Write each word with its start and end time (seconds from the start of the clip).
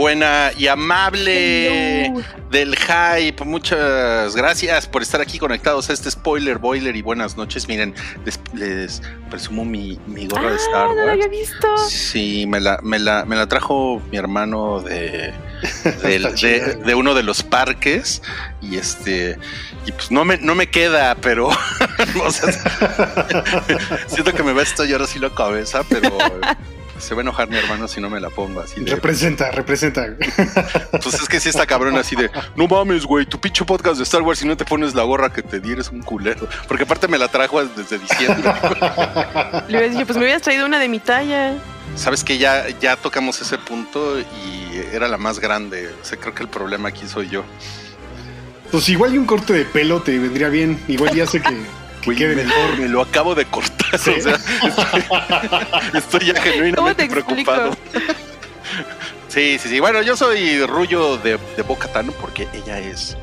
buena 0.00 0.50
y 0.56 0.66
amable 0.66 2.10
del 2.50 2.74
hype, 2.74 3.44
muchas 3.44 4.34
gracias 4.34 4.86
por 4.86 5.02
estar 5.02 5.20
aquí 5.20 5.38
conectados 5.38 5.90
a 5.90 5.92
este 5.92 6.10
spoiler 6.10 6.56
boiler 6.56 6.96
y 6.96 7.02
buenas 7.02 7.36
noches. 7.36 7.68
Miren, 7.68 7.94
les, 8.24 8.40
les 8.54 9.02
presumo 9.28 9.62
mi, 9.66 10.00
mi 10.06 10.26
gorra 10.26 10.52
de 10.52 10.56
Ah, 10.56 10.64
Star 10.66 10.86
no 10.88 10.94
lo 10.94 11.00
Wars. 11.02 11.12
había 11.12 11.28
visto. 11.28 11.76
Sí, 11.88 12.46
me 12.46 12.60
la, 12.60 12.80
me 12.82 12.98
la, 12.98 13.26
me 13.26 13.36
la 13.36 13.46
trajo 13.46 14.00
mi 14.10 14.16
hermano 14.16 14.80
de, 14.80 15.34
de, 16.02 16.94
uno 16.94 17.12
de 17.14 17.22
los 17.22 17.42
parques 17.42 18.22
y 18.62 18.76
este 18.76 19.36
y 19.86 19.92
pues 19.92 20.10
no 20.10 20.24
me, 20.24 20.38
no 20.38 20.54
me 20.54 20.66
queda, 20.68 21.14
pero 21.16 21.48
o 22.24 22.30
sea, 22.30 22.52
siento 24.06 24.32
que 24.32 24.42
me 24.42 24.54
va 24.54 24.60
a 24.60 24.64
estallar 24.64 25.02
así 25.02 25.18
la 25.18 25.28
cabeza, 25.30 25.82
pero 25.90 26.10
se 27.00 27.14
va 27.14 27.20
a 27.20 27.22
enojar 27.22 27.48
mi 27.48 27.56
hermano 27.56 27.88
si 27.88 28.00
no 28.00 28.10
me 28.10 28.20
la 28.20 28.30
pongo 28.30 28.60
así 28.60 28.80
de, 28.80 28.90
Representa, 28.90 29.50
representa. 29.50 30.06
pues 30.90 31.14
es 31.14 31.28
que 31.28 31.40
sí 31.40 31.48
está 31.48 31.66
cabrón 31.66 31.96
así 31.96 32.16
de, 32.16 32.30
no 32.56 32.66
mames, 32.66 33.04
güey, 33.04 33.26
tu 33.26 33.40
pinche 33.40 33.64
podcast 33.64 33.96
de 33.96 34.02
Star 34.04 34.22
Wars 34.22 34.42
y 34.42 34.46
no 34.46 34.56
te 34.56 34.64
pones 34.64 34.94
la 34.94 35.02
gorra 35.02 35.32
que 35.32 35.42
te 35.42 35.60
di, 35.60 35.72
eres 35.72 35.90
un 35.90 36.02
culero. 36.02 36.48
Porque 36.68 36.84
aparte 36.84 37.08
me 37.08 37.18
la 37.18 37.28
trajo 37.28 37.64
desde 37.64 37.98
diciembre. 37.98 38.52
Le 39.68 39.78
hubiera 39.78 39.88
dicho, 39.92 40.06
pues 40.06 40.16
me 40.18 40.24
hubieras 40.24 40.42
traído 40.42 40.66
una 40.66 40.78
de 40.78 40.88
mi 40.88 40.98
talla. 41.00 41.54
Sabes 41.96 42.22
que 42.22 42.38
ya, 42.38 42.68
ya 42.80 42.96
tocamos 42.96 43.40
ese 43.40 43.58
punto 43.58 44.18
y 44.20 44.76
era 44.92 45.08
la 45.08 45.16
más 45.16 45.40
grande. 45.40 45.88
O 46.00 46.04
sea, 46.04 46.18
creo 46.18 46.34
que 46.34 46.42
el 46.42 46.48
problema 46.48 46.90
aquí 46.90 47.06
soy 47.06 47.28
yo. 47.28 47.44
Pues 48.70 48.88
igual 48.88 49.14
y 49.14 49.18
un 49.18 49.26
corte 49.26 49.52
de 49.52 49.64
pelo 49.64 50.00
te 50.00 50.16
vendría 50.18 50.48
bien. 50.48 50.80
Igual 50.86 51.14
ya 51.14 51.26
sé 51.26 51.40
que, 51.42 51.56
que 52.00 52.14
quede 52.14 52.36
me, 52.36 52.44
mejor. 52.44 52.78
me 52.78 52.88
lo 52.88 53.02
acabo 53.02 53.34
de 53.34 53.44
cortar. 53.46 53.98
Sí. 53.98 54.10
O 54.10 54.22
sea, 54.22 54.34
estoy, 54.34 55.98
estoy 55.98 56.26
ya 56.26 56.34
¿Cómo 56.34 56.44
te 56.44 56.52
genuinamente 56.52 57.06
preocupado. 57.08 57.76
Sí, 59.28 59.58
sí, 59.58 59.68
sí. 59.68 59.80
Bueno, 59.80 60.02
yo 60.02 60.16
soy 60.16 60.64
Rullo 60.66 61.16
de, 61.18 61.38
de 61.56 61.62
Boca 61.62 61.86
Tano 61.92 62.12
porque 62.20 62.48
ella 62.52 62.78
es, 62.80 63.16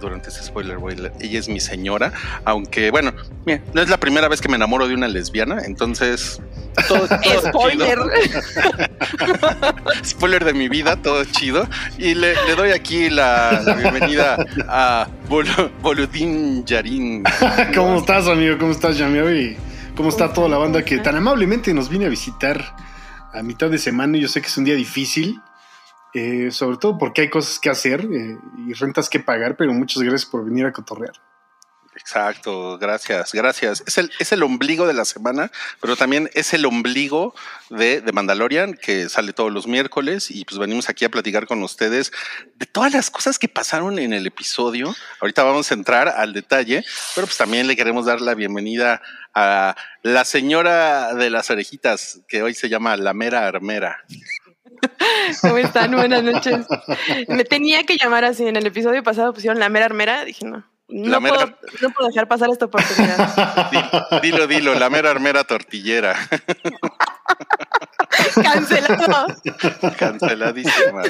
durante 0.00 0.28
este 0.28 0.42
spoiler, 0.42 0.78
boiler, 0.78 1.12
ella 1.20 1.38
es 1.38 1.48
mi 1.48 1.60
señora. 1.60 2.12
Aunque, 2.44 2.90
bueno, 2.90 3.12
mira, 3.46 3.60
no 3.72 3.80
es 3.80 3.88
la 3.88 3.98
primera 3.98 4.28
vez 4.28 4.40
que 4.40 4.48
me 4.48 4.56
enamoro 4.56 4.88
de 4.88 4.94
una 4.94 5.08
lesbiana, 5.08 5.62
entonces. 5.64 6.40
Todo, 6.88 7.06
todo 7.22 7.40
Spoiler. 7.48 7.98
chido. 7.98 8.40
Spoiler 10.04 10.44
de 10.44 10.54
mi 10.54 10.68
vida, 10.68 10.96
todo 10.96 11.24
chido. 11.24 11.66
Y 11.98 12.14
le, 12.14 12.34
le 12.46 12.54
doy 12.56 12.70
aquí 12.70 13.10
la, 13.10 13.62
la 13.64 13.74
bienvenida 13.74 14.36
a 14.68 15.06
Bol- 15.28 15.70
Boludín 15.80 16.64
Yarin. 16.64 17.22
¿Cómo 17.74 17.98
estás, 17.98 18.26
amigo? 18.28 18.56
¿Cómo 18.58 18.72
estás, 18.72 18.98
Yameo? 18.98 19.32
Y 19.34 19.56
cómo 19.96 20.08
está 20.08 20.32
toda 20.32 20.48
la 20.48 20.58
banda 20.58 20.84
que 20.84 20.98
tan 20.98 21.16
amablemente 21.16 21.72
nos 21.74 21.88
viene 21.88 22.06
a 22.06 22.08
visitar 22.08 22.74
a 23.32 23.42
mitad 23.42 23.70
de 23.70 23.78
semana. 23.78 24.18
Yo 24.18 24.28
sé 24.28 24.40
que 24.40 24.48
es 24.48 24.56
un 24.58 24.64
día 24.64 24.74
difícil, 24.74 25.40
eh, 26.14 26.50
sobre 26.50 26.76
todo 26.78 26.98
porque 26.98 27.22
hay 27.22 27.30
cosas 27.30 27.58
que 27.58 27.70
hacer 27.70 28.02
eh, 28.12 28.36
y 28.68 28.72
rentas 28.74 29.08
que 29.08 29.20
pagar, 29.20 29.56
pero 29.56 29.72
muchas 29.72 30.02
gracias 30.02 30.26
por 30.26 30.44
venir 30.44 30.66
a 30.66 30.72
cotorrear. 30.72 31.14
Exacto, 31.96 32.76
gracias, 32.78 33.32
gracias. 33.32 33.82
Es 33.86 33.98
el, 33.98 34.10
es 34.18 34.32
el 34.32 34.42
ombligo 34.42 34.86
de 34.86 34.94
la 34.94 35.04
semana, 35.04 35.50
pero 35.80 35.96
también 35.96 36.28
es 36.34 36.52
el 36.52 36.66
ombligo 36.66 37.34
de, 37.70 38.00
de 38.00 38.12
Mandalorian, 38.12 38.74
que 38.74 39.08
sale 39.08 39.32
todos 39.32 39.52
los 39.52 39.66
miércoles, 39.66 40.30
y 40.30 40.44
pues 40.44 40.58
venimos 40.58 40.88
aquí 40.88 41.04
a 41.04 41.08
platicar 41.08 41.46
con 41.46 41.62
ustedes 41.62 42.12
de 42.56 42.66
todas 42.66 42.92
las 42.92 43.10
cosas 43.10 43.38
que 43.38 43.48
pasaron 43.48 43.98
en 43.98 44.12
el 44.12 44.26
episodio. 44.26 44.94
Ahorita 45.20 45.44
vamos 45.44 45.70
a 45.70 45.74
entrar 45.74 46.08
al 46.08 46.32
detalle, 46.32 46.84
pero 47.14 47.26
pues 47.26 47.36
también 47.36 47.66
le 47.66 47.76
queremos 47.76 48.06
dar 48.06 48.20
la 48.20 48.34
bienvenida 48.34 49.00
a 49.34 49.76
la 50.02 50.24
señora 50.24 51.14
de 51.14 51.30
las 51.30 51.50
orejitas, 51.50 52.20
que 52.28 52.42
hoy 52.42 52.54
se 52.54 52.68
llama 52.68 52.96
La 52.96 53.14
Mera 53.14 53.46
Armera. 53.46 54.04
¿Cómo 55.40 55.58
están? 55.58 55.92
Buenas 55.92 56.22
noches. 56.22 56.66
Me 57.28 57.44
tenía 57.44 57.84
que 57.84 57.96
llamar 57.96 58.24
así. 58.24 58.46
En 58.46 58.56
el 58.56 58.66
episodio 58.66 59.02
pasado 59.02 59.32
pusieron 59.32 59.58
la 59.58 59.68
mera 59.68 59.86
armera. 59.86 60.24
Dije, 60.24 60.44
no. 60.44 60.64
No, 60.88 61.20
mera- 61.20 61.36
puedo, 61.36 61.56
no 61.80 61.90
puedo 61.90 62.08
dejar 62.08 62.28
pasar 62.28 62.50
esta 62.50 62.66
oportunidad. 62.66 63.70
Di- 64.22 64.30
Dilo, 64.30 64.46
dilo, 64.46 64.74
la 64.74 64.90
mera 64.90 65.10
armera 65.10 65.42
tortillera. 65.44 66.14
Cancelado. 68.42 69.26
Canceladísima. 69.98 71.02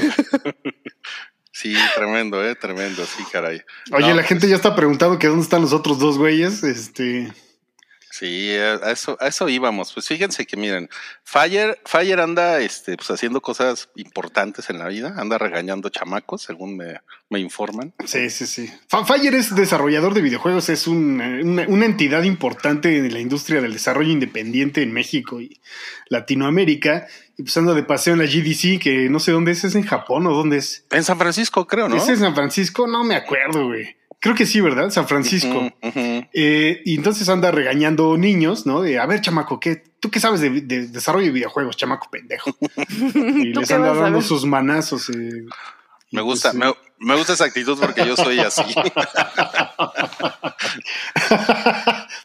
Sí, 1.52 1.74
tremendo, 1.94 2.44
eh, 2.44 2.54
tremendo, 2.56 3.04
sí, 3.04 3.22
caray. 3.30 3.62
Oye, 3.92 4.08
No, 4.08 4.14
la 4.14 4.22
gente 4.22 4.48
ya 4.48 4.56
está 4.56 4.74
preguntando 4.74 5.18
que 5.18 5.28
dónde 5.28 5.42
están 5.44 5.62
los 5.62 5.72
otros 5.72 5.98
dos 5.98 6.18
güeyes. 6.18 6.62
Este, 6.64 7.32
Sí, 8.16 8.52
a 8.54 8.92
eso, 8.92 9.16
a 9.18 9.26
eso 9.26 9.48
íbamos. 9.48 9.92
Pues 9.92 10.06
fíjense 10.06 10.46
que 10.46 10.56
miren, 10.56 10.88
Fire, 11.24 11.80
Fire 11.84 12.20
anda 12.20 12.60
este, 12.60 12.96
pues 12.96 13.10
haciendo 13.10 13.40
cosas 13.40 13.88
importantes 13.96 14.70
en 14.70 14.78
la 14.78 14.86
vida, 14.86 15.16
anda 15.16 15.36
regañando 15.36 15.88
chamacos, 15.88 16.42
según 16.42 16.76
me, 16.76 17.00
me 17.28 17.40
informan. 17.40 17.92
Sí, 18.06 18.30
sí, 18.30 18.46
sí. 18.46 18.72
Fire 19.04 19.34
es 19.34 19.56
desarrollador 19.56 20.14
de 20.14 20.20
videojuegos, 20.20 20.68
es 20.68 20.86
un, 20.86 21.20
eh, 21.20 21.42
una, 21.42 21.66
una 21.66 21.86
entidad 21.86 22.22
importante 22.22 22.98
en 22.98 23.12
la 23.12 23.18
industria 23.18 23.60
del 23.60 23.72
desarrollo 23.72 24.12
independiente 24.12 24.82
en 24.82 24.92
México 24.92 25.40
y 25.40 25.60
Latinoamérica. 26.08 27.08
Y 27.36 27.42
pues 27.42 27.56
anda 27.56 27.74
de 27.74 27.82
paseo 27.82 28.12
en 28.12 28.20
la 28.20 28.26
GDC, 28.26 28.80
que 28.80 29.08
no 29.10 29.18
sé 29.18 29.32
dónde 29.32 29.50
es, 29.50 29.64
¿es 29.64 29.74
en 29.74 29.82
Japón 29.82 30.28
o 30.28 30.32
dónde 30.32 30.58
es? 30.58 30.86
En 30.92 31.02
San 31.02 31.18
Francisco, 31.18 31.66
creo, 31.66 31.88
¿no? 31.88 31.96
¿Es 31.96 32.08
en 32.08 32.18
San 32.18 32.36
Francisco? 32.36 32.86
No 32.86 33.02
me 33.02 33.16
acuerdo, 33.16 33.66
güey. 33.66 33.96
Creo 34.24 34.34
que 34.34 34.46
sí, 34.46 34.62
¿verdad? 34.62 34.88
San 34.88 35.06
Francisco. 35.06 35.70
Eh, 35.82 36.80
y 36.86 36.94
entonces 36.96 37.28
anda 37.28 37.50
regañando 37.50 38.16
niños, 38.16 38.64
¿no? 38.64 38.80
De, 38.80 38.98
a 38.98 39.04
ver, 39.04 39.20
chamaco, 39.20 39.60
¿qué? 39.60 39.82
¿tú 40.00 40.10
qué 40.10 40.18
sabes 40.18 40.40
de, 40.40 40.62
de 40.62 40.86
desarrollo 40.86 41.26
de 41.26 41.32
videojuegos, 41.32 41.76
chamaco 41.76 42.08
pendejo? 42.10 42.56
Y 42.88 43.52
¿Tú 43.52 43.60
les 43.60 43.70
anda 43.70 43.92
dando 43.92 44.22
sus 44.22 44.46
manazos. 44.46 45.10
eh. 45.10 45.44
Me 46.10 46.22
gusta, 46.22 46.52
pues, 46.52 46.58
me, 46.64 46.72
me 47.00 47.16
gusta 47.16 47.34
esa 47.34 47.44
actitud 47.44 47.78
porque 47.78 48.06
yo 48.06 48.16
soy 48.16 48.38
así. 48.38 48.62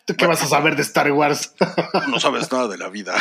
¿Tú 0.06 0.16
qué 0.16 0.26
vas 0.26 0.42
a 0.42 0.48
saber 0.48 0.78
de 0.78 0.84
Star 0.84 1.12
Wars? 1.12 1.54
no 2.08 2.18
sabes 2.22 2.50
nada 2.50 2.70
de 2.70 2.78
la 2.78 2.88
vida. 2.88 3.14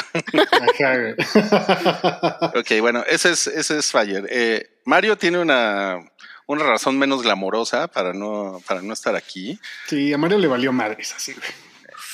Ok, 2.55 2.81
bueno, 2.81 3.03
ese 3.09 3.33
es, 3.33 3.49
ese 3.49 3.79
es 3.79 3.91
Fire. 3.91 4.25
Eh, 4.31 4.71
Mario 4.85 5.19
tiene 5.19 5.39
una, 5.39 5.99
una 6.49 6.65
razón 6.65 6.99
menos 6.99 7.23
glamorosa 7.23 7.87
para 7.89 8.13
no, 8.13 8.61
para 8.67 8.83
no 8.83 8.93
estar 8.93 9.15
aquí. 9.15 9.61
Sí, 9.87 10.13
a 10.13 10.19
Mario 10.19 10.39
le 10.39 10.49
valió 10.49 10.73
madres 10.73 11.15
así, 11.15 11.33
güey. 11.35 11.49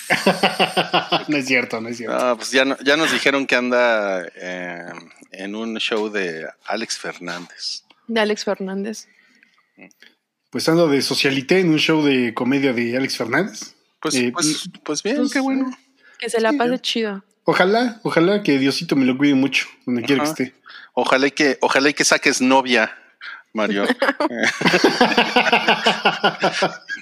no 1.29 1.37
es 1.39 1.47
cierto, 1.47 1.81
no 1.81 1.89
es 1.89 1.97
cierto. 1.97 2.37
Pues 2.37 2.51
ya, 2.51 2.65
no- 2.65 2.77
ya 2.85 2.97
nos 2.97 3.11
dijeron 3.13 3.47
que 3.47 3.57
anda 3.57 4.23
eh, 4.35 4.85
en 5.31 5.55
un 5.55 5.77
show 5.79 6.11
de 6.11 6.47
Alex 6.67 6.99
Fernández. 6.99 7.85
De 8.07 8.21
Alex 8.21 8.45
Fernández. 8.45 9.09
Pues 10.51 10.69
ando 10.69 10.89
de 10.89 11.01
socialité 11.03 11.61
en 11.61 11.71
un 11.71 11.79
show 11.79 12.03
de 12.05 12.35
comedia 12.35 12.73
de 12.73 12.97
Alex 12.97 13.17
Fernández. 13.17 13.75
Pues, 14.01 14.15
Eh, 14.17 14.31
pues, 14.33 14.69
pues 14.85 15.03
bien, 15.03 15.17
pues, 15.17 15.33
qué 15.33 15.41
bueno. 15.41 15.71
Que 16.19 16.29
se 16.29 16.41
la 16.41 16.51
Sí, 16.51 16.59
pase 16.59 16.79
chido. 16.81 17.25
Ojalá, 17.45 18.01
ojalá 18.03 18.43
que 18.43 18.59
Diosito 18.59 18.97
me 18.97 19.05
lo 19.05 19.17
cuide 19.17 19.35
mucho, 19.35 19.67
donde 19.87 20.03
quiera 20.03 20.23
que 20.25 20.31
esté. 20.31 20.55
Ojalá 20.93 21.27
y 21.27 21.31
que, 21.33 21.59
ojalá 21.61 21.91
y 21.91 21.95
que 21.95 22.05
saques 22.05 22.41
novia, 22.41 22.97
Mario. 23.55 23.87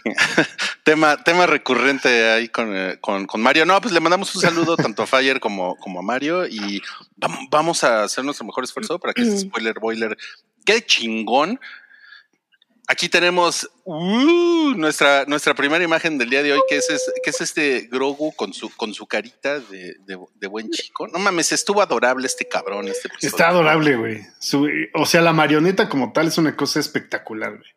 tema, 0.84 1.16
tema 1.22 1.46
recurrente 1.46 2.31
ahí 2.31 2.49
con, 2.49 2.76
eh, 2.76 2.99
con, 3.00 3.26
con 3.26 3.40
Mario. 3.40 3.66
No, 3.66 3.81
pues 3.81 3.93
le 3.93 4.00
mandamos 4.00 4.34
un 4.34 4.43
saludo 4.43 4.76
tanto 4.76 5.02
a 5.02 5.06
Fire 5.06 5.40
como, 5.40 5.76
como 5.76 5.99
a 6.00 6.02
Mario 6.02 6.46
y 6.46 6.81
vam- 7.16 7.49
vamos 7.50 7.82
a 7.84 8.04
hacer 8.04 8.25
nuestro 8.25 8.46
mejor 8.46 8.64
esfuerzo 8.64 8.99
para 8.99 9.12
que 9.14 9.22
este 9.22 9.38
spoiler 9.49 9.78
boiler 9.81 10.16
quede 10.64 10.84
chingón. 10.87 11.58
Aquí 12.93 13.09
tenemos 13.09 13.67
uh, 13.85 14.75
nuestra, 14.77 15.25
nuestra 15.27 15.55
primera 15.55 15.83
imagen 15.83 16.19
del 16.19 16.29
día 16.29 16.43
de 16.43 16.53
hoy, 16.53 16.61
que 16.69 16.77
es, 16.77 16.91
es- 16.91 17.11
que 17.25 17.31
es 17.31 17.41
este 17.41 17.89
Grogu 17.91 18.35
con 18.37 18.53
su, 18.53 18.69
con 18.77 18.93
su 18.93 19.06
carita 19.06 19.61
de, 19.61 19.94
de- 20.06 20.19
de 20.35 20.47
buen 20.47 20.69
chico. 20.71 21.09
No 21.09 21.19
mames, 21.19 21.53
estuvo 21.53 21.81
adorable 21.81 22.27
este 22.27 22.47
cabrón. 22.47 22.89
Este 22.89 23.09
episodio. 23.09 23.29
Está 23.31 23.49
adorable, 23.49 23.97
güey. 23.97 24.21
O 24.93 25.06
sea, 25.06 25.23
la 25.23 25.33
marioneta 25.33 25.89
como 25.89 26.12
tal 26.12 26.29
es 26.29 26.37
una 26.37 26.55
cosa 26.55 26.81
espectacular, 26.81 27.56
güey. 27.56 27.71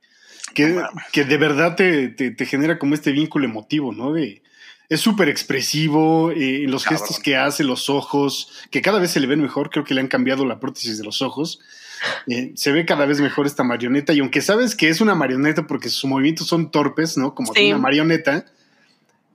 Que, 0.53 0.65
No 0.67 0.89
que 1.13 1.23
de 1.23 1.37
verdad 1.37 1.75
te, 1.77 2.09
te- 2.09 2.31
te 2.31 2.45
genera 2.45 2.77
como 2.77 2.93
este 2.93 3.11
vínculo 3.13 3.45
emotivo, 3.45 3.93
¿no? 3.93 4.11
De, 4.11 4.43
es 4.89 4.99
súper 4.99 5.29
expresivo, 5.29 6.31
eh, 6.31 6.65
los 6.67 6.83
Cabrón. 6.83 6.99
gestos 6.99 7.19
que 7.23 7.37
hace, 7.37 7.63
los 7.63 7.89
ojos, 7.89 8.51
que 8.69 8.81
cada 8.81 8.99
vez 8.99 9.11
se 9.11 9.21
le 9.21 9.27
ven 9.27 9.41
mejor, 9.41 9.69
creo 9.69 9.85
que 9.85 9.93
le 9.93 10.01
han 10.01 10.07
cambiado 10.09 10.45
la 10.45 10.59
prótesis 10.59 10.97
de 10.97 11.05
los 11.05 11.21
ojos. 11.21 11.59
Eh, 12.27 12.51
se 12.55 12.71
ve 12.71 12.85
cada 12.85 13.05
vez 13.05 13.19
mejor 13.21 13.45
esta 13.45 13.63
marioneta 13.63 14.13
y 14.13 14.19
aunque 14.19 14.41
sabes 14.41 14.75
que 14.75 14.89
es 14.89 15.01
una 15.01 15.15
marioneta 15.15 15.67
porque 15.67 15.89
sus 15.89 16.05
movimientos 16.05 16.47
son 16.47 16.71
torpes, 16.71 17.17
¿no? 17.17 17.33
Como 17.35 17.53
Sí. 17.53 17.67
una 17.71 17.77
marioneta, 17.77 18.45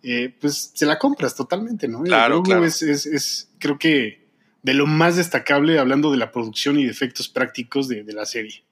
eh, 0.03 0.35
pues 0.41 0.71
se 0.75 0.87
la 0.87 0.99
compras 0.99 1.35
totalmente, 1.35 1.87
¿no? 1.89 2.03
Claro, 2.03 2.43
claro. 2.43 2.65
Es, 2.65 2.83
es- 2.83 3.07
es, 3.07 3.51
creo 3.59 3.79
que 3.79 4.27
de 4.63 4.75
lo 4.75 4.87
más 4.87 5.17
destacable 5.17 5.79
hablando 5.79 6.11
de 6.11 6.17
la 6.19 6.33
producción 6.33 6.79
y 6.79 6.85
de 6.85 6.91
efectos 6.91 7.29
prácticos 7.29 7.89
de, 7.89 8.03
de 8.03 8.13
la 8.13 8.27
serie. 8.27 8.63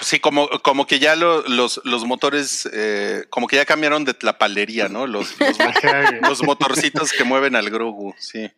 Sí, 0.00 0.18
como, 0.18 0.48
como 0.62 0.86
que 0.86 0.98
ya 0.98 1.14
lo- 1.14 1.42
los, 1.46 1.80
los 1.84 2.04
motores, 2.04 2.68
eh, 2.72 3.24
como 3.30 3.46
que 3.46 3.56
ya 3.56 3.64
cambiaron 3.64 4.04
de 4.04 4.16
la 4.22 4.36
palería, 4.38 4.88
¿no? 4.88 5.06
Los, 5.06 5.34
los, 6.22 6.42
motorcitos 6.42 7.12
que 7.12 7.24
mueven 7.24 7.54
al 7.56 7.70
Grogu, 7.70 8.14
sí. 8.18 8.50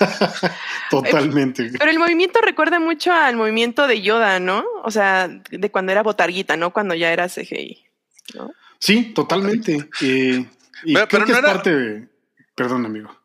Totalmente. 0.90 1.70
Pero 1.78 1.90
el 1.90 1.98
movimiento 1.98 2.40
recuerda 2.40 2.78
mucho 2.78 3.12
al 3.12 3.36
movimiento 3.36 3.86
de 3.86 4.02
Yoda, 4.02 4.38
¿no? 4.40 4.64
O 4.84 4.90
sea, 4.90 5.28
de 5.28 5.70
cuando 5.70 5.92
era 5.92 6.02
botarguita, 6.02 6.56
¿no? 6.56 6.72
Cuando 6.72 6.94
ya 6.94 7.12
era 7.12 7.28
CGI. 7.28 7.84
¿no? 8.34 8.52
Sí, 8.78 9.12
totalmente. 9.14 9.88
Eh, 10.02 10.44
y 10.84 10.94
Pero- 10.94 11.08
creo 11.08 11.24
pero 11.24 11.26
que 11.26 11.32
no 11.32 11.38
es 11.38 11.44
era- 11.44 11.52
parte 11.54 11.74
de... 11.76 12.08
Perdón, 12.54 12.86
amigo. 12.86 13.15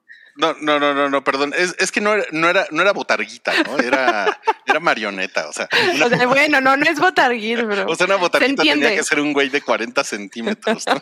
No, 0.41 0.55
no, 0.59 0.79
no, 0.79 0.93
no, 0.95 1.07
no, 1.09 1.23
perdón. 1.23 1.53
Es, 1.55 1.75
es 1.77 1.91
que 1.91 2.01
no 2.01 2.13
era, 2.15 2.25
no 2.31 2.49
era, 2.49 2.65
no 2.71 2.81
era 2.81 2.91
botarguita, 2.93 3.53
¿no? 3.63 3.77
Era, 3.77 4.39
era 4.65 4.79
marioneta. 4.79 5.47
O 5.47 5.53
sea, 5.53 5.69
una, 5.93 6.05
O 6.07 6.09
sea, 6.09 6.27
bueno, 6.27 6.59
no, 6.59 6.75
no 6.75 6.85
es 6.85 6.99
botarguita, 6.99 7.67
pero. 7.67 7.87
o 7.87 7.95
sea, 7.95 8.07
una 8.07 8.15
se 8.15 8.21
botarguita 8.21 8.63
tenía 8.63 8.95
que 8.95 9.03
ser 9.03 9.19
un 9.19 9.33
güey 9.33 9.49
de 9.49 9.61
40 9.61 10.03
centímetros, 10.03 10.85
¿no? 10.87 11.01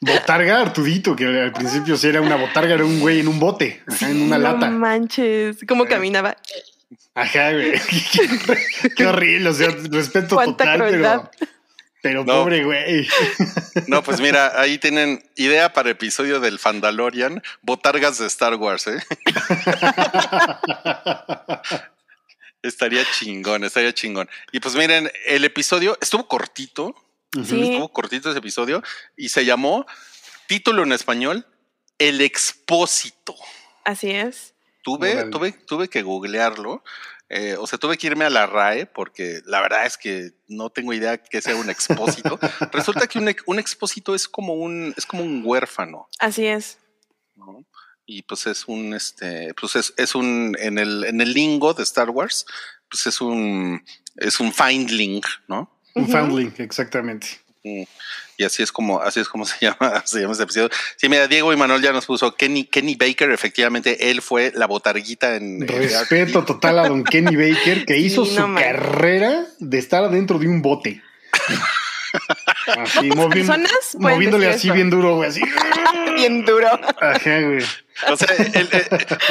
Botarga, 0.00 0.60
Artudito, 0.60 1.16
que 1.16 1.24
al 1.26 1.52
principio 1.52 1.96
sí 1.96 2.06
era 2.06 2.20
una 2.20 2.36
botarga, 2.36 2.74
era 2.74 2.84
un 2.84 3.00
güey 3.00 3.18
en 3.18 3.26
un 3.26 3.40
bote, 3.40 3.82
ajá, 3.88 4.08
en 4.08 4.22
una 4.22 4.38
no 4.38 4.44
lata. 4.52 4.70
manches, 4.70 5.56
cómo 5.66 5.84
Eh. 5.84 5.88
caminaba. 5.88 6.36
Ajá, 7.16 7.50
güey. 7.50 7.72
Qué, 8.12 8.90
qué 8.96 9.06
horrible, 9.06 9.48
o 9.48 9.52
sea, 9.52 9.70
respeto 9.90 10.36
total, 10.36 10.78
crueldad. 10.78 11.30
pero, 11.36 11.50
pero 12.08 12.24
No. 12.24 12.32
pobre 12.42 12.64
güey. 12.64 13.06
No, 13.86 14.02
pues 14.02 14.18
mira, 14.20 14.58
ahí 14.58 14.78
tienen 14.78 15.22
idea 15.36 15.72
para 15.74 15.90
episodio 15.90 16.40
del 16.40 16.58
Fandalorian, 16.58 17.42
botargas 17.60 18.16
de 18.18 18.26
Star 18.26 18.54
Wars, 18.54 18.86
¿eh? 18.86 18.98
estaría 22.62 23.04
chingón, 23.18 23.64
estaría 23.64 23.92
chingón. 23.92 24.28
Y 24.52 24.60
pues 24.60 24.74
miren, 24.74 25.10
el 25.26 25.44
episodio 25.44 25.96
estuvo 26.00 26.26
cortito, 26.28 26.94
Sí. 27.32 27.40
estuvo 27.72 27.92
cortito 27.92 28.30
ese 28.30 28.38
episodio 28.38 28.82
y 29.16 29.28
se 29.28 29.44
llamó, 29.44 29.86
título 30.46 30.82
en 30.82 30.92
español, 30.92 31.46
El 31.98 32.20
Expósito. 32.22 33.34
Así 33.84 34.10
es. 34.10 34.54
Tuve, 34.82 35.24
tuve, 35.30 35.52
tuve 35.52 35.88
que 35.88 36.00
googlearlo. 36.02 36.82
Eh, 37.30 37.56
o 37.58 37.66
sea, 37.66 37.78
tuve 37.78 37.98
que 37.98 38.06
irme 38.06 38.24
a 38.24 38.30
la 38.30 38.46
RAE 38.46 38.86
porque 38.86 39.42
la 39.44 39.60
verdad 39.60 39.84
es 39.86 39.98
que 39.98 40.32
no 40.46 40.70
tengo 40.70 40.92
idea 40.94 41.18
que 41.18 41.42
sea 41.42 41.56
un 41.56 41.68
expósito. 41.68 42.38
Resulta 42.72 43.06
que 43.06 43.18
un, 43.18 43.34
un 43.46 43.58
expósito 43.58 44.14
es 44.14 44.26
como 44.28 44.54
un, 44.54 44.94
es 44.96 45.04
como 45.04 45.22
un 45.22 45.42
huérfano, 45.44 46.08
Así 46.18 46.46
es. 46.46 46.78
¿no? 47.36 47.64
Y 48.06 48.22
pues 48.22 48.46
es 48.46 48.66
un, 48.66 48.94
este, 48.94 49.52
pues 49.54 49.76
es, 49.76 49.92
es 49.98 50.14
un, 50.14 50.56
en 50.58 50.78
el, 50.78 51.04
en 51.04 51.20
el 51.20 51.34
lingo 51.34 51.74
de 51.74 51.82
Star 51.82 52.08
Wars, 52.08 52.46
pues 52.88 53.06
es 53.06 53.20
un, 53.20 53.84
es 54.16 54.40
un 54.40 54.52
findling, 54.52 55.20
¿no? 55.46 55.70
Un 55.94 56.04
Ujú. 56.04 56.12
foundling, 56.12 56.54
exactamente. 56.58 57.28
Y 58.38 58.44
así 58.44 58.62
es 58.62 58.70
como, 58.72 59.02
así 59.02 59.18
es 59.20 59.28
como 59.28 59.44
se 59.46 59.56
llama, 59.60 60.02
se 60.06 60.20
llama 60.20 60.32
este 60.32 60.44
episodio. 60.44 60.70
Sí, 60.96 61.08
mira, 61.08 61.26
Diego 61.26 61.52
y 61.52 61.56
Manuel 61.56 61.82
ya 61.82 61.92
nos 61.92 62.06
puso 62.06 62.34
Kenny, 62.36 62.64
Kenny 62.64 62.94
Baker, 62.94 63.30
efectivamente, 63.32 64.10
él 64.10 64.22
fue 64.22 64.52
la 64.54 64.66
botarguita 64.66 65.36
en. 65.36 65.62
en 65.62 65.68
Respeto 65.68 66.44
total 66.44 66.78
a 66.78 66.88
don 66.88 67.04
Kenny 67.04 67.34
Baker, 67.36 67.84
que 67.84 67.98
hizo 67.98 68.24
Sí, 68.24 68.36
su 68.36 68.54
carrera 68.54 69.44
de 69.58 69.78
estar 69.78 70.04
adentro 70.04 70.38
de 70.38 70.48
un 70.48 70.62
bote. 70.62 71.02
Así, 72.66 73.10
movi- 73.10 73.30
personas 73.34 73.70
pueden 73.92 74.16
moviéndole 74.16 74.48
así 74.48 74.68
eso. 74.68 74.74
bien 74.74 74.88
duro, 74.88 75.16
güey, 75.16 75.28
así. 75.28 75.42
Bien 76.16 76.44
duro. 76.44 76.68
Ajá, 77.00 77.40
güey. 77.40 77.62
O 78.10 78.16
sea, 78.16 78.28
él, 78.36 78.68
él- 78.72 78.86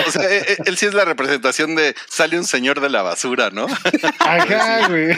o 0.08 0.12
sea, 0.12 0.24
él- 0.30 0.58
él 0.66 0.78
sí 0.78 0.86
es 0.86 0.94
la 0.94 1.06
representación 1.06 1.76
de 1.76 1.96
sale 2.08 2.38
un 2.38 2.46
señor 2.46 2.80
de 2.82 2.90
la 2.90 3.02
basura, 3.02 3.50
¿no? 3.52 3.66
Ajá, 4.20 4.88
güey. 4.90 5.18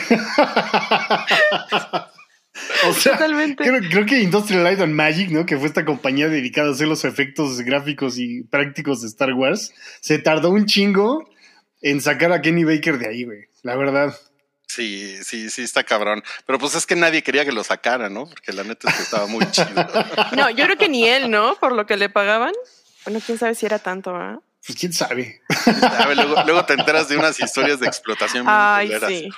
O 2.88 2.94
sea, 2.94 3.14
Totalmente. 3.14 3.64
creo, 3.64 3.82
creo 3.90 4.06
que 4.06 4.20
Industrial 4.22 4.64
Light 4.64 4.80
and 4.80 4.94
Magic, 4.94 5.30
¿no? 5.32 5.46
Que 5.46 5.58
fue 5.58 5.68
esta 5.68 5.84
compañía 5.84 6.30
dedicada 6.30 6.70
a 6.70 6.72
hacer 6.72 6.88
los 6.88 7.04
efectos 7.04 7.60
gráficos 7.62 8.18
y 8.18 8.44
prácticos 8.44 9.02
de 9.02 9.08
Star 9.08 9.34
Wars, 9.34 9.74
se 10.00 10.18
tardó 10.20 10.50
un 10.52 10.66
chingo 10.66 11.30
en 11.82 12.02
sacar 12.02 12.32
a 12.32 12.42
Kenny 12.42 12.64
Baker 12.64 12.98
de 12.98 13.10
ahí, 13.10 13.24
güey. 13.26 13.46
La 13.64 13.76
verdad. 13.76 14.16
Sí, 14.68 15.18
sí, 15.24 15.50
sí, 15.50 15.64
está 15.64 15.84
cabrón. 15.84 16.24
Pero 16.46 16.60
pues 16.60 16.76
es 16.76 16.86
que 16.86 16.96
nadie 16.96 17.24
quería 17.24 17.44
que 17.44 17.52
lo 17.52 17.64
sacara, 17.64 18.08
¿no? 18.08 18.28
Porque 18.28 18.54
la 18.54 18.64
neta 18.64 18.90
es 18.90 18.96
que 18.96 19.04
estaba 19.04 19.26
muy 19.26 19.46
chido. 19.52 19.68
No, 20.38 20.50
yo 20.52 20.66
creo 20.66 20.78
que 20.78 20.88
ni 20.88 21.08
él, 21.08 21.32
¿no? 21.32 21.56
Por 21.56 21.74
lo 21.74 21.86
que 21.86 21.98
le 21.98 22.10
pagaban. 22.10 22.54
Bueno, 23.04 23.20
quién 23.26 23.38
sabe 23.38 23.56
si 23.56 23.66
era 23.66 23.80
tanto, 23.80 24.16
¿ah? 24.16 24.40
Pues 24.66 24.78
quién 24.78 24.94
sabe. 24.94 25.42
A 25.98 26.06
ver, 26.06 26.18
luego, 26.18 26.36
luego 26.46 26.66
te 26.66 26.74
enteras 26.74 27.10
de 27.10 27.18
unas 27.18 27.40
historias 27.40 27.80
de 27.80 27.88
explotación. 27.88 28.46
Ay, 28.48 28.92
sí. 29.08 29.30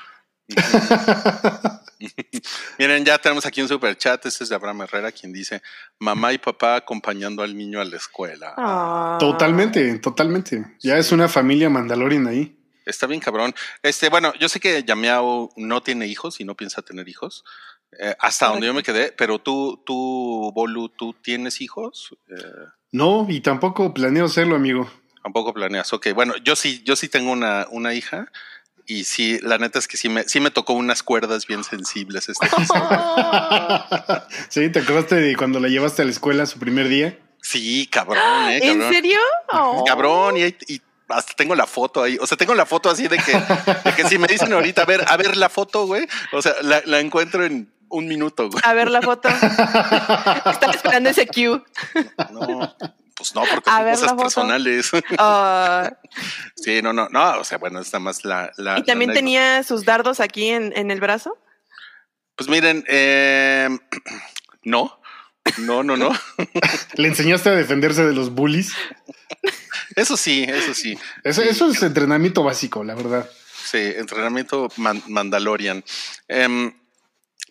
Miren, 2.79 3.05
ya 3.05 3.17
tenemos 3.17 3.45
aquí 3.45 3.61
un 3.61 3.67
super 3.67 3.95
chat. 3.97 4.25
Este 4.25 4.43
es 4.43 4.49
de 4.49 4.55
Abraham 4.55 4.81
Herrera, 4.83 5.11
quien 5.11 5.31
dice: 5.33 5.61
Mamá 5.99 6.33
y 6.33 6.37
papá 6.37 6.75
acompañando 6.77 7.43
al 7.43 7.55
niño 7.57 7.79
a 7.81 7.85
la 7.85 7.97
escuela. 7.97 8.53
Ah. 8.57 9.17
Totalmente, 9.19 9.97
totalmente. 9.99 10.65
Ya 10.79 10.97
es 10.97 11.11
una 11.11 11.27
familia 11.29 11.69
Mandalorian 11.69 12.27
ahí. 12.27 12.57
Está 12.85 13.05
bien, 13.07 13.19
cabrón. 13.21 13.53
Este, 13.83 14.09
bueno, 14.09 14.33
yo 14.39 14.49
sé 14.49 14.59
que 14.59 14.83
Yamiao 14.83 15.51
no 15.55 15.81
tiene 15.83 16.07
hijos 16.07 16.39
y 16.39 16.45
no 16.45 16.55
piensa 16.55 16.81
tener 16.81 17.07
hijos. 17.07 17.43
eh, 17.99 18.15
hasta 18.19 18.47
donde 18.47 18.67
yo 18.67 18.73
me 18.73 18.83
quedé, 18.83 19.11
pero 19.11 19.37
tú, 19.39 19.81
tú, 19.85 20.51
Bolu, 20.55 20.89
¿tú 20.89 21.13
tienes 21.21 21.59
hijos? 21.61 22.15
Eh, 22.29 22.41
No, 22.91 23.27
y 23.29 23.41
tampoco 23.41 23.93
planeo 23.93 24.25
hacerlo, 24.25 24.55
amigo. 24.55 24.89
tampoco 25.21 25.53
planeas. 25.53 25.91
Ok, 25.93 26.07
bueno, 26.15 26.33
yo 26.43 26.55
sí, 26.55 26.81
yo 26.83 26.95
sí 26.95 27.07
tengo 27.09 27.31
una, 27.31 27.67
una 27.69 27.93
hija 27.93 28.31
y 28.85 29.03
sí, 29.03 29.39
la 29.41 29.57
neta 29.57 29.79
es 29.79 29.87
que 29.87 29.97
sí 29.97 30.09
me, 30.09 30.27
sí 30.27 30.39
me 30.39 30.51
tocó 30.51 30.73
unas 30.73 31.03
cuerdas 31.03 31.47
bien 31.47 31.63
sensibles 31.63 32.29
este 32.29 32.47
sí, 34.49 34.69
¿te 34.69 34.79
acordaste 34.79 35.15
de 35.15 35.35
cuando 35.35 35.59
la 35.59 35.67
llevaste 35.67 36.01
a 36.01 36.05
la 36.05 36.11
escuela 36.11 36.45
su 36.45 36.59
primer 36.59 36.87
día? 36.87 37.17
Sí, 37.41 37.87
cabrón, 37.91 38.49
eh, 38.49 38.59
¿En 38.61 38.89
serio? 38.89 39.17
Oh. 39.51 39.83
Cabrón, 39.85 40.37
y, 40.37 40.55
y 40.71 40.81
hasta 41.09 41.33
tengo 41.33 41.55
la 41.55 41.65
foto 41.65 42.03
ahí. 42.03 42.17
O 42.21 42.27
sea, 42.27 42.37
tengo 42.37 42.55
la 42.55 42.65
foto 42.65 42.89
así 42.89 43.07
de 43.07 43.17
que, 43.17 43.33
de 43.33 43.95
que 43.95 44.07
si 44.07 44.17
me 44.17 44.27
dicen 44.27 44.53
ahorita, 44.53 44.83
a 44.83 44.85
ver, 44.85 45.03
a 45.07 45.17
ver 45.17 45.37
la 45.37 45.49
foto, 45.49 45.85
güey. 45.85 46.07
O 46.31 46.41
sea, 46.41 46.53
la, 46.61 46.81
la 46.85 46.99
encuentro 46.99 47.43
en 47.43 47.71
un 47.89 48.07
minuto, 48.07 48.49
güey. 48.49 48.61
A 48.63 48.73
ver 48.73 48.89
la 48.89 49.01
foto. 49.01 49.29
Estaba 49.29 50.73
esperando 50.73 51.09
ese 51.09 51.27
cue. 51.27 51.61
No, 52.31 52.75
pues 53.21 53.35
no, 53.35 53.43
porque 53.53 53.69
A 53.69 53.75
son 53.77 53.85
ver 53.85 53.93
cosas 53.95 54.13
personales. 54.13 54.91
Ah, 55.19 55.91
sí, 56.55 56.81
no, 56.81 56.91
no, 56.91 57.07
no. 57.09 57.39
O 57.39 57.43
sea, 57.43 57.59
bueno, 57.59 57.79
está 57.79 57.99
más 57.99 58.25
la. 58.25 58.51
la 58.57 58.79
y 58.79 58.83
también 58.83 59.09
la 59.09 59.13
tenía 59.13 59.63
sus 59.63 59.85
dardos 59.85 60.19
aquí 60.19 60.49
en, 60.49 60.73
en 60.75 60.89
el 60.89 60.99
brazo. 60.99 61.37
Pues 62.35 62.49
miren, 62.49 62.83
eh, 62.87 63.69
no, 64.63 64.99
no, 65.59 65.83
no, 65.83 65.97
no. 65.97 66.11
¿Le 66.95 67.07
enseñaste 67.07 67.49
a 67.49 67.53
defenderse 67.53 68.03
de 68.05 68.13
los 68.13 68.31
bullies? 68.33 68.73
Eso 69.95 70.17
sí, 70.17 70.43
eso 70.47 70.73
sí. 70.73 70.97
Eso, 71.23 71.43
eso 71.43 71.69
es 71.69 71.83
entrenamiento 71.83 72.43
básico, 72.43 72.83
la 72.83 72.95
verdad. 72.95 73.29
Sí, 73.63 73.77
entrenamiento 73.77 74.69
man- 74.77 75.03
Mandalorian. 75.07 75.83
Em, 76.27 76.73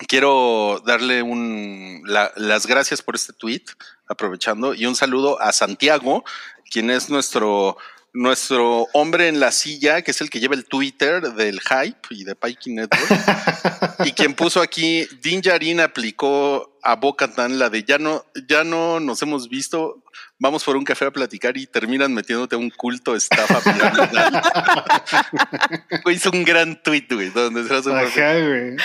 quiero 0.06 0.82
darle 0.86 1.22
un, 1.22 2.02
la- 2.06 2.32
las 2.36 2.66
gracias 2.66 3.02
por 3.02 3.14
este 3.14 3.32
tweet, 3.32 3.62
aprovechando, 4.08 4.74
y 4.74 4.86
un 4.86 4.96
saludo 4.96 5.40
a 5.40 5.52
Santiago, 5.52 6.24
quien 6.70 6.90
es 6.90 7.10
nuestro, 7.10 7.76
nuestro 8.12 8.86
hombre 8.92 9.28
en 9.28 9.40
la 9.40 9.52
silla, 9.52 10.02
que 10.02 10.10
es 10.10 10.20
el 10.20 10.30
que 10.30 10.40
lleva 10.40 10.54
el 10.54 10.64
Twitter 10.64 11.32
del 11.34 11.60
Hype 11.60 12.08
y 12.10 12.24
de 12.24 12.34
Pikey 12.34 12.74
Network, 12.74 13.10
y 14.04 14.12
quien 14.12 14.34
puso 14.34 14.60
aquí, 14.60 15.06
Din 15.22 15.40
Djarin 15.42 15.80
aplicó 15.80 16.78
a 16.82 16.96
Bo-Katan 16.96 17.58
la 17.58 17.70
de 17.70 17.84
ya 17.84 17.98
no, 17.98 18.24
ya 18.48 18.64
no 18.64 19.00
nos 19.00 19.22
hemos 19.22 19.48
visto, 19.48 20.02
vamos 20.40 20.64
por 20.64 20.76
un 20.76 20.82
café 20.84 21.04
a 21.04 21.12
platicar 21.12 21.56
y 21.56 21.66
terminan 21.66 22.12
metiéndote 22.12 22.56
a 22.56 22.58
un 22.58 22.70
culto 22.70 23.14
estafa. 23.14 23.60
Güey, 26.02 26.16
hizo 26.16 26.30
un 26.30 26.44
gran 26.44 26.82
tweet, 26.82 27.06
güey, 27.10 27.28
donde 27.30 27.66
se 27.66 27.74
hace 27.74 27.92
Ajá, 27.92 28.38
güey. 28.38 28.76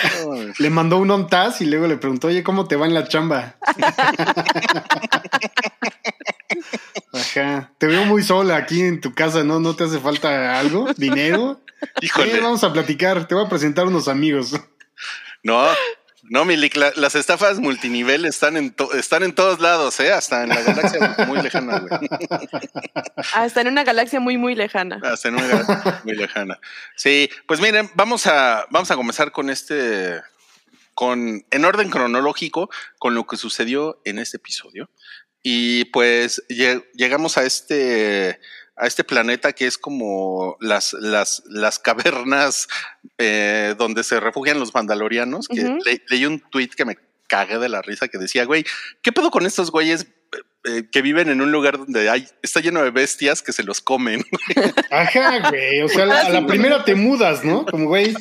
Le 0.58 0.70
mandó 0.70 0.98
un 0.98 1.10
ONTAS 1.10 1.62
y 1.62 1.66
luego 1.66 1.86
le 1.86 1.96
preguntó, 1.96 2.26
oye, 2.28 2.42
¿cómo 2.42 2.68
te 2.68 2.76
va 2.76 2.86
en 2.86 2.94
la 2.94 3.08
chamba? 3.08 3.56
Ajá. 7.12 7.72
Te 7.78 7.86
veo 7.86 8.04
muy 8.04 8.22
sola 8.22 8.56
aquí 8.56 8.82
en 8.82 9.00
tu 9.00 9.14
casa, 9.14 9.44
¿no? 9.44 9.60
¿No 9.60 9.74
te 9.74 9.84
hace 9.84 9.98
falta 9.98 10.58
algo? 10.58 10.92
¿Dinero? 10.96 11.60
Híjole. 12.02 12.36
Eh, 12.36 12.40
vamos 12.40 12.62
a 12.64 12.72
platicar, 12.72 13.26
te 13.26 13.34
voy 13.34 13.46
a 13.46 13.48
presentar 13.48 13.86
unos 13.86 14.08
amigos. 14.08 14.52
No, 15.42 15.66
no, 16.28 16.44
Milik, 16.44 16.76
la- 16.76 16.92
las 16.96 17.14
estafas 17.14 17.58
multinivel 17.58 18.24
están 18.24 18.56
en, 18.56 18.72
to- 18.72 18.92
están 18.94 19.22
en 19.22 19.34
todos 19.34 19.60
lados, 19.60 19.98
¿eh? 20.00 20.12
Hasta 20.12 20.42
en 20.42 20.50
la 20.50 20.60
galaxia 20.62 21.14
muy 21.26 21.40
lejana, 21.42 21.78
güey. 21.80 22.08
Está 23.46 23.60
en 23.60 23.68
una 23.68 23.84
galaxia 23.84 24.20
muy, 24.20 24.36
muy 24.36 24.54
lejana. 24.54 25.00
Hasta 25.02 25.28
en 25.28 25.34
una 25.34 25.46
galaxia 25.46 26.00
muy 26.04 26.14
lejana. 26.16 26.58
Sí, 26.96 27.28
pues 27.46 27.60
miren, 27.60 27.90
vamos 27.94 28.26
a, 28.26 28.66
vamos 28.70 28.90
a 28.90 28.96
comenzar 28.96 29.32
con 29.32 29.50
este, 29.50 30.20
con, 30.94 31.44
en 31.50 31.64
orden 31.64 31.90
cronológico, 31.90 32.70
con 32.98 33.14
lo 33.14 33.26
que 33.26 33.36
sucedió 33.36 34.00
en 34.04 34.18
este 34.18 34.36
episodio. 34.38 34.90
Y 35.42 35.84
pues 35.86 36.42
lle- 36.48 36.84
llegamos 36.94 37.38
a 37.38 37.44
este, 37.44 38.40
a 38.76 38.86
este 38.86 39.04
planeta 39.04 39.52
que 39.52 39.66
es 39.66 39.78
como 39.78 40.56
las, 40.60 40.92
las, 40.92 41.42
las 41.46 41.78
cavernas 41.78 42.68
eh, 43.18 43.74
donde 43.78 44.04
se 44.04 44.20
refugian 44.20 44.60
los 44.60 44.74
mandalorianos, 44.74 45.48
que 45.48 45.60
Ujú. 45.64 45.78
le- 45.84 46.02
leí 46.08 46.26
un 46.26 46.40
tweet 46.40 46.68
que 46.76 46.84
me 46.84 46.96
cagué 47.28 47.58
de 47.58 47.68
la 47.68 47.82
risa 47.82 48.08
que 48.08 48.18
decía, 48.18 48.44
güey, 48.44 48.64
¿qué 49.02 49.12
pedo 49.12 49.30
con 49.30 49.46
estos 49.46 49.70
güeyes 49.70 50.06
eh, 50.64 50.84
que 50.92 51.00
viven 51.02 51.28
en 51.30 51.40
un 51.40 51.50
lugar 51.52 51.78
donde 51.78 52.10
hay, 52.10 52.28
está 52.42 52.60
lleno 52.60 52.82
de 52.82 52.90
bestias 52.90 53.42
que 53.42 53.52
se 53.52 53.62
los 53.64 53.80
comen? 53.80 54.24
Ajá, 54.90 55.48
güey. 55.50 55.80
O 55.82 55.88
sea, 55.88 56.02
a 56.04 56.06
la, 56.06 56.20
a 56.20 56.28
la 56.30 56.46
primera 56.46 56.84
te 56.84 56.94
mudas, 56.94 57.44
¿no? 57.44 57.64
Como, 57.66 57.86
güey, 57.86 58.14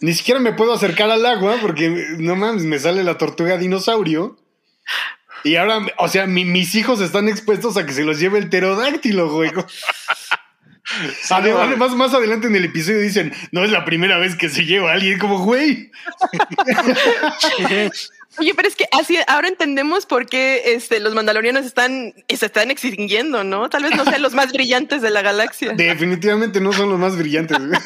ni 0.00 0.14
siquiera 0.14 0.40
me 0.40 0.52
puedo 0.52 0.72
acercar 0.72 1.10
al 1.10 1.26
agua 1.26 1.58
porque 1.60 1.90
no 2.18 2.34
mames, 2.36 2.62
me 2.64 2.78
sale 2.78 3.04
la 3.04 3.18
tortuga 3.18 3.58
dinosaurio. 3.58 4.36
Y 5.44 5.56
ahora, 5.56 5.80
o 5.98 6.08
sea, 6.08 6.26
mi- 6.26 6.44
mis 6.44 6.74
hijos 6.74 7.00
están 7.00 7.28
expuestos 7.28 7.76
a 7.76 7.84
que 7.86 7.92
se 7.92 8.02
los 8.04 8.18
lleve 8.18 8.38
el 8.38 8.48
pterodáctilo, 8.48 9.30
güey. 9.30 9.50
Además, 11.30 11.62
además, 11.68 11.90
más 11.92 12.14
adelante 12.14 12.46
en 12.46 12.56
el 12.56 12.64
episodio 12.66 13.00
dicen, 13.00 13.32
no 13.52 13.64
es 13.64 13.70
la 13.70 13.84
primera 13.84 14.18
vez 14.18 14.36
que 14.36 14.48
se 14.48 14.64
lleva 14.64 14.90
a 14.90 14.94
alguien, 14.94 15.18
como, 15.18 15.38
güey. 15.40 15.90
Oye, 18.38 18.54
pero 18.54 18.68
es 18.68 18.76
que 18.76 18.86
así 18.92 19.18
ahora 19.26 19.48
entendemos 19.48 20.06
por 20.06 20.26
qué 20.26 20.74
este, 20.74 21.00
los 21.00 21.14
mandalorianos 21.14 21.64
están, 21.64 22.14
se 22.28 22.46
están 22.46 22.70
extinguiendo, 22.70 23.44
¿no? 23.44 23.68
Tal 23.70 23.84
vez 23.84 23.96
no 23.96 24.04
sean 24.04 24.22
los 24.22 24.34
más 24.34 24.52
brillantes 24.52 25.02
de 25.02 25.10
la 25.10 25.22
galaxia. 25.22 25.72
Definitivamente 25.74 26.60
no 26.60 26.72
son 26.72 26.90
los 26.90 26.98
más 26.98 27.16
brillantes. 27.16 27.58
güey. 27.68 27.78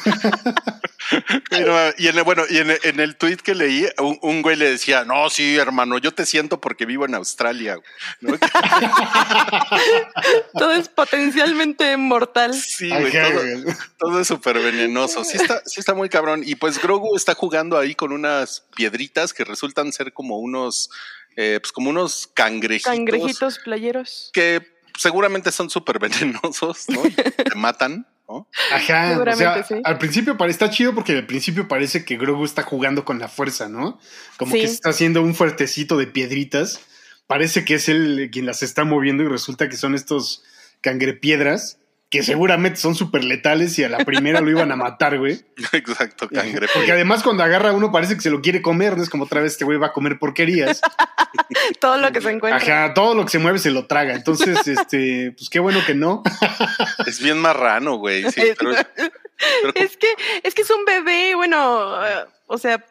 Pero, 1.49 1.75
y 1.97 2.07
en 2.07 2.17
el, 2.17 2.23
bueno, 2.23 2.43
y 2.49 2.57
en 2.57 2.71
el, 2.71 2.79
en 2.83 2.99
el 2.99 3.15
tweet 3.15 3.37
que 3.37 3.55
leí, 3.55 3.87
un, 3.99 4.19
un 4.21 4.41
güey 4.41 4.55
le 4.55 4.69
decía, 4.69 5.05
no, 5.05 5.29
sí, 5.29 5.57
hermano, 5.57 5.97
yo 5.97 6.13
te 6.13 6.25
siento 6.25 6.61
porque 6.61 6.85
vivo 6.85 7.05
en 7.05 7.15
Australia. 7.15 7.75
güey", 7.75 7.85
¿no? 8.21 8.37
Todo 10.53 10.71
es 10.73 10.89
potencialmente 10.89 11.95
mortal. 11.97 12.53
Sí, 12.53 12.89
güey, 12.89 13.15
Ajá, 13.17 13.31
todo, 13.31 13.41
güey. 13.41 13.75
todo 13.97 14.21
es 14.21 14.27
súper 14.27 14.59
venenoso. 14.59 15.23
Sí 15.23 15.37
está, 15.37 15.61
sí 15.65 15.79
está 15.79 15.93
muy 15.93 16.09
cabrón. 16.09 16.41
Y 16.45 16.55
pues 16.55 16.81
Grogu 16.81 17.15
está 17.15 17.33
jugando 17.33 17.77
ahí 17.77 17.95
con 17.95 18.11
unas 18.11 18.65
piedritas 18.75 19.33
que 19.33 19.43
resultan 19.43 19.91
ser 19.91 20.13
como 20.13 20.38
unos, 20.39 20.89
eh, 21.35 21.59
pues 21.61 21.71
como 21.71 21.89
unos 21.91 22.27
cangrejitos, 22.33 22.91
Cangrejitos 22.93 23.59
playeros. 23.59 24.29
que 24.33 24.61
seguramente 24.97 25.51
son 25.51 25.69
súper 25.69 25.99
venenosos, 25.99 26.85
¿no? 26.89 27.05
Y 27.05 27.11
te 27.53 27.55
matan, 27.55 28.05
¿no? 28.27 28.47
Ajá, 28.71 29.05
o 29.05 29.09
Seguramente 29.13 29.37
sea, 29.37 29.63
sí. 29.63 29.75
al 29.83 29.97
principio 29.97 30.37
pare- 30.37 30.51
está 30.51 30.69
chido 30.69 30.93
porque 30.93 31.13
al 31.13 31.25
principio 31.25 31.67
parece 31.67 32.03
que 32.05 32.17
Grogu 32.17 32.43
está 32.45 32.63
jugando 32.63 33.05
con 33.05 33.17
la 33.19 33.27
fuerza, 33.27 33.69
¿no? 33.69 33.99
Como 34.37 34.51
Sí. 34.51 34.59
que 34.59 34.65
está 34.65 34.89
haciendo 34.89 35.21
un 35.21 35.33
fuertecito 35.35 35.97
de 35.97 36.07
piedritas. 36.07 36.81
Parece 37.27 37.63
que 37.65 37.75
es 37.75 37.89
él 37.89 38.29
quien 38.31 38.45
las 38.45 38.61
está 38.63 38.83
moviendo 38.83 39.23
y 39.23 39.27
resulta 39.27 39.69
que 39.69 39.77
son 39.77 39.95
estos 39.95 40.43
cangrepiedras 40.81 41.78
que 42.09 42.23
seguramente 42.23 42.79
son 42.79 42.95
súper 42.95 43.23
letales 43.23 43.77
y 43.77 43.83
a 43.83 43.89
la 43.89 43.99
primera 43.99 44.41
lo 44.41 44.49
iban 44.49 44.71
a 44.71 44.75
matar, 44.75 45.19
güey. 45.19 45.39
Exacto, 45.73 46.27
cangre. 46.27 46.67
Porque 46.73 46.91
además 46.91 47.21
cuando 47.21 47.43
agarra 47.43 47.69
a 47.69 47.73
uno 47.73 47.91
parece 47.91 48.15
que 48.15 48.21
se 48.21 48.31
lo 48.31 48.41
quiere 48.41 48.63
comer, 48.63 48.97
¿no? 48.97 49.03
Es 49.03 49.09
como 49.09 49.25
otra 49.25 49.41
vez 49.41 49.53
este 49.53 49.65
güey 49.65 49.77
va 49.77 49.87
a 49.87 49.93
comer 49.93 50.17
porquerías. 50.17 50.81
Todo 51.79 51.97
lo 51.97 52.11
que 52.11 52.21
se 52.21 52.31
encuentra. 52.31 52.57
Ajá, 52.85 52.93
todo 52.93 53.13
lo 53.13 53.23
que 53.23 53.31
se 53.31 53.39
mueve 53.39 53.59
se 53.59 53.69
lo 53.69 53.85
traga. 53.85 54.13
Entonces, 54.13 54.67
este, 54.67 55.33
pues 55.37 55.49
qué 55.49 55.59
bueno 55.59 55.79
que 55.85 55.93
no. 55.93 56.23
Es 57.05 57.21
bien 57.21 57.39
marrano, 57.39 57.97
güey. 57.97 58.23
Sí, 58.31 58.41
pero, 58.57 58.71
pero 58.95 59.73
Es 59.75 59.97
que, 59.97 60.07
es 60.43 60.53
que 60.55 60.61
es 60.63 60.69
un 60.69 60.85
bebé, 60.85 61.35
bueno, 61.35 62.05
eh, 62.05 62.25
o 62.47 62.57
sea, 62.57 62.83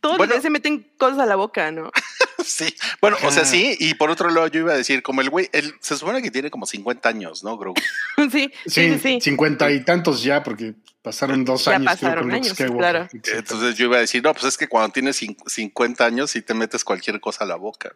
todos 0.00 0.18
Bueno. 0.18 0.34
los 0.34 0.42
se 0.42 0.50
meten 0.50 0.90
cosas 0.98 1.20
a 1.20 1.26
la 1.26 1.36
boca, 1.36 1.70
¿no? 1.70 1.90
Sí, 2.44 2.72
bueno, 3.00 3.16
o 3.24 3.32
sea, 3.32 3.44
sí, 3.44 3.76
y 3.80 3.94
por 3.94 4.08
otro 4.08 4.30
lado 4.30 4.46
yo 4.46 4.60
iba 4.60 4.72
a 4.72 4.76
decir, 4.76 5.02
como 5.02 5.20
el 5.20 5.30
güey, 5.30 5.48
él 5.52 5.74
se 5.80 5.96
supone 5.96 6.22
que 6.22 6.30
tiene 6.30 6.48
como 6.48 6.64
50 6.64 7.08
años, 7.08 7.42
¿no, 7.42 7.58
Grogu? 7.58 7.74
sí, 8.16 8.30
sí, 8.30 8.52
Sí, 8.66 8.92
sí, 8.92 8.98
sí. 9.02 9.18
cincuenta 9.20 9.68
y 9.72 9.82
tantos 9.84 10.22
ya, 10.22 10.44
porque 10.44 10.74
pasaron 11.02 11.44
dos 11.44 11.64
Ya 11.64 11.72
años. 11.72 11.86
creo, 11.96 12.10
pasaron 12.10 12.24
con 12.24 12.34
años, 12.34 12.52
Skywalker. 12.52 12.78
claro. 12.78 13.08
Entonces 13.38 13.74
yo 13.76 13.86
iba 13.86 13.96
a 13.96 14.00
decir, 14.00 14.22
no, 14.22 14.32
pues 14.32 14.44
es 14.44 14.56
que 14.56 14.68
cuando 14.68 14.92
tienes 14.92 15.20
cin- 15.20 15.36
50 15.44 16.04
años 16.04 16.30
sí 16.30 16.40
te 16.40 16.54
metes 16.54 16.84
cualquier 16.84 17.18
cosa 17.20 17.42
a 17.42 17.48
la 17.48 17.56
boca. 17.56 17.90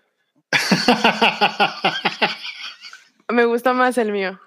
Me 3.28 3.44
gusta 3.44 3.72
más 3.72 3.96
el 3.98 4.10
mío. 4.10 4.40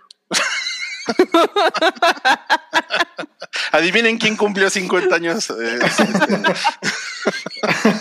Adivinen 3.71 4.17
quién 4.17 4.35
cumplió 4.35 4.69
50 4.69 5.15
años. 5.15 5.50
eh. 5.50 5.79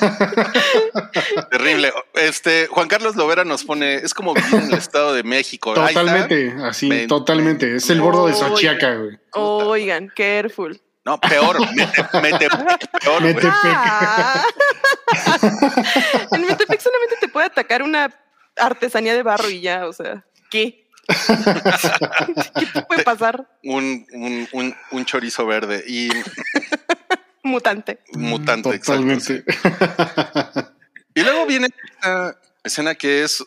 Terrible. 1.51 1.93
Este, 2.15 2.67
Juan 2.69 2.89
Carlos 2.89 3.17
Lovera 3.17 3.45
nos 3.45 3.65
pone, 3.65 3.97
es 3.97 4.15
como 4.15 4.35
vivir 4.35 4.55
en 4.55 4.63
el 4.73 4.75
Estado 4.75 5.13
de 5.15 5.23
México. 5.23 5.75
Totalmente, 5.75 6.55
así, 6.65 6.89
Ven- 6.89 7.09
totalmente. 7.09 7.77
Es 7.77 7.89
el 7.91 8.01
bordo 8.01 8.27
de. 8.27 8.35
Xochiaca, 8.35 8.95
güey. 8.97 9.19
Oigan, 9.33 10.09
careful. 10.15 10.81
No, 11.05 11.21
peor, 11.21 11.59
mete, 11.75 12.05
mete 12.23 12.49
peor. 13.01 13.21
güey. 13.23 13.35
Mete- 13.35 13.49
Ah. 13.53 14.45
en 16.33 16.47
Metepec 16.47 16.81
solamente 16.81 17.17
te 17.21 17.29
puede 17.29 17.47
atacar 17.47 17.83
una 17.83 18.11
artesanía 18.57 19.15
de 19.15 19.23
barro 19.23 19.49
y 19.51 19.61
ya, 19.61 19.87
o 19.87 19.93
sea, 19.93 20.25
¿qué? 20.51 20.87
¿Qué 21.09 22.67
te 22.73 22.83
puede 22.83 23.03
pasar? 23.03 23.47
Un, 23.65 24.07
un, 24.13 24.49
un, 24.53 24.77
un 24.93 25.05
chorizo 25.05 25.45
verde 25.47 25.83
y 25.87 26.09
Mutante. 27.43 28.01
mutante. 28.13 28.69
exacto, 28.71 28.93
Totalmente. 29.03 29.45
Y 31.15 31.23
luego 31.23 31.47
viene 31.47 31.69
esta 31.95 32.39
escena 32.65 32.95
que 32.95 33.23
es 33.23 33.45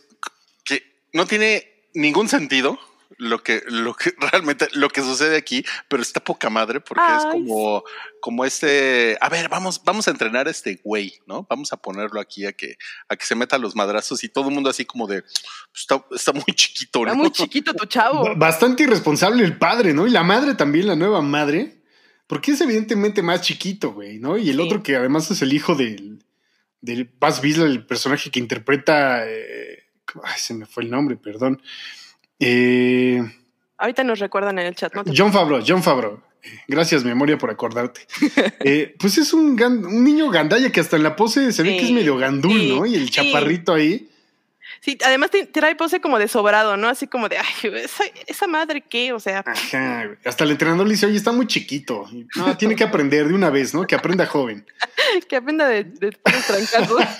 que 0.63 0.83
no 1.13 1.25
tiene 1.25 1.87
ningún 1.93 2.27
sentido 2.29 2.77
lo 3.17 3.41
que, 3.41 3.63
lo 3.67 3.95
que 3.95 4.13
realmente 4.19 4.67
lo 4.73 4.89
que 4.89 5.01
sucede 5.01 5.37
aquí, 5.37 5.65
pero 5.87 6.01
está 6.03 6.19
poca 6.19 6.49
madre 6.49 6.81
porque 6.81 7.03
es 7.17 7.23
como, 7.31 7.83
como 8.19 8.43
este, 8.45 9.17
a 9.21 9.29
ver, 9.29 9.47
vamos, 9.47 9.81
vamos 9.85 10.07
a 10.07 10.11
entrenar 10.11 10.47
a 10.47 10.51
este 10.51 10.81
güey, 10.83 11.13
¿no? 11.25 11.47
Vamos 11.49 11.71
a 11.71 11.77
ponerlo 11.77 12.19
aquí 12.19 12.45
a 12.45 12.51
que, 12.51 12.75
a 13.07 13.15
que 13.15 13.25
se 13.25 13.33
meta 13.35 13.57
los 13.57 13.75
madrazos 13.75 14.23
y 14.23 14.29
todo 14.29 14.49
el 14.49 14.53
mundo 14.55 14.69
así 14.69 14.83
como 14.85 15.07
de 15.07 15.23
está, 15.73 16.03
está 16.11 16.33
muy 16.33 16.43
chiquito, 16.53 16.99
¿no? 16.99 17.05
Está 17.11 17.17
muy 17.21 17.31
chiquito 17.31 17.73
tu 17.73 17.85
chavo. 17.85 18.25
Ba- 18.25 18.33
Bastante 18.35 18.83
irresponsable 18.83 19.43
el 19.45 19.57
padre, 19.57 19.93
¿no? 19.93 20.05
Y 20.05 20.11
la 20.11 20.23
madre 20.23 20.53
también, 20.55 20.85
la 20.87 20.95
nueva 20.95 21.21
madre. 21.21 21.74
Porque 22.27 22.51
es 22.51 22.61
evidentemente 22.61 23.21
más 23.21 23.41
chiquito, 23.41 23.93
güey, 23.93 24.17
¿no? 24.19 24.37
Y 24.37 24.49
el 24.49 24.55
Sí. 24.57 24.61
otro 24.61 24.81
que 24.83 24.95
además 24.95 25.29
es 25.31 25.41
el 25.41 25.53
hijo 25.53 25.75
del, 25.75 26.23
del 26.81 27.09
Buzz 27.19 27.41
Bisla, 27.41 27.65
el 27.65 27.85
personaje 27.85 28.31
que 28.31 28.39
interpreta. 28.39 29.23
eh, 29.27 29.83
ay, 30.23 30.33
se 30.37 30.53
me 30.53 30.65
fue 30.65 30.83
el 30.83 30.89
nombre, 30.91 31.17
perdón. 31.17 31.61
Eh, 32.39 33.21
Ahorita 33.77 34.03
nos 34.03 34.19
recuerdan 34.19 34.57
en 34.59 34.67
el 34.67 34.75
chat, 34.75 34.93
¿no? 34.95 35.03
John 35.15 35.31
Favreau, 35.33 35.61
John 35.65 35.83
Favreau. 35.83 36.21
Eh, 36.41 36.49
Gracias, 36.67 37.03
memoria, 37.03 37.37
por 37.37 37.49
acordarte. 37.49 38.01
Eh, 38.61 38.95
pues 38.97 39.17
es 39.17 39.33
un, 39.33 39.57
gan- 39.57 39.85
un 39.85 40.03
niño 40.03 40.29
gandalla 40.29 40.71
que 40.71 40.79
hasta 40.79 40.95
en 40.95 41.03
la 41.03 41.15
pose 41.15 41.51
se 41.51 41.61
ve 41.63 41.71
Sí, 41.73 41.77
que 41.77 41.85
es 41.85 41.91
medio 41.91 42.17
gandul, 42.17 42.59
sí, 42.59 42.69
¿no? 42.69 42.85
Y 42.85 42.95
el 42.95 43.09
chaparrito 43.11 43.73
ahí. 43.73 44.09
Sí, 44.85 44.99
además 45.03 45.31
te- 45.31 45.47
trae 45.47 45.75
pose 45.75 45.99
como 45.99 46.19
de 46.19 46.27
sobrado, 46.27 46.77
¿no? 46.77 46.87
Así 46.87 47.07
como 47.07 47.27
de, 47.27 47.39
ay, 47.39 47.45
esa, 47.73 48.03
esa 48.27 48.45
madre 48.45 48.81
qué, 48.87 49.13
o 49.13 49.19
sea, 49.19 49.39
Ajá, 49.43 50.11
hasta 50.23 50.43
el 50.43 50.51
entrenador 50.51 50.85
le 50.85 50.93
dice, 50.93 51.07
oye, 51.07 51.17
está 51.17 51.31
muy 51.31 51.47
chiquito. 51.47 52.07
No, 52.35 52.55
tiene 52.55 52.75
que 52.75 52.83
aprender 52.83 53.27
de 53.27 53.33
una 53.33 53.49
vez, 53.49 53.73
¿no? 53.73 53.87
Que 53.87 53.95
aprenda 53.95 54.27
joven. 54.27 54.63
que 55.27 55.37
aprenda 55.37 55.67
de, 55.67 55.85
de 55.85 56.11
trancazos. 56.11 57.01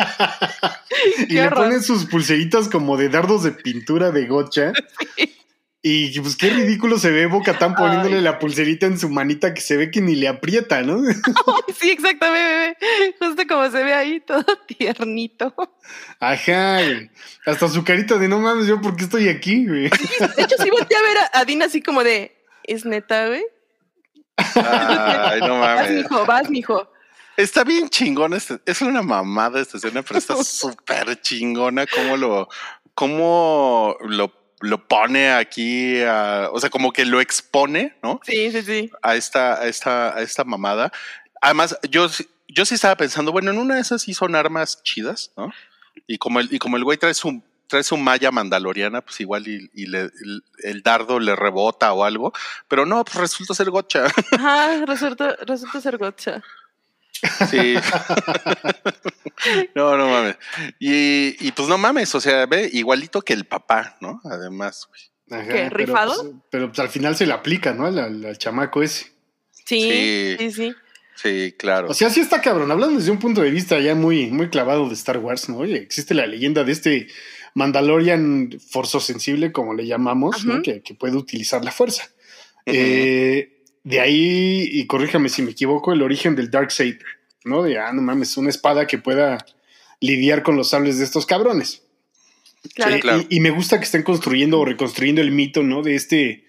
Y 1.27 1.33
le 1.33 1.41
horror. 1.47 1.65
ponen 1.65 1.83
sus 1.83 2.05
pulseritas 2.05 2.69
como 2.69 2.95
de 2.97 3.09
dardos 3.09 3.43
de 3.43 3.51
pintura 3.51 4.11
de 4.11 4.27
gocha. 4.27 4.71
Y 5.87 6.19
pues 6.19 6.35
qué 6.35 6.49
ridículo 6.49 6.97
se 6.97 7.11
ve 7.11 7.27
Boca 7.27 7.59
tan 7.59 7.75
poniéndole 7.75 8.15
Ay. 8.15 8.21
la 8.23 8.39
pulserita 8.39 8.87
en 8.87 8.97
su 8.97 9.07
manita 9.07 9.53
que 9.53 9.61
se 9.61 9.77
ve 9.77 9.91
que 9.91 10.01
ni 10.01 10.15
le 10.15 10.27
aprieta, 10.27 10.81
¿no? 10.81 10.99
sí, 11.79 11.91
exactamente, 11.91 12.75
bebé. 12.87 13.15
Justo 13.19 13.43
como 13.47 13.69
se 13.69 13.83
ve 13.83 13.93
ahí, 13.93 14.19
todo 14.19 14.43
tiernito. 14.67 15.53
Ajá, 16.19 16.81
güey. 16.81 17.11
Hasta 17.45 17.67
su 17.69 17.83
carita 17.83 18.17
de 18.17 18.27
no 18.27 18.39
mames, 18.39 18.65
yo 18.65 18.81
por 18.81 18.95
qué 18.95 19.03
estoy 19.03 19.29
aquí, 19.29 19.67
güey. 19.67 19.83
De 19.89 20.41
hecho, 20.43 20.55
sí 20.63 20.71
volteé 20.71 20.97
a 20.97 21.01
ver 21.03 21.17
a, 21.19 21.39
a 21.41 21.45
Dina 21.45 21.65
así 21.65 21.83
como 21.83 22.03
de, 22.03 22.35
¿es 22.63 22.83
neta, 22.83 23.27
güey? 23.27 23.43
Ay, 24.37 25.39
no 25.41 25.59
Vas, 25.59 25.75
mames. 25.81 25.91
mijo, 25.91 26.25
vas, 26.25 26.49
mijo. 26.49 26.91
Está 27.37 27.63
bien 27.63 27.89
chingona, 27.89 28.37
este- 28.37 28.59
es 28.65 28.81
una 28.81 29.03
mamada 29.03 29.61
esta 29.61 29.77
escena, 29.77 30.01
pero 30.01 30.17
está 30.17 30.35
súper 30.43 31.21
chingona 31.21 31.85
cómo 31.85 32.17
lo, 32.17 32.49
cómo 32.93 33.97
lo, 34.01 34.33
lo 34.61 34.87
pone 34.87 35.31
aquí, 35.31 36.01
a- 36.01 36.49
o 36.51 36.59
sea, 36.59 36.69
como 36.69 36.91
que 36.93 37.05
lo 37.05 37.19
expone, 37.21 37.95
¿no? 38.01 38.19
Sí, 38.23 38.51
sí, 38.51 38.61
sí. 38.61 38.91
A 39.01 39.15
esta, 39.15 39.59
a 39.59 39.67
esta, 39.67 40.15
a 40.17 40.21
esta 40.21 40.43
mamada. 40.43 40.91
Además, 41.41 41.77
yo, 41.89 42.07
sí- 42.09 42.27
yo 42.47 42.65
sí 42.65 42.75
estaba 42.75 42.95
pensando, 42.95 43.31
bueno, 43.31 43.51
en 43.51 43.57
una 43.57 43.75
de 43.75 43.81
esas 43.81 44.01
sí 44.01 44.13
son 44.13 44.35
armas 44.35 44.81
chidas, 44.83 45.31
¿no? 45.37 45.51
Y 46.07 46.17
como 46.17 46.39
el, 46.39 46.53
y 46.53 46.59
como 46.59 46.77
el 46.77 46.83
güey 46.83 46.97
trae 46.97 47.13
su, 47.13 47.41
trae 47.67 47.83
su 47.83 47.97
malla 47.97 48.31
mandaloriana, 48.31 49.01
pues 49.01 49.19
igual 49.21 49.47
y, 49.47 49.69
y 49.73 49.87
le- 49.87 50.01
el, 50.23 50.43
el 50.63 50.81
dardo 50.83 51.19
le 51.19 51.35
rebota 51.35 51.91
o 51.93 52.03
algo, 52.03 52.31
pero 52.67 52.85
no, 52.85 53.03
pues 53.03 53.15
resulta 53.17 53.53
ser 53.53 53.69
gocha. 53.71 54.05
Ajá, 54.31 54.85
resulta, 54.85 55.35
resulta 55.45 55.81
ser 55.81 55.97
gotcha. 55.97 56.41
Sí. 57.49 57.75
no, 59.75 59.97
no 59.97 60.07
mames. 60.09 60.35
Y, 60.79 61.35
y 61.47 61.51
pues 61.51 61.67
no 61.67 61.77
mames, 61.77 62.13
o 62.15 62.21
sea, 62.21 62.45
ve 62.45 62.69
igualito 62.73 63.21
que 63.21 63.33
el 63.33 63.45
papá, 63.45 63.97
¿no? 64.01 64.21
Además, 64.25 64.87
güey. 64.89 65.01
Ajá, 65.41 65.47
¿Qué, 65.47 65.53
pero, 65.71 65.77
rifado? 65.77 66.13
pues, 66.21 66.33
Pero, 66.51 66.67
pues, 66.67 66.79
al 66.79 66.89
final 66.89 67.15
se 67.15 67.25
le 67.25 67.33
aplica, 67.33 67.73
¿no? 67.73 67.85
Al, 67.87 67.97
al- 67.97 68.25
al 68.25 68.37
chamaco 68.37 68.83
ese. 68.83 69.05
Sí, 69.51 69.81
Sí. 69.81 70.35
sí, 70.39 70.51
sí. 70.51 70.75
Sí, 71.15 71.55
claro. 71.57 71.89
O 71.89 71.93
sea, 71.93 72.09
sí 72.09 72.19
está 72.19 72.41
cabrón. 72.41 72.69
Hablando 72.71 72.99
desde 72.99 73.09
un 73.11 73.19
punto 73.19 73.41
de 73.41 73.49
vista 73.49 73.79
ya 73.79 73.95
muy, 73.95 74.27
muy 74.31 74.49
clavado 74.49 74.87
de 74.89 74.93
Star 74.95 75.17
Wars, 75.17 75.47
¿no? 75.49 75.59
Oye, 75.59 75.77
existe 75.77 76.13
la 76.13 76.27
leyenda 76.27 76.63
de 76.65 76.73
este 76.73 77.07
Mandalorian 77.53 78.49
forzosensible, 78.69 79.53
como 79.53 79.73
le 79.73 79.87
llamamos, 79.87 80.43
¿no? 80.45 80.61
Que, 80.61 80.81
que 80.81 80.93
puede 80.93 81.15
utilizar 81.15 81.63
la 81.63 81.71
fuerza. 81.71 82.03
Eh, 82.65 83.54
de 83.85 84.01
ahí, 84.01 84.67
y 84.69 84.85
corríjame 84.87 85.29
si 85.29 85.41
me 85.43 85.51
equivoco, 85.51 85.93
el 85.93 86.01
origen 86.01 86.35
del 86.35 86.51
Dark 86.51 86.71
Saber, 86.71 86.99
¿no? 87.45 87.63
De, 87.63 87.77
ah, 87.79 87.93
no 87.93 88.01
mames, 88.01 88.35
una 88.35 88.49
espada 88.49 88.85
que 88.87 88.97
pueda 88.97 89.37
lidiar 90.01 90.43
con 90.43 90.57
los 90.57 90.71
sables 90.71 90.97
de 90.97 91.05
estos 91.05 91.25
cabrones. 91.25 91.83
Claro. 92.73 92.95
Eh, 92.95 92.99
claro. 92.99 93.23
y, 93.29 93.37
y 93.37 93.39
me 93.39 93.51
gusta 93.51 93.77
que 93.77 93.85
estén 93.85 94.03
construyendo 94.03 94.59
o 94.59 94.65
reconstruyendo 94.65 95.21
el 95.21 95.31
mito, 95.31 95.63
¿no? 95.63 95.81
De 95.83 95.95
este 95.95 96.45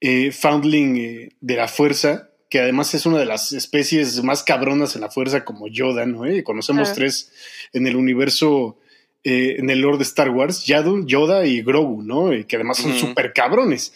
eh, 0.00 0.30
foundling 0.30 0.96
eh, 0.98 1.28
de 1.40 1.56
la 1.56 1.68
fuerza, 1.68 2.28
que 2.50 2.60
además 2.60 2.94
es 2.94 3.06
una 3.06 3.18
de 3.18 3.24
las 3.26 3.52
especies 3.52 4.22
más 4.22 4.42
cabronas 4.42 4.94
en 4.94 5.00
la 5.00 5.10
fuerza, 5.10 5.44
como 5.44 5.66
Yoda, 5.68 6.04
¿no? 6.06 6.26
Eh, 6.26 6.44
Conocemos 6.44 6.88
Claro. 6.90 6.96
tres 6.96 7.32
en 7.72 7.86
el 7.86 7.96
universo, 7.96 8.78
en 9.24 9.70
el 9.70 9.80
lore 9.80 9.96
de 9.96 10.02
Star 10.04 10.28
Wars, 10.28 10.66
Yaddle, 10.66 11.04
Yoda 11.06 11.46
y 11.46 11.62
Grogu, 11.62 12.02
¿no? 12.02 12.30
Eh, 12.30 12.46
que 12.46 12.56
además 12.56 12.76
son 12.76 12.90
Ujú. 12.90 13.00
súper 13.00 13.32
cabrones. 13.32 13.94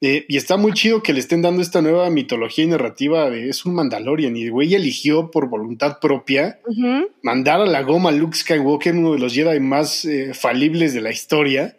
Eh, 0.00 0.26
y 0.28 0.36
está 0.36 0.56
muy 0.56 0.72
chido 0.74 1.02
que 1.02 1.12
le 1.12 1.18
estén 1.18 1.42
dando 1.42 1.60
esta 1.60 1.82
nueva 1.82 2.08
mitología 2.08 2.64
y 2.64 2.68
narrativa 2.68 3.28
de 3.30 3.48
es 3.48 3.66
un 3.66 3.74
Mandalorian 3.74 4.36
y 4.36 4.44
el 4.44 4.52
güey 4.52 4.72
eligió 4.74 5.30
por 5.32 5.48
voluntad 5.48 5.98
propia 6.00 6.60
mandar 7.22 7.60
a 7.60 7.66
la 7.66 7.82
goma 7.82 8.10
a 8.10 8.12
Luke 8.12 8.36
Skywalker, 8.36 8.94
uno 8.94 9.14
de 9.14 9.18
los 9.18 9.34
Jedi 9.34 9.58
más 9.58 10.04
eh, 10.04 10.34
falibles 10.34 10.94
de 10.94 11.00
la 11.00 11.10
historia. 11.10 11.76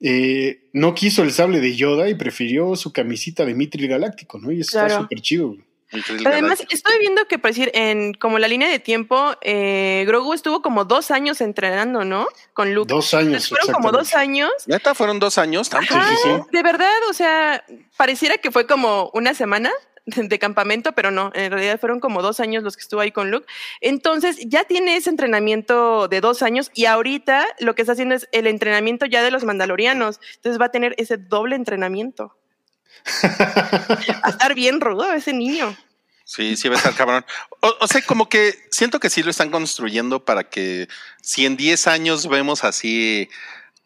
Eh, 0.00 0.68
no 0.74 0.94
quiso 0.94 1.22
el 1.22 1.32
sable 1.32 1.60
de 1.60 1.74
Yoda 1.74 2.08
y 2.08 2.14
prefirió 2.14 2.76
su 2.76 2.92
camisita 2.92 3.44
de 3.46 3.54
Mitril 3.54 3.88
Galáctico, 3.88 4.38
¿no? 4.38 4.52
Y 4.52 4.60
eso 4.60 4.76
está 4.78 4.86
Claro. 4.86 5.02
súper 5.04 5.20
chido. 5.20 5.48
güey. 5.48 5.60
Además, 6.24 6.62
estoy 6.70 6.98
viendo 6.98 7.26
que, 7.26 7.38
por 7.38 7.50
decir, 7.50 7.70
en 7.74 8.14
como 8.14 8.38
la 8.38 8.48
línea 8.48 8.68
de 8.68 8.78
tiempo, 8.78 9.34
eh, 9.40 10.04
Grogu 10.06 10.34
estuvo 10.34 10.60
como 10.60 10.84
dos 10.84 11.10
años 11.10 11.40
entrenando, 11.40 12.04
¿no? 12.04 12.26
Con 12.52 12.74
Luke. 12.74 12.92
Dos 12.92 13.14
años. 13.14 13.26
Entonces, 13.26 13.48
fueron 13.48 13.72
como 13.72 13.92
dos 13.92 14.14
años. 14.14 14.50
Neta, 14.66 14.94
fueron 14.94 15.18
dos 15.18 15.38
años, 15.38 15.68
tanto. 15.70 15.94
Ajá, 15.94 16.10
sí, 16.10 16.16
sí. 16.24 16.30
de 16.52 16.62
verdad, 16.62 16.92
o 17.08 17.12
sea, 17.12 17.64
pareciera 17.96 18.38
que 18.38 18.50
fue 18.50 18.66
como 18.66 19.10
una 19.14 19.34
semana 19.34 19.70
de 20.16 20.38
campamento, 20.38 20.92
pero 20.92 21.10
no, 21.10 21.30
en 21.34 21.52
realidad 21.52 21.78
fueron 21.78 22.00
como 22.00 22.22
dos 22.22 22.40
años 22.40 22.62
los 22.62 22.76
que 22.76 22.82
estuvo 22.82 23.00
ahí 23.00 23.12
con 23.12 23.30
Luke. 23.30 23.46
Entonces 23.80 24.38
ya 24.46 24.64
tiene 24.64 24.96
ese 24.96 25.10
entrenamiento 25.10 26.08
de 26.08 26.20
dos 26.20 26.42
años 26.42 26.70
y 26.74 26.86
ahorita 26.86 27.46
lo 27.60 27.74
que 27.74 27.82
está 27.82 27.92
haciendo 27.92 28.14
es 28.14 28.28
el 28.32 28.46
entrenamiento 28.46 29.06
ya 29.06 29.22
de 29.22 29.30
los 29.30 29.44
mandalorianos. 29.44 30.20
Entonces 30.36 30.60
va 30.60 30.66
a 30.66 30.70
tener 30.70 30.94
ese 30.98 31.16
doble 31.18 31.56
entrenamiento. 31.56 32.34
Va 33.30 34.20
a 34.24 34.30
estar 34.30 34.54
bien 34.54 34.80
rudo 34.80 35.12
ese 35.12 35.32
niño. 35.32 35.76
Sí, 36.24 36.56
sí 36.56 36.68
va 36.68 36.74
a 36.74 36.78
estar 36.78 36.94
cabrón. 36.94 37.24
O, 37.60 37.74
o 37.80 37.86
sea, 37.88 38.02
como 38.02 38.28
que 38.28 38.54
siento 38.70 39.00
que 39.00 39.08
sí 39.08 39.22
lo 39.22 39.30
están 39.30 39.50
construyendo 39.50 40.24
para 40.24 40.44
que 40.44 40.86
si 41.22 41.46
en 41.46 41.56
10 41.56 41.86
años 41.86 42.28
vemos 42.28 42.64
así 42.64 43.28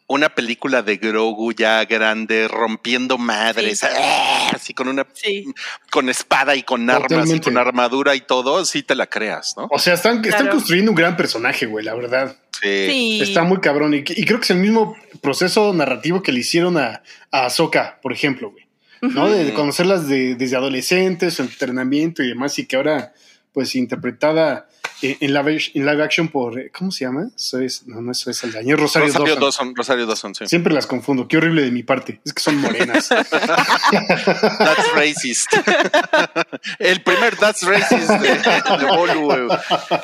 una 0.07 0.27
película 0.35 0.81
de 0.81 0.97
Grogu 0.97 1.53
ya 1.53 1.85
grande, 1.85 2.49
rompiendo 2.49 3.17
madres, 3.17 3.79
Sí. 3.79 3.87
¡ah! 3.97 4.51
así 4.53 4.73
con 4.73 4.89
una 4.89 5.07
Sí. 5.13 5.45
con 5.89 6.09
espada 6.09 6.53
y 6.55 6.63
con 6.63 6.89
armas 6.89 7.29
y 7.31 7.39
con 7.39 7.57
armadura 7.57 8.13
y 8.13 8.19
todo, 8.21 8.65
sí 8.65 8.83
te 8.83 8.93
la 8.95 9.07
creas, 9.07 9.55
¿no? 9.55 9.67
O 9.71 9.79
sea, 9.79 9.93
están, 9.93 10.17
están 10.17 10.41
Claro. 10.41 10.51
construyendo 10.51 10.91
un 10.91 10.95
gran 10.95 11.15
personaje, 11.15 11.65
güey, 11.65 11.85
la 11.85 11.95
verdad. 11.95 12.35
Sí. 12.61 12.87
Sí. 12.89 13.19
Está 13.23 13.43
muy 13.43 13.61
cabrón. 13.61 13.93
Y, 13.93 13.99
y 13.99 14.25
creo 14.25 14.39
que 14.39 14.43
es 14.43 14.49
el 14.51 14.57
mismo 14.57 14.97
proceso 15.21 15.71
narrativo 15.73 16.21
que 16.21 16.33
le 16.33 16.41
hicieron 16.41 16.77
a, 16.77 17.01
a 17.31 17.45
Ahsoka, 17.45 17.99
por 18.01 18.11
ejemplo, 18.11 18.51
güey. 18.51 18.62
¿No? 19.09 19.29
De, 19.29 19.43
de 19.45 19.53
conocerlas 19.53 20.07
de- 20.07 20.35
desde 20.35 20.55
adolescentes, 20.55 21.35
su 21.35 21.43
entrenamiento 21.43 22.23
y 22.23 22.27
demás, 22.29 22.57
y 22.59 22.65
que 22.65 22.75
ahora, 22.75 23.13
pues, 23.53 23.75
interpretada 23.75 24.67
eh, 25.01 25.17
en, 25.19 25.33
live, 25.33 25.57
en 25.73 25.85
live 25.85 26.01
action 26.03 26.29
por, 26.29 26.57
eh, 26.59 26.71
¿cómo 26.73 26.89
se 26.91 27.03
llama? 27.05 27.27
Eso 27.35 27.59
es, 27.59 27.85
no, 27.87 28.01
no 28.01 28.11
es 28.13 28.19
Zoe 28.23 28.33
Saldaña, 28.33 28.73
es 28.75 28.79
Rosario, 28.79 29.07
Rosario 29.07 29.25
Dawson. 29.35 29.41
Dawson, 29.41 29.75
Rosario 29.75 30.05
Dawson, 30.05 30.35
sí. 30.35 30.45
Siempre 30.47 30.73
las 30.73 30.87
confundo, 30.87 31.27
qué 31.27 31.37
horrible 31.37 31.61
de 31.63 31.71
mi 31.71 31.83
parte, 31.83 32.21
es 32.23 32.33
que 32.33 32.41
son 32.41 32.57
morenas. 32.61 33.09
That's 33.91 34.93
racist. 34.95 35.51
el 36.79 37.01
primer 37.03 37.35
That's 37.35 37.63
racist 37.63 38.09
de, 38.09 38.29
de 38.29 38.85
Bolu 38.85 39.31
eh, 39.33 39.47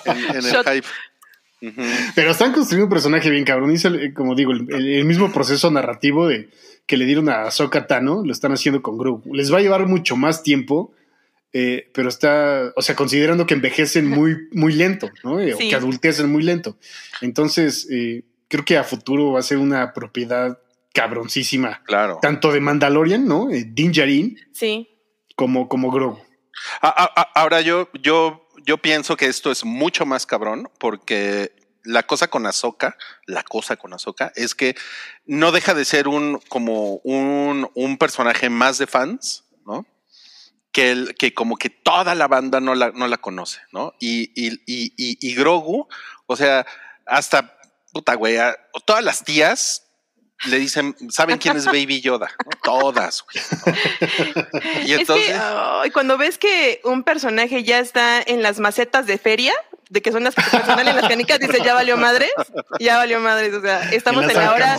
en, 0.06 0.18
en 0.18 0.46
el 0.46 0.64
hype. 0.66 0.88
Pero 2.16 2.32
están 2.32 2.54
construyendo 2.54 2.86
un 2.86 2.90
personaje 2.90 3.30
bien 3.30 3.44
cabrón, 3.44 3.72
y 3.72 3.76
es 3.76 3.86
el- 3.86 4.14
como 4.14 4.34
digo, 4.36 4.52
el, 4.52 4.66
el- 4.74 4.94
el 5.00 5.06
mismo 5.06 5.32
proceso 5.32 5.70
narrativo 5.72 6.28
de 6.28 6.50
que 6.90 6.98
le 6.98 7.06
dieron 7.06 7.30
a 7.30 7.44
Ahsoka 7.44 7.86
Tano, 7.86 8.24
lo 8.26 8.32
están 8.32 8.52
haciendo 8.52 8.82
con 8.82 8.98
Grogu. 8.98 9.36
Les 9.36 9.54
va 9.54 9.60
a 9.60 9.62
llevar 9.62 9.86
mucho 9.86 10.16
más 10.18 10.42
tiempo, 10.42 10.92
eh, 11.54 11.88
pero 11.94 12.10
está, 12.10 12.74
o 12.76 12.82
sea, 12.82 12.96
considerando 12.96 13.46
que 13.46 13.54
envejecen 13.54 14.10
muy, 14.10 14.48
muy 14.52 14.74
lento, 14.74 15.12
¿no? 15.24 15.40
Eh, 15.40 15.54
O 15.54 15.58
que 15.60 15.76
adultecen 15.76 16.32
muy 16.32 16.42
lento. 16.42 16.78
Entonces, 17.22 17.88
eh, 17.92 18.24
creo 18.48 18.66
que 18.66 18.76
a 18.78 18.84
futuro 18.84 19.34
va 19.34 19.40
a 19.40 19.44
ser 19.44 19.60
una 19.60 19.94
propiedad 19.94 20.58
cabroncísima, 20.92 21.84
Claro. 21.86 22.18
tanto 22.24 22.52
de 22.52 22.60
Mandalorian, 22.60 23.28
¿no? 23.28 23.52
Eh, 23.52 23.66
Din 23.68 23.92
Djarin, 23.92 24.40
Sí. 24.52 24.90
como, 25.36 25.70
como 25.70 25.92
Grogu. 25.92 26.20
A- 26.82 26.88
a- 27.04 27.22
a- 27.22 27.32
Ahora 27.40 27.62
yo, 27.62 27.88
yo, 28.02 28.48
yo 28.66 28.78
pienso 28.80 29.16
que 29.16 29.28
esto 29.28 29.52
es 29.52 29.64
mucho 29.64 30.06
más 30.08 30.26
cabrón 30.26 30.68
porque 30.80 31.52
la 31.84 32.04
cosa 32.04 32.28
con 32.28 32.46
Ahsoka, 32.46 32.98
la 33.26 33.44
cosa 33.44 33.78
con 33.78 33.94
Ahsoka, 33.94 34.32
es 34.36 34.56
que 34.56 34.76
no 35.26 35.52
deja 35.52 35.74
de 35.74 35.86
ser 35.86 36.08
un 36.08 36.40
como 36.50 36.96
un, 37.04 37.70
un 37.74 37.98
personaje 37.98 38.50
más 38.50 38.78
de 38.78 38.88
fans, 38.88 39.46
¿no? 39.66 39.86
Que, 40.72 40.92
el, 40.92 41.16
que 41.16 41.34
como 41.34 41.58
que 41.58 41.70
toda 41.70 42.16
la 42.16 42.28
banda 42.28 42.60
no 42.60 42.76
la, 42.76 42.92
no 42.92 43.08
la 43.08 43.18
conoce, 43.18 43.62
¿no? 43.72 43.94
Y, 44.00 44.32
y, 44.36 44.54
y, 44.66 44.94
y, 44.96 45.36
Grogu, 45.36 45.88
o 46.28 46.36
sea, 46.36 46.66
hasta 47.06 47.60
puta 47.92 48.14
güey, 48.14 48.38
todas 48.86 49.04
las 49.04 49.24
tías 49.24 49.90
le 50.46 50.58
dicen, 50.58 50.96
¿saben 51.10 51.38
quién 51.38 51.58
es 51.58 51.66
Baby 51.66 52.02
Yoda? 52.02 52.32
¿no? 52.46 52.52
Todas, 52.64 53.24
güey. 53.24 53.44
¿no? 53.66 54.88
Y 54.88 54.94
entonces. 54.94 55.30
Es 55.30 55.84
que 55.84 55.92
cuando 55.92 56.18
ves 56.18 56.38
que 56.38 56.80
un 56.86 57.04
personaje 57.04 57.64
ya 57.64 57.80
está 57.80 58.22
en 58.22 58.42
las 58.42 58.60
macetas 58.60 59.06
de 59.06 59.18
feria, 59.18 59.54
de 59.90 60.02
que 60.02 60.12
son 60.12 60.24
las 60.24 60.36
que 60.36 60.42
personal 60.42 60.88
en 60.88 60.96
las 60.96 61.08
canicas, 61.08 61.40
dices, 61.40 61.62
ya 61.64 61.74
valió 61.74 61.98
madres, 61.98 62.32
ya 62.80 62.98
valió 62.98 63.20
madres. 63.20 63.54
O 63.54 63.62
sea, 63.62 63.90
estamos 63.92 64.24
En 64.24 64.36
la 64.36 64.54
hora, 64.54 64.78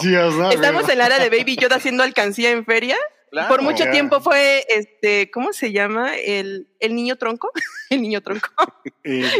estamos 0.53 0.89
en 0.89 0.99
la 0.99 1.07
hora 1.07 1.19
de 1.19 1.29
Baby 1.29 1.57
Yoda 1.57 1.77
haciendo 1.77 2.03
alcancía 2.03 2.51
en 2.51 2.65
feria. 2.65 2.97
Claro. 3.31 3.49
Por 3.49 3.63
mucho 3.63 3.85
tiempo 3.91 4.21
fue, 4.21 4.65
este, 4.69 5.31
¿cómo 5.31 5.53
se 5.53 5.71
llama? 5.71 6.17
El, 6.17 6.69
el 6.81 6.95
niño 6.95 7.17
tronco. 7.17 7.51
el 7.91 8.03
niño 8.03 8.21
tronco. 8.23 8.49
Eh, 9.05 9.31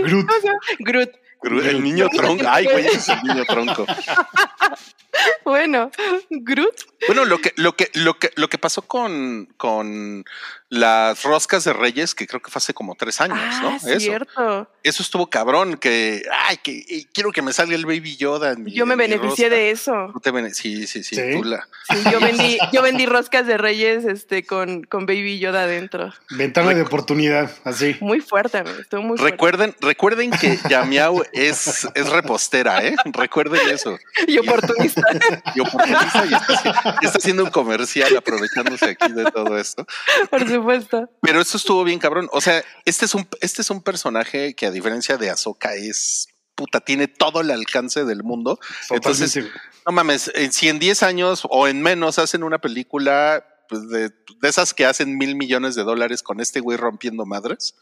Groot. 0.79 1.11
¿Cómo 1.39 1.61
se 1.61 1.71
El 1.71 1.83
niño 1.83 2.09
tronco. 2.09 2.45
Ay, 2.49 2.67
güey, 2.67 2.87
ese 2.87 2.97
es 2.97 3.09
el 3.09 3.23
niño 3.23 3.45
tronco. 3.47 3.87
Bueno, 5.45 5.91
Groot. 6.31 6.75
Bueno, 7.07 7.25
lo 7.25 7.39
que, 7.41 7.53
lo 7.57 7.75
que, 7.75 7.91
lo 7.95 8.19
que, 8.19 8.31
lo 8.37 8.49
que 8.49 8.59
pasó 8.59 8.83
con, 8.83 9.47
con 9.57 10.25
las 10.69 11.23
roscas 11.25 11.65
de 11.65 11.73
Reyes, 11.73 12.15
que 12.15 12.27
creo 12.27 12.41
que 12.41 12.51
fue 12.51 12.59
hace 12.61 12.75
como 12.75 12.95
tres 12.95 13.21
años, 13.21 13.39
Ah, 13.41 13.61
¿no? 13.63 13.77
Eso. 13.91 13.99
cierto. 14.01 14.69
Eso 14.85 15.03
estuvo 15.03 15.29
cabrón, 15.29 15.77
que, 15.79 16.23
ay, 16.47 16.59
que 16.59 17.07
quiero 17.13 17.33
que 17.33 17.43
me 17.43 17.53
salga 17.53 17.75
el 17.75 17.87
baby 17.87 18.17
Yoda. 18.17 18.53
en 18.53 18.65
mi- 18.65 18.73
Yo 18.73 18.87
me 18.87 18.93
en 18.95 18.99
beneficié 18.99 19.51
de 19.51 19.71
eso. 19.71 20.11
Tú 20.13 20.21
te 20.21 20.31
bene- 20.31 20.55
sí, 20.55 20.87
sí, 20.87 21.03
sí, 21.03 21.17
¿Sí? 21.17 21.23
tú 21.33 21.43
la- 21.43 21.67
Sí, 21.89 21.97
yo 22.13 22.21
vendí, 22.55 22.59
yo 22.73 22.83
vendí 22.83 23.07
roscas 23.07 23.47
de 23.47 23.57
reyes 23.59 24.05
este, 24.05 24.45
con, 24.45 24.85
con 24.85 25.07
Baby 25.07 25.39
Yoda 25.41 25.63
adentro. 25.65 26.13
Ventana 26.31 26.75
de 26.75 26.83
oportunidad, 26.83 27.51
así. 27.65 27.97
Muy 28.01 28.21
fuerte, 28.21 28.59
amigo, 28.59 28.77
estuvo 28.79 29.03
muy 29.03 29.17
fuerte. 29.19 29.33
Recuerden, 29.33 29.75
recuerden 29.81 30.31
que 30.33 30.59
Yamiau 30.69 31.23
es, 31.33 31.89
es 31.95 32.09
repostera, 32.11 32.85
¿eh? 32.85 32.95
Recuerden 33.07 33.69
eso. 33.71 33.99
Y 34.29 34.39
oportunista. 34.39 35.00
Y 35.55 35.61
oportunista 35.61 36.25
y 36.27 36.35
está, 36.35 36.55
haci- 36.55 36.99
y 37.03 37.07
está 37.07 37.19
haciendo 37.19 37.45
un 37.45 37.51
comercial 37.51 38.17
aprovechándose 38.17 38.91
aquí 38.91 39.13
de 39.13 39.25
todo 39.31 39.57
esto. 39.59 39.87
Por 40.31 40.49
supuesto. 40.49 41.09
Pero 41.23 41.41
esto 41.41 41.57
estuvo 41.57 41.85
bien 41.85 41.99
cabrón. 41.99 42.29
O 42.33 42.41
sea, 42.41 42.63
este 42.85 43.05
es 43.05 43.15
un, 43.15 43.29
este 43.41 43.63
es 43.63 43.71
un 43.71 43.83
personaje 43.83 44.55
que 44.55 44.67
a 44.67 44.71
diferencia 44.71 45.17
de 45.17 45.31
Ahsoka 45.31 45.75
es 45.75 46.29
puta, 46.55 46.81
tiene 46.81 47.09
todo 47.09 47.41
el 47.41 47.51
alcance 47.51 48.05
del 48.05 48.23
mundo. 48.23 48.59
Entonces, 48.91 49.39
no 49.87 49.93
mames, 49.93 50.31
si 50.51 50.69
en 50.69 50.79
10 50.79 51.03
años 51.05 51.43
o 51.49 51.67
en 51.69 51.81
menos 51.81 52.19
hacen 52.19 52.43
una 52.43 52.59
película 52.59 53.47
pues, 53.69 53.89
de, 53.89 54.11
de 54.11 54.49
esas 54.49 54.75
que 54.75 54.85
hacen 54.85 55.17
mil 55.17 55.37
millones 55.37 55.75
de 55.75 55.85
dólares 55.85 56.23
con 56.23 56.39
este 56.41 56.61
güey 56.61 56.77
rompiendo 56.77 57.25
madres, 57.25 57.75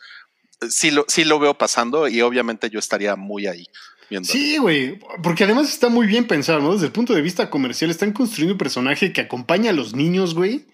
eh, 0.61 0.71
sí 0.71 0.93
lo, 0.93 1.05
sí 1.09 1.25
lo 1.25 1.41
veo 1.41 1.59
pasando 1.59 2.07
y 2.07 2.21
obviamente 2.23 2.71
yo 2.71 2.79
estaría 2.79 3.17
muy 3.17 3.47
ahí 3.49 3.67
viendo. 4.11 4.29
Sí, 4.29 4.59
güey, 4.59 4.99
porque 5.23 5.45
además 5.45 5.69
está 5.69 5.89
muy 5.89 6.07
bien 6.07 6.27
pensado, 6.27 6.61
¿no? 6.61 6.73
Desde 6.75 6.87
el 6.87 6.93
punto 6.93 7.15
de 7.15 7.23
vista 7.23 7.51
comercial, 7.51 7.91
están 7.91 8.13
construyendo 8.13 8.55
un 8.55 8.59
personaje 8.59 9.13
que 9.13 9.21
acompaña 9.21 9.71
a 9.71 9.75
los 9.75 9.95
niños, 9.95 10.35
güey, 10.35 10.67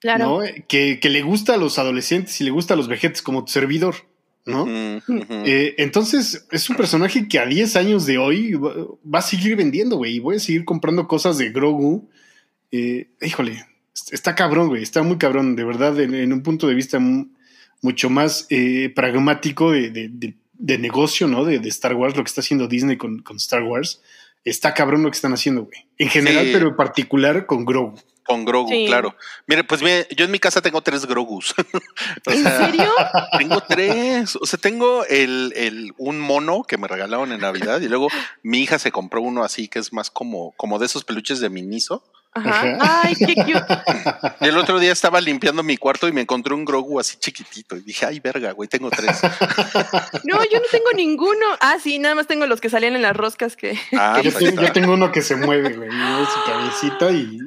Claro. 0.00 0.40
¿no? 0.40 0.46
Que, 0.68 1.00
que 1.00 1.08
le 1.10 1.22
gusta 1.22 1.54
a 1.54 1.58
los 1.58 1.78
adolescentes 1.78 2.40
y 2.40 2.44
le 2.44 2.50
gusta 2.50 2.74
a 2.74 2.76
los 2.76 2.88
vejetes 2.88 3.20
como 3.22 3.44
tu 3.44 3.52
servidor, 3.52 3.94
¿no? 4.46 4.64
Eh, 4.68 5.74
entonces, 5.78 6.46
es 6.50 6.70
un 6.70 6.76
personaje 6.76 7.28
que 7.28 7.38
a 7.38 7.46
10 7.46 7.76
años 7.76 8.06
de 8.06 8.16
hoy 8.18 8.54
va, 8.54 8.72
va 9.12 9.18
a 9.18 9.22
seguir 9.22 9.56
vendiendo, 9.56 9.96
güey, 9.96 10.16
y 10.16 10.18
voy 10.18 10.36
a 10.36 10.40
seguir 10.40 10.64
comprando 10.64 11.06
cosas 11.08 11.36
de 11.38 11.50
Grogu. 11.50 12.08
Eh, 12.72 13.08
híjole, 13.22 13.64
Está 14.12 14.34
cabrón, 14.34 14.68
güey. 14.68 14.82
Está 14.82 15.02
muy 15.02 15.16
cabrón, 15.16 15.56
de 15.56 15.64
verdad, 15.64 15.98
en, 15.98 16.14
en 16.14 16.32
un 16.32 16.42
punto 16.42 16.68
de 16.68 16.74
vista 16.74 16.98
mu- 16.98 17.26
mucho 17.82 18.08
más 18.10 18.46
eh, 18.50 18.92
pragmático 18.94 19.72
de, 19.72 19.90
de- 19.90 20.08
de- 20.08 20.34
de 20.58 20.78
negocio, 20.78 21.26
¿no? 21.28 21.44
De, 21.44 21.58
de 21.58 21.68
Star 21.68 21.94
Wars, 21.94 22.16
lo 22.16 22.22
que 22.22 22.28
está 22.28 22.40
haciendo 22.40 22.66
Disney 22.68 22.96
con, 22.96 23.20
con 23.22 23.36
Star 23.36 23.62
Wars. 23.62 24.02
Está 24.44 24.74
cabrón 24.74 25.02
lo 25.02 25.10
que 25.10 25.16
están 25.16 25.32
haciendo, 25.32 25.64
güey. 25.64 25.86
En 25.98 26.08
general, 26.08 26.44
Sí. 26.46 26.50
pero 26.52 26.68
en 26.68 26.76
particular 26.76 27.46
con 27.46 27.64
Grogu. 27.64 27.98
Con 28.24 28.44
Grogu, 28.44 28.68
Sí. 28.70 28.86
claro. 28.86 29.14
Mire, 29.46 29.64
pues 29.64 29.82
mire, 29.82 30.06
yo 30.16 30.24
en 30.24 30.30
mi 30.30 30.38
casa 30.38 30.60
tengo 30.62 30.80
tres 30.82 31.06
Grogus. 31.06 31.54
O 32.26 32.30
¿En 32.30 32.42
serio? 32.44 32.90
Tengo 33.38 33.60
tres. 33.60 34.36
O 34.36 34.46
sea, 34.46 34.58
tengo 34.58 35.04
el, 35.06 35.52
el, 35.56 35.92
un 35.96 36.18
mono 36.20 36.62
que 36.62 36.76
me 36.78 36.88
regalaron 36.88 37.32
en 37.32 37.40
Navidad 37.40 37.80
y 37.80 37.88
luego 37.88 38.08
mi 38.42 38.60
hija 38.60 38.78
se 38.78 38.90
compró 38.92 39.20
uno 39.22 39.44
así 39.44 39.68
que 39.68 39.78
es 39.78 39.92
más 39.92 40.10
como, 40.10 40.52
como 40.56 40.78
de 40.78 40.86
esos 40.86 41.04
peluches 41.04 41.40
de 41.40 41.50
Miniso. 41.50 42.04
Ajá. 42.36 42.78
Ay, 43.02 43.14
qué 43.14 43.34
cute. 43.34 44.36
El 44.40 44.56
otro 44.58 44.78
día 44.78 44.92
estaba 44.92 45.20
limpiando 45.20 45.62
mi 45.62 45.76
cuarto 45.76 46.06
y 46.08 46.12
me 46.12 46.20
encontré 46.20 46.54
un 46.54 46.64
Grogu 46.64 47.00
así 47.00 47.16
chiquitito 47.18 47.76
y 47.76 47.80
dije, 47.80 48.06
ay, 48.06 48.20
verga, 48.20 48.52
güey, 48.52 48.68
tengo 48.68 48.90
tres. 48.90 49.20
No, 50.24 50.42
yo 50.44 50.58
no 50.58 50.66
tengo 50.70 50.90
ninguno. 50.94 51.46
Ah, 51.60 51.76
sí, 51.82 51.98
nada 51.98 52.14
más 52.14 52.26
tengo 52.26 52.46
los 52.46 52.60
que 52.60 52.68
salían 52.70 52.96
en 52.96 53.02
las 53.02 53.16
roscas 53.16 53.56
que. 53.56 53.78
Ah, 53.96 54.20
yo, 54.22 54.30
pues 54.32 54.44
tengo, 54.44 54.62
yo 54.62 54.72
tengo 54.72 54.92
uno 54.94 55.10
que 55.12 55.22
se 55.22 55.36
mueve, 55.36 55.74
güey. 55.74 55.88
¿no? 55.88 56.26
Su 56.26 56.44
cabecita 56.46 57.10
y. 57.10 57.38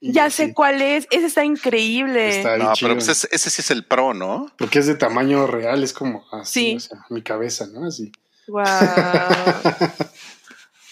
y 0.00 0.12
Ya 0.12 0.26
así. 0.26 0.46
sé 0.48 0.54
cuál 0.54 0.82
es. 0.82 1.06
Ese 1.10 1.26
está 1.26 1.44
increíble. 1.44 2.38
Está 2.38 2.56
No, 2.58 2.72
chido. 2.74 2.88
pero 2.88 2.94
pues 2.98 3.08
ese, 3.08 3.28
ese 3.30 3.50
sí 3.50 3.60
es 3.62 3.70
el 3.70 3.84
pro, 3.84 4.12
¿no? 4.14 4.50
Porque 4.58 4.78
es 4.80 4.86
de 4.86 4.94
tamaño 4.96 5.46
real, 5.46 5.82
es 5.82 5.92
como 5.92 6.24
así, 6.32 6.70
Sí. 6.70 6.76
o 6.76 6.80
sea, 6.80 6.98
mi 7.10 7.22
cabeza, 7.22 7.66
¿no? 7.72 7.86
Así. 7.86 8.10
Wow. 8.48 8.64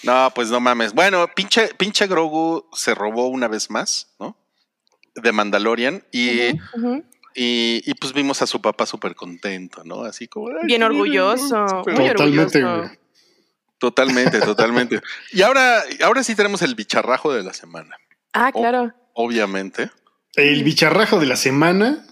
No, 0.05 0.31
pues 0.35 0.51
no 0.51 0.61
mames. 0.61 0.93
Bueno, 0.93 1.29
pinche, 1.35 1.69
pinche 1.77 2.07
Grogu 2.07 2.67
se 2.73 2.95
robó 2.95 3.29
una 3.29 3.49
vez 3.49 3.71
más, 3.71 4.15
¿no? 4.19 4.37
De 5.15 5.33
Mandalorian 5.33 6.05
y, 6.13 6.41
y, 7.35 7.83
y, 7.91 7.95
pues 7.95 8.13
vimos 8.13 8.43
a 8.43 8.47
su 8.47 8.61
papá 8.61 8.87
súper 8.87 9.15
contento, 9.15 9.83
¿no? 9.85 10.03
Así 10.03 10.27
como... 10.29 10.49
"Ay, 10.49 10.55
Bien 10.67 10.81
mira, 10.81 10.87
orgulloso. 10.87 11.57
Muy 11.87 12.09
Totalmente, 12.09 12.23
orgulloso. 12.65 12.79
güey. 12.87 12.99
Totalmente, 13.79 14.41
totalmente. 14.41 15.01
Y 15.33 15.43
ahora, 15.43 15.83
ahora 16.03 16.23
sí 16.25 16.35
tenemos 16.35 16.63
el 16.63 16.75
bicharrajo 16.75 17.33
de 17.33 17.43
la 17.43 17.53
semana, 17.53 17.97
Ah, 18.33 18.51
claro. 18.53 18.93
obviamente. 19.15 19.91
El 20.37 20.65
bicharrajo 20.65 21.21
de 21.21 21.27
la 21.27 21.37
semana. 21.37 22.07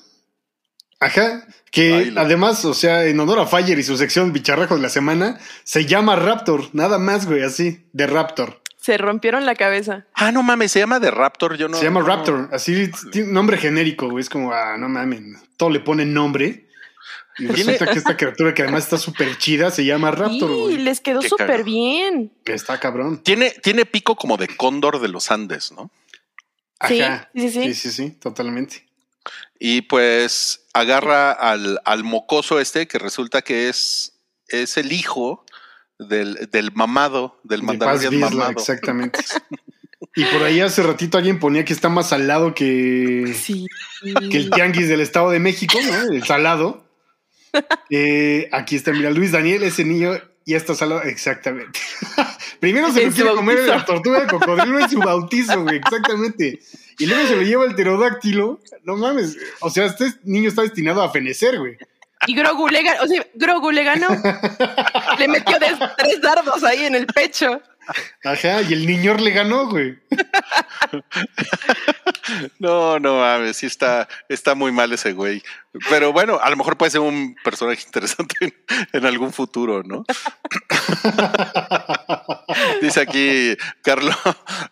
Ajá. 1.04 1.46
Que 1.70 2.12
además, 2.16 2.64
o 2.66 2.74
sea, 2.74 3.04
en 3.06 3.18
honor 3.18 3.38
a 3.40 3.46
Fire 3.46 3.78
y 3.78 3.82
su 3.82 3.96
sección 3.96 4.32
bicharrajo 4.32 4.76
de 4.76 4.82
la 4.82 4.88
semana, 4.90 5.38
se 5.64 5.86
llama 5.86 6.16
Raptor. 6.16 6.68
Nada 6.74 6.98
más, 6.98 7.26
güey, 7.26 7.42
así, 7.42 7.86
de 7.92 8.06
Raptor. 8.06 8.60
Se 8.78 8.98
rompieron 8.98 9.46
la 9.46 9.54
cabeza. 9.54 10.06
Ah, 10.12 10.32
no 10.32 10.42
mames, 10.42 10.72
se 10.72 10.80
llama 10.80 11.00
The 11.00 11.10
Raptor, 11.12 11.56
yo 11.56 11.68
no. 11.68 11.76
se 11.78 11.84
llama 11.84 12.00
no- 12.00 12.06
Raptor. 12.06 12.48
Así, 12.52 12.90
tiene 13.10 13.32
nombre 13.32 13.56
genérico, 13.56 14.08
güey. 14.10 14.20
Es 14.22 14.28
como, 14.28 14.52
ah, 14.52 14.76
no 14.76 14.88
mames. 14.88 15.20
Todo 15.56 15.70
le 15.70 15.80
ponen 15.80 16.12
nombre. 16.12 16.66
Y 17.38 17.46
resulta 17.46 17.86
que 17.86 17.98
esta 17.98 18.16
criatura 18.18 18.52
que 18.52 18.62
además 18.62 18.84
está 18.84 18.98
súper 18.98 19.38
chida 19.38 19.70
se 19.70 19.84
llama 19.86 20.10
Raptor, 20.10 20.50
Y 20.50 20.54
güey. 20.62 20.76
les 20.78 21.00
quedó 21.00 21.22
súper 21.22 21.64
bien. 21.64 22.32
Está 22.44 22.78
cabrón. 22.80 23.22
Tiene, 23.22 23.50
tiene 23.62 23.86
pico 23.86 24.16
como 24.16 24.36
de 24.36 24.48
cóndor 24.48 25.00
de 25.00 25.08
los 25.08 25.30
Andes, 25.30 25.72
¿no? 25.72 25.90
Sí, 26.86 27.00
Ajá. 27.00 27.30
sí, 27.34 27.48
sí, 27.48 27.50
sí. 27.50 27.62
Sí, 27.62 27.74
sí, 27.74 27.90
sí, 27.92 28.10
totalmente. 28.20 28.84
Y 29.58 29.82
pues 29.82 30.61
agarra 30.74 31.32
al, 31.32 31.80
al 31.84 32.04
mocoso 32.04 32.60
este 32.60 32.86
que 32.88 32.98
resulta 32.98 33.42
que 33.42 33.68
es, 33.68 34.18
es 34.48 34.76
el 34.76 34.92
hijo 34.92 35.44
del, 35.98 36.48
del 36.50 36.72
mamado, 36.72 37.40
del 37.44 37.62
Mandalorian 37.62 38.18
mamado. 38.18 38.50
exactamente. 38.52 39.20
Y 40.14 40.24
por 40.26 40.42
ahí 40.42 40.60
hace 40.60 40.82
ratito 40.82 41.16
alguien 41.16 41.38
ponía 41.38 41.64
que 41.64 41.72
está 41.72 41.88
más 41.88 42.08
salado 42.10 42.54
que, 42.54 43.34
Sí. 43.40 43.66
que 44.30 44.36
el 44.36 44.50
tianguis 44.50 44.88
del 44.88 45.00
Estado 45.00 45.30
de 45.30 45.38
México, 45.38 45.78
¿no? 45.82 46.12
El 46.14 46.24
salado. 46.24 46.84
Eh, 47.90 48.48
aquí 48.52 48.76
está, 48.76 48.92
mira, 48.92 49.10
Luis 49.10 49.32
Daniel, 49.32 49.62
ese 49.62 49.84
niño 49.84 50.12
ya 50.44 50.56
está 50.56 50.74
salado, 50.74 51.02
exactamente. 51.02 51.78
Primero 52.62 52.92
se 52.92 53.04
lo 53.04 53.10
quiere 53.10 53.30
comer 53.30 53.58
la 53.66 53.84
tortuga 53.84 54.20
de 54.20 54.28
cocodrilo 54.28 54.78
en 54.78 54.88
su 54.88 55.00
bautizo, 55.00 55.64
güey, 55.64 55.78
exactamente. 55.78 56.60
Y 56.96 57.06
luego 57.06 57.26
se 57.26 57.34
lo 57.34 57.42
lleva 57.42 57.64
el 57.64 57.74
pterodáctilo. 57.74 58.60
No 58.84 58.96
mames, 58.96 59.36
o 59.58 59.68
sea, 59.68 59.86
este 59.86 60.12
niño 60.22 60.48
está 60.48 60.62
destinado 60.62 61.02
a 61.02 61.10
fenecer, 61.10 61.58
güey. 61.58 61.76
Y 62.28 62.36
Grogu 62.36 62.68
le 62.68 62.84
ganó, 62.84 63.02
o 63.02 63.08
sea, 63.08 63.26
Grogu 63.34 63.72
le 63.72 63.82
ganó. 63.82 64.06
le 65.18 65.26
metió 65.26 65.58
tres 65.58 66.20
dardos 66.20 66.62
ahí 66.62 66.84
en 66.84 66.94
el 66.94 67.06
pecho. 67.08 67.60
Ajá, 68.24 68.62
y 68.62 68.72
el 68.72 68.86
niñor 68.86 69.20
le 69.20 69.30
ganó, 69.32 69.68
güey. 69.68 69.98
No, 72.58 72.98
no 73.00 73.18
mames, 73.18 73.56
sí 73.56 73.66
está, 73.66 74.08
está 74.28 74.54
muy 74.54 74.70
mal 74.72 74.92
ese 74.92 75.12
güey. 75.12 75.42
Pero 75.90 76.12
bueno, 76.12 76.38
a 76.40 76.48
lo 76.50 76.56
mejor 76.56 76.76
puede 76.76 76.90
ser 76.92 77.00
un 77.00 77.34
personaje 77.42 77.82
interesante 77.86 78.34
en, 78.40 78.54
en 78.92 79.06
algún 79.06 79.32
futuro, 79.32 79.82
¿no? 79.82 80.04
dice 82.80 83.00
aquí 83.00 83.56
Carlos, 83.82 84.16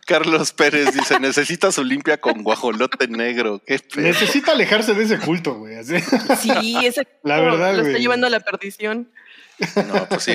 Carlos 0.07 0.53
Pérez, 0.53 0.92
dice, 0.94 1.18
necesita 1.18 1.73
su 1.73 1.83
limpia 1.85 2.20
con 2.20 2.42
guajolote 2.42 3.09
negro. 3.09 3.61
Qué. 3.66 3.81
Necesita 3.96 4.53
alejarse 4.53 4.94
de 4.94 5.05
ese 5.05 5.18
culto, 5.18 5.55
güey. 5.55 5.77
así. 5.77 5.96
Sí, 6.40 6.77
ese 6.85 7.07
La 7.23 7.38
lo- 7.38 7.44
verdad, 7.44 7.73
lo 7.73 7.79
está 7.79 7.90
güey. 7.90 8.03
llevando 8.03 8.27
a 8.27 8.31
la 8.31 8.40
perdición. 8.40 9.11
No, 9.88 10.07
pues 10.09 10.23
sí, 10.23 10.33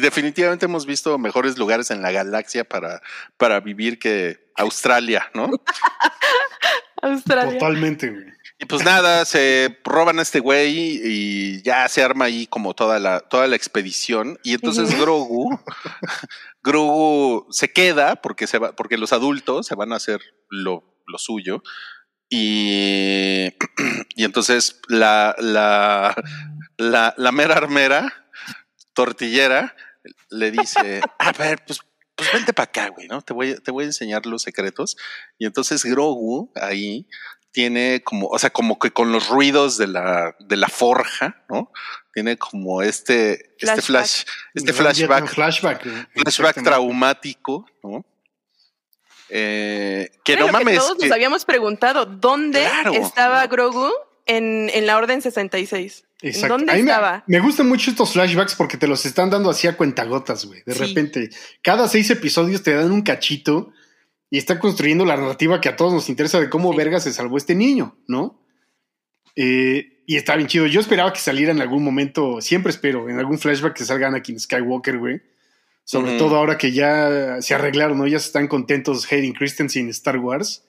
definitivamente 0.00 0.66
hemos 0.66 0.86
visto 0.86 1.18
mejores 1.18 1.58
lugares 1.58 1.90
en 1.90 2.02
la 2.02 2.12
galaxia 2.12 2.64
para, 2.64 3.02
para 3.36 3.60
vivir 3.60 3.98
que 3.98 4.50
Australia, 4.56 5.30
¿no? 5.34 5.50
Australia. 7.02 7.58
Totalmente, 7.58 8.10
güey. 8.10 8.32
Y 8.62 8.64
pues 8.64 8.84
nada, 8.84 9.24
se 9.24 9.80
roban 9.82 10.20
a 10.20 10.22
este 10.22 10.38
güey 10.38 11.00
y 11.02 11.62
ya 11.62 11.88
se 11.88 12.00
arma 12.00 12.26
ahí 12.26 12.46
como 12.46 12.74
toda 12.74 13.00
la, 13.00 13.18
toda 13.18 13.48
la 13.48 13.56
expedición. 13.56 14.38
Y 14.44 14.54
entonces 14.54 14.96
Grogu, 15.00 15.58
Grogu 16.62 17.48
se 17.50 17.72
queda 17.72 18.14
porque 18.14 18.46
se 18.46 18.58
va, 18.58 18.76
porque 18.76 18.98
los 18.98 19.12
adultos 19.12 19.66
se 19.66 19.74
van 19.74 19.92
a 19.92 19.96
hacer 19.96 20.20
lo, 20.48 20.84
lo 21.08 21.18
suyo. 21.18 21.64
Y, 22.30 23.48
y 24.14 24.24
entonces 24.24 24.80
la, 24.86 25.34
la, 25.38 26.14
la, 26.76 27.14
la 27.16 27.32
mera 27.32 27.56
armera, 27.56 28.21
tortillera, 28.94 29.74
le 30.30 30.50
dice, 30.50 31.00
a 31.18 31.32
ver, 31.32 31.62
pues, 31.66 31.80
pues 32.14 32.32
vente 32.32 32.52
para 32.52 32.64
acá, 32.64 32.88
güey, 32.88 33.06
¿no? 33.08 33.22
Te 33.22 33.32
voy, 33.32 33.54
te 33.60 33.70
voy 33.70 33.84
a 33.84 33.86
enseñar 33.86 34.26
los 34.26 34.42
secretos. 34.42 34.96
Y 35.38 35.46
entonces 35.46 35.84
Grogu 35.84 36.50
ahí 36.56 37.06
tiene 37.52 38.02
como, 38.02 38.28
o 38.28 38.38
sea, 38.38 38.50
como 38.50 38.78
que 38.78 38.90
con 38.92 39.12
los 39.12 39.28
ruidos 39.28 39.76
de 39.78 39.86
la, 39.86 40.34
de 40.40 40.56
la 40.56 40.68
forja, 40.68 41.44
¿no? 41.50 41.70
Tiene 42.14 42.36
como 42.38 42.82
este, 42.82 43.54
este 43.58 43.66
Flashback. 43.66 43.84
flash, 43.84 44.22
este 44.54 44.72
flashback, 44.72 45.26
Flashback, 45.28 45.82
flashback 46.14 46.62
traumático, 46.62 47.66
¿no? 47.82 48.04
Eh, 49.28 50.10
que 50.24 50.36
no 50.36 50.46
que 50.46 50.52
mames. 50.52 50.78
todos 50.78 50.98
que- 50.98 51.06
nos 51.06 51.14
habíamos 51.14 51.44
preguntado, 51.44 52.04
¿dónde 52.04 52.60
Claro. 52.64 52.92
estaba 52.92 53.46
Grogu 53.46 53.90
en, 54.26 54.70
en 54.74 54.86
la 54.86 54.96
Orden 54.98 55.22
66? 55.22 56.04
¿En 56.22 56.28
Exacto. 56.30 56.56
¿Dónde 56.56 56.72
me- 56.72 56.78
estaba? 56.80 57.24
Me, 57.26 57.40
gustan 57.40 57.68
mucho 57.68 57.90
estos 57.90 58.12
flashbacks 58.12 58.54
porque 58.54 58.76
te 58.76 58.86
los 58.86 59.04
están 59.04 59.28
dando 59.28 59.50
así 59.50 59.66
a 59.66 59.76
cuentagotas, 59.76 60.44
güey. 60.46 60.62
De 60.64 60.72
Sí. 60.72 60.78
repente, 60.78 61.30
cada 61.62 61.88
seis 61.88 62.08
episodios 62.10 62.62
te 62.62 62.72
dan 62.74 62.92
un 62.92 63.02
cachito 63.02 63.72
y 64.30 64.38
está 64.38 64.58
construyendo 64.60 65.04
la 65.04 65.16
narrativa 65.16 65.60
que 65.60 65.68
a 65.68 65.76
todos 65.76 65.92
nos 65.92 66.08
interesa 66.08 66.40
de 66.40 66.48
cómo 66.48 66.70
Sí. 66.72 66.78
verga 66.78 67.00
se 67.00 67.12
salvó 67.12 67.36
este 67.36 67.54
niño, 67.54 67.96
¿no? 68.06 68.40
Eh, 69.36 70.02
y 70.06 70.16
está 70.16 70.36
bien 70.36 70.48
chido. 70.48 70.66
Yo 70.66 70.80
esperaba 70.80 71.12
que 71.12 71.20
saliera 71.20 71.52
en 71.52 71.60
algún 71.60 71.82
momento, 71.84 72.40
siempre 72.40 72.70
espero, 72.70 73.08
en 73.08 73.18
algún 73.18 73.38
flashback 73.38 73.74
que 73.76 73.84
salga 73.84 74.08
Anakin 74.08 74.38
Skywalker, 74.38 74.98
güey. 74.98 75.20
Sobre 75.84 76.16
todo 76.16 76.36
ahora 76.36 76.56
que 76.58 76.70
ya 76.70 77.42
se 77.42 77.54
arreglaron, 77.54 77.98
¿no? 77.98 78.06
Ya 78.06 78.16
están 78.18 78.46
contentos 78.46 79.10
Hayden 79.10 79.32
Christensen 79.32 79.84
en 79.86 79.90
Star 79.90 80.16
Wars. 80.18 80.64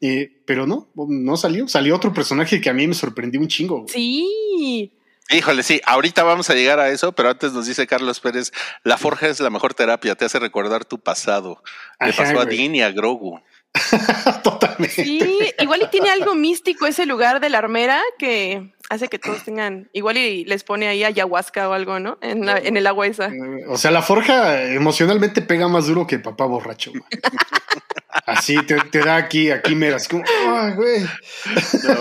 Eh, 0.00 0.32
pero 0.46 0.66
no, 0.66 0.88
no 0.94 1.36
salió. 1.36 1.68
Salió 1.68 1.94
otro 1.96 2.12
personaje 2.12 2.60
que 2.60 2.70
a 2.70 2.72
mí 2.72 2.86
me 2.86 2.94
sorprendió 2.94 3.40
un 3.40 3.48
chingo. 3.48 3.82
güey. 3.82 3.88
Sí. 3.92 4.92
Híjole, 5.32 5.62
sí, 5.62 5.80
ahorita 5.86 6.24
vamos 6.24 6.50
a 6.50 6.54
llegar 6.54 6.80
a 6.80 6.88
eso, 6.88 7.12
pero 7.12 7.28
antes 7.30 7.52
nos 7.52 7.64
dice 7.66 7.86
Carlos 7.86 8.18
Pérez, 8.18 8.50
la 8.82 8.96
forja 8.98 9.28
es 9.28 9.38
la 9.38 9.48
mejor 9.50 9.74
terapia, 9.74 10.16
te 10.16 10.24
hace 10.24 10.40
recordar 10.40 10.84
tu 10.84 10.98
pasado. 10.98 11.62
Le 12.00 12.08
Ajá, 12.10 12.24
pasó 12.24 12.40
a. 12.40 12.46
Dean 12.46 12.74
y 12.74 12.82
a 12.82 12.90
Grogu. 12.90 13.38
Totalmente. 14.42 15.04
Sí, 15.04 15.38
igual 15.60 15.82
y 15.82 15.86
tiene 15.90 16.10
algo 16.10 16.34
místico 16.34 16.86
ese 16.86 17.06
lugar 17.06 17.38
de 17.40 17.48
la 17.50 17.58
armera 17.58 18.00
que 18.18 18.72
hace 18.88 19.06
que 19.06 19.20
todos 19.20 19.44
tengan, 19.44 19.88
igual 19.92 20.16
y 20.16 20.44
les 20.46 20.64
pone 20.64 20.88
ahí 20.88 21.04
ayahuasca 21.04 21.68
o 21.68 21.74
algo, 21.74 22.00
¿no? 22.00 22.18
En, 22.22 22.44
la- 22.44 22.58
en 22.58 22.76
el 22.76 22.86
agua 22.88 23.06
esa. 23.06 23.26
Eh, 23.26 23.64
O 23.68 23.76
sea, 23.76 23.92
la 23.92 24.02
forja 24.02 24.64
emocionalmente 24.72 25.42
pega 25.42 25.68
más 25.68 25.86
duro 25.86 26.08
que 26.08 26.18
papá 26.18 26.46
borracho. 26.46 26.90
Así 28.26 28.56
te, 28.66 28.76
te 28.80 29.00
da 29.00 29.16
aquí, 29.16 29.50
aquí 29.50 29.74
meras 29.74 30.08
como, 30.08 30.24
"Ay, 30.48 30.72
güey. 30.74 31.02
No 31.02 31.10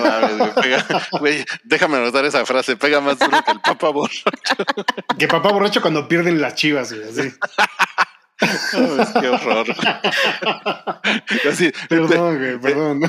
mames, 0.02 0.38
güey, 0.38 0.52
pega- 0.56 1.08
güey, 1.20 1.46
déjame 1.64 1.98
anotar 1.98 2.24
esa 2.26 2.46
frase, 2.46 2.76
pega 2.78 3.00
más 3.02 3.18
duro 3.20 3.42
que 3.44 3.52
el 3.52 3.62
papa 3.62 3.90
borracho. 3.90 4.24
Que 5.18 5.28
papá 5.28 5.52
borracho 5.52 5.82
cuando 5.82 6.08
pierden 6.08 6.40
las 6.42 6.56
chivas, 6.56 6.94
güey. 6.94 7.10
así. 7.10 7.34
qué 9.20 9.28
horror. 9.28 9.66
Así, 11.52 11.72
Perdón, 11.90 12.38
güey, 12.38 12.58
perdón. 12.60 13.02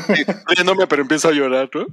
riéndome, 0.48 0.86
pero 0.88 1.02
empiezo 1.02 1.28
a 1.28 1.32
llorar, 1.32 1.70
¿no? 1.72 1.86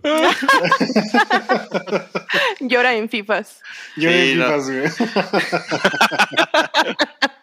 Llora 2.62 2.96
en 2.96 3.08
FIFAs. 3.10 3.62
Yo 3.96 4.10
Sí, 4.10 4.16
de 4.16 4.36
no. 4.36 4.46
pipas, 4.46 4.70
güey. 4.72 4.88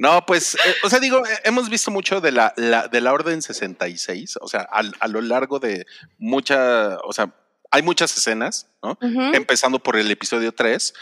No, 0.00 0.24
pues, 0.24 0.54
eh, 0.54 0.74
o 0.82 0.88
sea, 0.88 0.98
digo, 0.98 1.24
eh, 1.26 1.38
hemos 1.44 1.68
visto 1.68 1.90
mucho 1.90 2.22
de 2.22 2.32
la, 2.32 2.54
la- 2.56 2.88
de 2.88 3.00
la 3.02 3.12
Orden 3.12 3.42
66, 3.42 4.38
o 4.40 4.48
sea, 4.48 4.62
al- 4.62 4.94
a, 4.98 5.06
lo 5.08 5.20
largo 5.20 5.58
de 5.58 5.84
mucha, 6.18 6.96
o 7.04 7.12
sea, 7.12 7.34
hay 7.70 7.82
muchas 7.82 8.16
escenas, 8.16 8.66
¿no? 8.82 8.96
Empezando 9.34 9.78
por 9.78 9.96
el 9.96 10.10
episodio 10.10 10.52
3, 10.52 10.94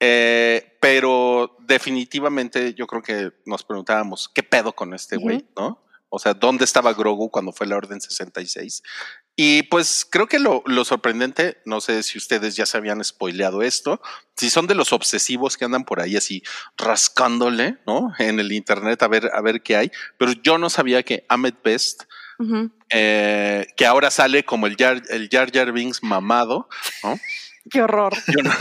eh, 0.00 0.76
pero 0.80 1.56
definitivamente 1.60 2.74
yo 2.74 2.86
creo 2.88 3.02
que 3.02 3.30
nos 3.46 3.62
preguntábamos, 3.62 4.28
¿qué 4.34 4.42
pedo 4.42 4.74
con 4.74 4.92
este 4.94 5.16
güey, 5.16 5.46
no? 5.56 5.80
O 6.08 6.18
sea, 6.18 6.34
¿dónde 6.34 6.64
estaba 6.64 6.92
Grogu 6.92 7.30
cuando 7.30 7.52
fue 7.52 7.66
la 7.66 7.76
Orden 7.76 8.00
66? 8.00 8.82
Y 9.36 9.64
pues 9.64 10.06
creo 10.08 10.28
que 10.28 10.38
lo, 10.38 10.62
lo 10.66 10.84
sorprendente, 10.84 11.58
no 11.64 11.80
sé 11.80 12.04
si 12.04 12.18
ustedes 12.18 12.54
ya 12.54 12.66
se 12.66 12.76
habían 12.76 13.02
spoileado 13.02 13.62
esto, 13.62 14.00
si 14.36 14.48
son 14.48 14.68
de 14.68 14.76
los 14.76 14.92
obsesivos 14.92 15.56
que 15.56 15.64
andan 15.64 15.84
por 15.84 16.00
ahí 16.00 16.16
así 16.16 16.42
rascándole, 16.76 17.78
¿no? 17.84 18.12
En 18.18 18.38
el 18.38 18.52
internet 18.52 19.02
a 19.02 19.08
ver, 19.08 19.30
a 19.34 19.40
ver 19.40 19.62
qué 19.62 19.76
hay, 19.76 19.90
pero 20.18 20.32
yo 20.32 20.56
no 20.58 20.70
sabía 20.70 21.02
que 21.02 21.26
Ahmed 21.28 21.54
Best, 21.64 22.04
eh, 22.90 23.66
que 23.76 23.86
ahora 23.86 24.12
sale 24.12 24.44
como 24.44 24.68
el 24.68 24.76
Jar, 24.76 25.02
el 25.10 25.28
Jar 25.30 25.50
Jar 25.52 25.72
Binks 25.72 26.02
mamado, 26.02 26.68
¿no? 27.02 27.18
Qué 27.70 27.80
horror. 27.80 28.12
No, 28.42 28.52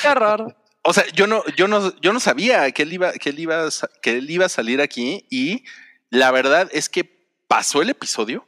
Qué 0.00 0.08
horror. 0.08 0.54
o 0.82 0.92
sea, 0.92 1.06
yo 1.14 1.26
no, 1.26 1.42
yo 1.56 1.66
no, 1.66 1.98
yo 2.00 2.12
no 2.12 2.20
sabía 2.20 2.70
que 2.72 2.82
él 2.82 2.92
iba, 2.92 3.12
que 3.14 3.30
él 3.30 3.38
iba, 3.38 3.68
que 4.02 4.18
él 4.18 4.30
iba 4.30 4.46
a 4.46 4.50
salir 4.50 4.80
aquí 4.80 5.26
y 5.30 5.64
la 6.10 6.30
verdad 6.30 6.68
es 6.72 6.88
que 6.88 7.26
pasó 7.48 7.82
el 7.82 7.90
episodio 7.90 8.46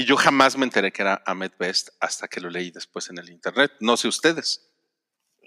y 0.00 0.04
yo 0.04 0.16
jamás 0.16 0.56
me 0.56 0.64
enteré 0.64 0.92
que 0.92 1.02
era 1.02 1.22
Ahmed 1.26 1.52
Best 1.58 1.88
hasta 2.00 2.28
que 2.28 2.40
lo 2.40 2.50
leí 2.50 2.70
después 2.70 3.08
en 3.10 3.18
el 3.18 3.30
internet. 3.30 3.72
No 3.80 3.96
sé 3.96 4.08
ustedes. 4.08 4.68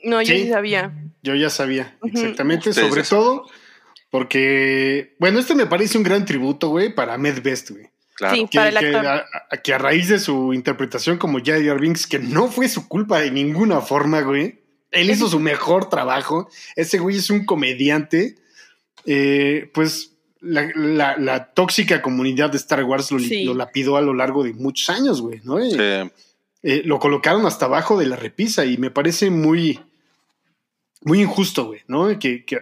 No, 0.04 0.22
yo 0.22 0.34
Sí. 0.34 0.44
sí 0.44 0.50
sabía. 0.50 0.92
Yo 1.22 1.36
ya 1.36 1.50
sabía, 1.50 1.98
exactamente, 2.04 2.74
sobre 2.74 3.04
ya 3.04 3.10
todo 3.10 3.46
porque, 4.10 5.16
bueno, 5.20 5.40
este 5.40 5.56
me 5.56 5.66
parece 5.68 5.98
un 5.98 6.04
gran 6.04 6.26
tributo, 6.26 6.70
güey, 6.70 6.94
para 6.94 7.14
Ahmed 7.14 7.42
Best, 7.42 7.72
güey. 7.72 7.90
Claro. 8.16 8.36
Sí. 8.36 8.46
Que, 8.52 8.58
Para 8.58 8.70
el 8.70 8.78
que 8.78 8.86
actor. 8.88 9.06
a- 9.08 9.58
que 9.64 9.74
a 9.74 9.78
raíz 9.78 10.10
de 10.10 10.20
su 10.20 10.54
interpretación 10.54 11.18
como 11.18 11.40
Jar 11.44 11.64
Jar 11.64 11.80
Binks, 11.80 12.06
que 12.08 12.20
no 12.20 12.50
fue 12.52 12.68
su 12.68 12.88
culpa 12.88 13.20
de 13.22 13.32
ninguna 13.32 13.80
forma, 13.82 14.22
güey. 14.22 14.60
Él 14.92 15.10
hizo 15.10 15.30
su 15.30 15.40
mejor 15.40 15.90
trabajo. 15.90 16.50
Ese 16.76 17.00
güey 17.00 17.16
es 17.18 17.30
un 17.30 17.46
comediante. 17.46 18.36
Eh, 19.06 19.72
pues 19.74 20.11
la, 20.42 20.70
la- 20.76 21.18
la 21.18 21.54
tóxica 21.54 22.02
comunidad 22.02 22.50
de 22.50 22.58
Star 22.58 22.84
Wars 22.84 23.12
lo, 23.12 23.20
Sí. 23.20 23.44
lo 23.46 23.54
lapidó 23.54 23.96
a 23.98 24.02
lo 24.02 24.14
largo 24.14 24.44
de 24.44 24.54
muchos 24.54 24.90
años, 24.90 25.22
güey, 25.22 25.40
¿no? 25.44 25.60
Eh, 25.60 25.70
Sí. 25.72 26.12
eh, 26.64 26.82
lo 26.86 27.00
colocaron 27.00 27.46
hasta 27.46 27.66
abajo 27.66 27.98
de 28.00 28.08
la 28.08 28.16
repisa 28.16 28.66
y 28.66 28.78
me 28.78 28.90
parece 28.92 29.30
muy, 29.30 29.80
muy 31.04 31.22
injusto, 31.22 31.66
güey, 31.68 31.82
¿no? 31.88 32.08
Que, 32.20 32.46
que, 32.46 32.60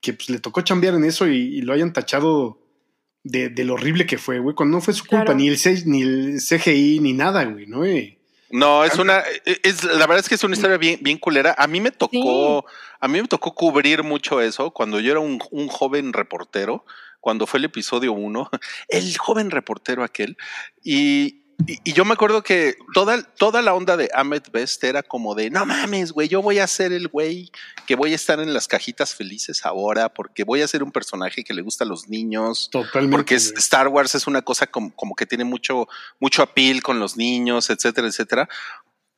que, 0.00 0.12
pues, 0.14 0.30
le 0.30 0.38
tocó 0.38 0.60
chambear 0.62 0.94
en 0.94 1.04
eso 1.04 1.26
y, 1.26 1.36
y 1.36 1.60
lo 1.62 1.72
hayan 1.72 1.92
tachado 1.92 2.58
de, 3.24 3.48
de 3.48 3.64
lo 3.64 3.74
horrible 3.74 4.06
que 4.06 4.18
fue, 4.18 4.38
güey, 4.38 4.54
cuando 4.54 4.76
no 4.78 4.80
fue 4.82 4.94
su 4.94 5.04
culpa, 5.04 5.24
Claro. 5.26 5.38
ni, 5.38 5.48
el 5.48 5.58
C- 5.58 5.82
ni 5.86 6.02
el 6.02 6.38
CGI, 6.40 7.00
ni 7.00 7.12
nada, 7.12 7.44
güey, 7.44 7.66
¿no? 7.66 7.84
Eh, 7.84 8.18
No, 8.50 8.84
es 8.84 8.98
una, 8.98 9.22
es, 9.62 9.84
la 9.84 10.06
verdad 10.06 10.20
es 10.20 10.28
que 10.28 10.34
es 10.36 10.44
una 10.44 10.54
historia 10.54 10.78
bien, 10.78 10.98
bien 11.02 11.18
culera. 11.18 11.54
A 11.58 11.66
mí 11.66 11.80
me 11.82 11.90
tocó, 11.90 12.64
a 13.00 13.08
mí 13.08 13.20
me 13.20 13.28
tocó 13.28 13.54
cubrir 13.54 14.02
mucho 14.02 14.40
eso 14.40 14.70
cuando 14.70 15.00
yo 15.00 15.10
era 15.10 15.20
un, 15.20 15.38
un 15.50 15.68
joven 15.68 16.14
reportero, 16.14 16.84
cuando 17.20 17.46
fue 17.46 17.58
el 17.58 17.64
episodio 17.64 18.12
uno, 18.12 18.50
el 18.88 19.16
joven 19.18 19.50
reportero 19.50 20.04
aquel, 20.04 20.36
y, 20.82 21.42
y, 21.66 21.78
y 21.84 21.92
yo 21.92 22.04
me 22.04 22.12
acuerdo 22.12 22.42
que 22.42 22.76
toda, 22.94 23.22
toda 23.22 23.62
la 23.62 23.74
onda 23.74 23.96
de 23.96 24.08
Ahmed 24.14 24.42
Best 24.52 24.82
era 24.84 25.02
como 25.02 25.34
de, 25.34 25.50
no 25.50 25.66
mames, 25.66 26.12
güey, 26.12 26.28
yo 26.28 26.40
voy 26.40 26.58
a 26.60 26.66
ser 26.66 26.92
el 26.92 27.08
güey 27.08 27.50
que 27.86 27.96
voy 27.96 28.12
a 28.12 28.16
estar 28.16 28.38
en 28.38 28.54
las 28.54 28.68
cajitas 28.68 29.14
felices 29.14 29.66
ahora, 29.66 30.08
porque 30.12 30.44
voy 30.44 30.62
a 30.62 30.68
ser 30.68 30.82
un 30.82 30.92
personaje 30.92 31.42
que 31.42 31.54
le 31.54 31.62
gusta 31.62 31.84
a 31.84 31.88
los 31.88 32.08
niños, 32.08 32.68
totalmente. 32.70 33.16
porque 33.16 33.34
es-. 33.34 33.52
Star 33.56 33.88
Wars 33.88 34.14
es 34.14 34.26
una 34.26 34.42
cosa 34.42 34.66
como, 34.66 34.94
como 34.94 35.14
que 35.14 35.26
tiene 35.26 35.44
mucho, 35.44 35.88
mucho 36.20 36.42
appeal 36.42 36.82
con 36.82 37.00
los 37.00 37.16
niños, 37.16 37.70
etcétera, 37.70 38.06
etcétera. 38.06 38.48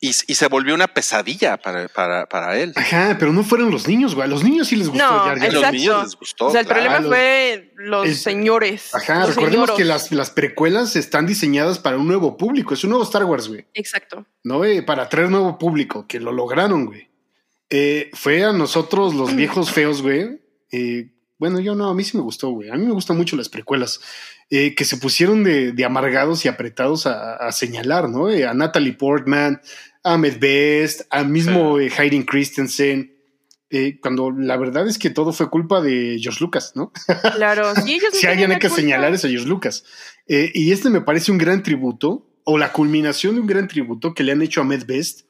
Y, 0.03 0.09
y 0.09 0.35
se 0.35 0.47
volvió 0.49 0.75
una 0.75 0.89
pesadilla 0.89 1.59
para, 1.59 1.87
para, 1.89 2.27
para 2.27 2.59
él. 2.59 2.73
Ajá, 2.75 3.17
pero 3.19 3.35
no 3.35 3.45
fueron 3.45 3.71
los 3.71 3.87
niños, 3.87 4.15
güey. 4.15 4.25
A 4.27 4.31
los 4.31 4.43
niños 4.43 4.69
sí 4.69 4.77
les 4.77 4.89
gustó 4.89 5.05
No, 5.05 5.19
Jar 5.19 5.39
Jar 5.39 5.49
A 5.49 5.53
los 5.53 5.73
niños 5.73 6.03
les 6.05 6.17
gustó. 6.17 6.47
O 6.47 6.51
sea, 6.51 6.63
el 6.63 6.67
claro. 6.67 6.85
problema 6.85 7.07
fue 7.09 7.73
los 7.77 8.17
señores. 8.17 8.95
Ajá, 8.95 9.21
los 9.27 9.29
recordemos 9.37 9.69
señoros. 9.69 9.77
que 9.77 9.85
las, 9.85 10.11
las 10.11 10.31
precuelas 10.31 10.97
están 10.97 11.27
diseñadas 11.27 11.79
para 11.79 11.99
un 11.99 12.07
nuevo 12.07 12.39
público. 12.39 12.73
Es 12.73 12.83
un 12.83 12.91
nuevo 12.91 13.05
Star 13.05 13.25
Wars, 13.25 13.49
güey. 13.49 13.67
Exacto. 13.75 14.25
¿no? 14.43 14.65
Eh, 14.65 14.83
para 14.83 15.07
traer 15.11 15.29
nuevo 15.29 15.59
público, 15.59 16.07
que 16.09 16.19
lo 16.19 16.33
lograron, 16.33 16.87
güey. 16.87 17.11
Eh, 17.69 18.11
fue 18.15 18.43
a 18.43 18.53
nosotros 18.53 19.15
los 19.15 19.37
viejos 19.37 19.71
feos, 19.73 20.01
güey. 20.01 20.41
Eh, 20.73 21.11
bueno, 21.39 21.61
yo 21.61 21.75
no, 21.75 21.91
a 21.91 21.95
mí 21.95 22.05
sí 22.05 22.17
me 22.17 22.23
gustó, 22.23 22.49
güey. 22.51 22.71
A 22.71 22.75
mí 22.75 22.87
me 22.87 22.93
gustan 22.93 23.19
mucho 23.19 23.37
las 23.37 23.51
precuelas. 23.51 24.01
eh, 24.53 24.75
que 24.75 24.85
se 24.85 24.97
pusieron 24.97 25.45
de, 25.45 25.71
de 25.73 25.85
amargados 25.85 26.45
y 26.45 26.49
apretados 26.49 27.07
a, 27.07 27.37
a 27.37 27.53
señalar, 27.53 28.09
¿no? 28.09 28.29
Eh, 28.29 28.45
a 28.47 28.53
Natalie 28.53 28.95
Portman, 28.95 29.61
Ahmed 30.03 30.39
Best, 30.39 31.03
a 31.11 31.25
mismo 31.25 31.79
eh, 31.79 31.91
Hayden 31.97 32.23
Christensen. 32.25 33.17
eh, 33.71 33.99
cuando 34.01 34.31
la 34.33 34.57
verdad 34.57 34.89
es 34.89 34.99
que 34.99 35.11
todo 35.11 35.33
fue 35.33 35.49
culpa 35.51 35.81
de 35.81 36.19
George 36.21 36.41
Lucas, 36.43 36.73
¿no? 36.75 36.93
Claro. 37.37 37.75
Sí, 37.77 37.93
ellos 37.97 38.11
si 38.13 38.27
alguien 38.27 38.51
hay 38.51 38.59
que 38.59 38.69
culpa. 38.69 38.81
señalar 38.83 39.15
es 39.15 39.25
a 39.25 39.29
George 39.29 39.47
Lucas. 39.49 39.85
Eh, 40.27 40.51
y 40.55 40.73
este 40.73 40.91
me 40.91 41.01
parece 41.03 41.31
un 41.31 41.39
gran 41.39 41.63
tributo, 41.63 42.27
o 42.45 42.59
la 42.59 42.73
culminación 42.73 43.35
de 43.35 43.41
un 43.43 43.47
gran 43.47 43.69
tributo 43.69 44.13
que 44.15 44.25
le 44.25 44.33
han 44.33 44.43
hecho 44.43 44.61
a 44.61 44.65
Med 44.65 44.85
Best, 44.87 45.23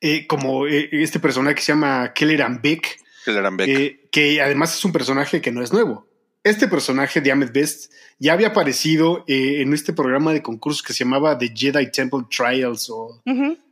eh, 0.00 0.26
como 0.26 0.66
eh, 0.66 0.88
este 0.92 1.18
personaje 1.20 1.54
que 1.56 1.62
se 1.62 1.72
llama 1.72 2.12
Kelleran 2.14 2.60
Beck, 2.62 2.98
Kelleran 3.24 3.56
Beck. 3.56 3.68
eh, 3.68 4.08
que 4.10 4.42
además 4.42 4.74
es 4.74 4.84
un 4.84 4.92
personaje 4.92 5.40
que 5.40 5.50
no 5.50 5.62
es 5.62 5.72
nuevo. 5.72 6.06
Este 6.44 6.68
personaje 6.68 7.20
de 7.22 7.32
Ahmed 7.32 7.50
Best 7.52 7.90
ya 8.18 8.34
había 8.34 8.48
aparecido 8.48 9.24
eh, 9.26 9.62
en 9.62 9.72
este 9.72 9.94
programa 9.94 10.32
de 10.32 10.42
concursos 10.42 10.82
que 10.82 10.92
se 10.92 11.04
llamaba 11.04 11.38
The 11.38 11.52
Jedi 11.54 11.90
Temple 11.90 12.24
Trials 12.30 12.90
o 12.90 13.22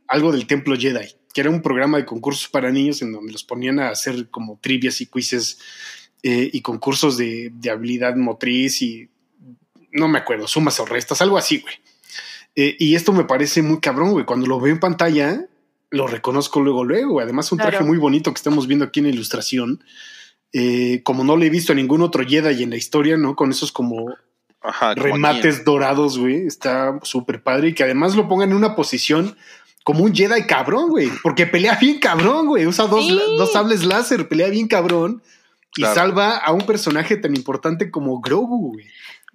algo 0.07 0.31
del 0.31 0.47
Templo 0.47 0.75
Jedi, 0.75 1.07
que 1.33 1.41
era 1.41 1.51
un 1.51 1.61
programa 1.61 1.97
de 1.99 2.05
concursos 2.05 2.47
para 2.49 2.71
niños 2.71 3.01
en 3.03 3.11
donde 3.11 3.31
los 3.31 3.43
ponían 3.43 3.79
a 3.79 3.89
hacer 3.89 4.27
como 4.29 4.57
trivias 4.59 4.99
y 5.01 5.05
quizzes 5.05 5.59
eh, 6.23 6.49
y 6.51 6.61
concursos 6.61 7.15
de, 7.15 7.51
de 7.53 7.69
habilidad 7.69 8.15
motriz 8.15 8.81
y 8.81 9.07
no 9.91 10.07
me 10.07 10.17
acuerdo, 10.17 10.47
sumas 10.47 10.79
o 10.79 10.85
restas, 10.85 11.21
algo 11.21 11.37
así, 11.37 11.59
güey. 11.59 11.75
Eh, 12.55 12.75
y 12.79 12.95
esto 12.95 13.13
me 13.13 13.23
parece 13.25 13.61
muy 13.61 13.79
cabrón, 13.79 14.11
güey. 14.11 14.25
Cuando 14.25 14.47
lo 14.47 14.59
veo 14.59 14.73
en 14.73 14.79
pantalla, 14.79 15.45
lo 15.91 16.07
reconozco 16.07 16.59
luego, 16.59 16.83
luego. 16.83 17.19
Además, 17.19 17.51
un 17.51 17.59
traje 17.59 17.73
Claro. 17.73 17.85
muy 17.85 17.97
bonito 17.99 18.31
que 18.33 18.37
estamos 18.37 18.65
viendo 18.67 18.85
aquí 18.85 18.99
en 18.99 19.05
la 19.07 19.11
ilustración. 19.11 19.83
Eh, 20.53 21.01
como 21.03 21.23
no 21.23 21.35
le 21.35 21.47
he 21.47 21.49
visto 21.49 21.71
a 21.73 21.75
ningún 21.75 22.01
otro 22.03 22.23
Jedi 22.23 22.61
en 22.63 22.69
la 22.69 22.75
historia, 22.77 23.17
¿no? 23.17 23.35
Con 23.35 23.49
esos 23.51 23.71
como 23.71 24.13
Ajá, 24.61 24.93
remates 24.95 25.65
dorados, 25.65 26.17
güey. 26.19 26.45
Está 26.45 26.99
súper 27.01 27.41
padre. 27.41 27.69
Y 27.69 27.73
que 27.73 27.83
además 27.83 28.15
lo 28.15 28.27
pongan 28.29 28.51
en 28.51 28.55
una 28.57 28.75
posición 28.75 29.35
como 29.83 30.03
un 30.03 30.13
Jedi 30.15 30.43
cabrón, 30.45 30.89
güey. 30.89 31.09
Porque 31.23 31.47
pelea 31.47 31.75
bien 31.81 31.99
cabrón, 31.99 32.47
güey. 32.47 32.65
Usa 32.67 32.85
dos, 32.85 33.05
Sí. 33.05 33.19
dos 33.37 33.51
sables 33.51 33.83
láser, 33.83 34.27
pelea 34.29 34.49
bien 34.49 34.67
cabrón. 34.67 35.21
Y 35.75 35.81
Claro. 35.81 35.95
salva 35.95 36.37
a 36.37 36.51
un 36.53 36.65
personaje 36.67 37.17
tan 37.17 37.35
importante 37.35 37.89
como 37.89 38.21
Grogu, 38.21 38.73
güey. 38.73 38.85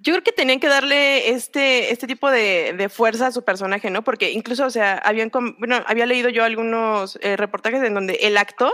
Yo 0.00 0.12
creo 0.12 0.22
que 0.22 0.30
tenían 0.30 0.60
que 0.60 0.68
darle 0.68 1.30
este, 1.30 1.90
este 1.92 2.06
tipo 2.06 2.30
de, 2.30 2.72
de 2.78 2.88
fuerza 2.88 3.26
a 3.26 3.32
su 3.32 3.42
personaje, 3.44 3.90
¿no? 3.90 4.04
Porque 4.04 4.30
incluso, 4.30 4.64
o 4.64 4.70
sea, 4.70 4.98
habían, 4.98 5.32
bueno, 5.58 5.82
había 5.88 6.06
leído 6.06 6.28
yo 6.28 6.44
algunos 6.44 7.18
eh, 7.20 7.36
reportajes 7.36 7.82
en 7.82 7.94
donde 7.94 8.14
el 8.22 8.36
actor 8.36 8.72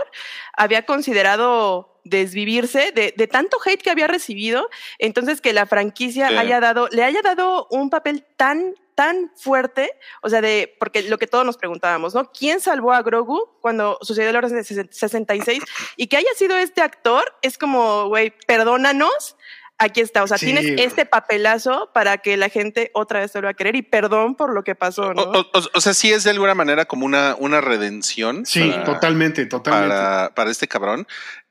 había 0.55 0.85
considerado 0.85 1.94
desvivirse 2.05 2.91
de, 2.93 3.13
de 3.17 3.27
tanto 3.27 3.57
hate 3.65 3.81
que 3.81 3.89
había 3.89 4.07
recibido, 4.07 4.69
entonces 4.99 5.41
que 5.41 5.51
la 5.53 5.65
franquicia 5.65 6.29
Sí. 6.29 6.35
haya 6.37 6.59
dado, 6.61 6.87
le 6.91 7.03
haya 7.03 7.21
dado 7.21 7.67
un 7.71 7.89
papel 7.89 8.25
tan 8.37 8.73
tan 8.95 9.29
fuerte, 9.35 9.91
o 10.21 10.29
sea, 10.29 10.39
de, 10.39 10.73
porque 10.79 11.01
lo 11.03 11.17
que 11.17 11.27
todos 11.27 11.45
nos 11.45 11.57
preguntábamos, 11.57 12.15
¿no? 12.15 12.31
¿Quién 12.31 12.61
salvó 12.61 12.93
a 12.93 13.01
Grogu 13.01 13.49
cuando 13.59 13.97
sucedió 14.01 14.29
el 14.29 14.35
orden 14.37 14.55
de 14.55 14.63
66? 14.63 15.61
Y 15.97 16.07
que 16.07 16.15
haya 16.15 16.29
sido 16.37 16.55
este 16.55 16.81
actor, 16.81 17.25
es 17.41 17.57
como, 17.57 18.07
güey, 18.07 18.33
perdónanos, 18.47 19.35
aquí 19.77 19.99
está, 19.99 20.23
o 20.23 20.27
sea, 20.27 20.37
Sí, 20.37 20.45
tienes 20.45 20.65
este 20.79 21.05
papelazo 21.05 21.91
para 21.93 22.19
que 22.19 22.37
la 22.37 22.47
gente 22.47 22.89
otra 22.93 23.19
vez 23.19 23.33
te 23.33 23.39
lo 23.41 23.47
va 23.47 23.51
a 23.51 23.53
querer 23.55 23.75
y 23.75 23.81
perdón 23.81 24.35
por 24.35 24.53
lo 24.53 24.63
que 24.63 24.75
pasó, 24.75 25.13
¿no? 25.13 25.23
O, 25.23 25.39
o- 25.41 25.69
o 25.73 25.81
sea, 25.81 25.93
sí 25.93 26.13
es 26.13 26.23
de 26.23 26.29
alguna 26.29 26.55
manera 26.55 26.85
como 26.85 27.05
una, 27.05 27.35
una 27.37 27.59
redención. 27.59 28.45
Sí, 28.45 28.69
para- 28.69 28.83
totalmente, 28.85 29.45
totalmente. 29.45 29.89
para, 29.93 30.33
para 30.33 30.51
este 30.51 30.69
cabrón. 30.69 31.05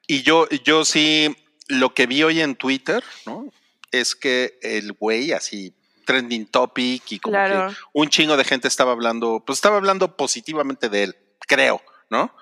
Y 0.06 0.22
yo, 0.22 0.48
yo 0.64 0.84
sí, 0.84 1.34
lo 1.68 1.94
que 1.94 2.06
vi 2.06 2.22
hoy 2.22 2.40
en 2.40 2.56
Twitter, 2.56 3.02
¿no? 3.26 3.46
Es 3.90 4.14
que 4.14 4.58
el 4.62 4.92
güey 4.92 5.32
así 5.32 5.72
trending 6.04 6.46
topic 6.46 7.02
y 7.12 7.18
como 7.18 7.32
Claro. 7.32 7.70
que 7.70 7.76
un 7.94 8.08
chingo 8.10 8.36
de 8.36 8.44
gente 8.44 8.68
estaba 8.68 8.92
hablando, 8.92 9.42
pues 9.46 9.58
estaba 9.58 9.76
hablando 9.76 10.16
positivamente 10.16 10.88
de 10.88 11.04
él, 11.04 11.16
creo, 11.46 11.80
¿no? 12.10 12.34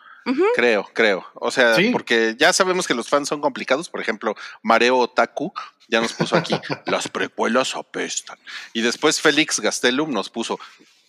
Creo, 0.55 0.89
creo. 0.95 1.27
O 1.35 1.51
sea, 1.51 1.75
Sí. 1.75 1.91
porque 1.91 2.37
ya 2.39 2.53
sabemos 2.53 2.87
que 2.87 2.95
los 2.95 3.09
fans 3.09 3.29
son 3.29 3.41
complicados. 3.41 3.89
Por 3.89 4.01
ejemplo, 4.01 4.37
Mareo 4.63 4.97
Otaku 4.99 5.53
ya 5.89 6.01
nos 6.01 6.13
puso 6.13 6.37
aquí, 6.37 6.55
las 6.87 7.09
precuelas 7.09 7.75
apestan. 7.75 8.39
Y 8.73 8.83
después 8.83 9.21
Félix 9.21 9.59
Gastelum 9.59 10.13
nos 10.13 10.31
puso, 10.31 10.61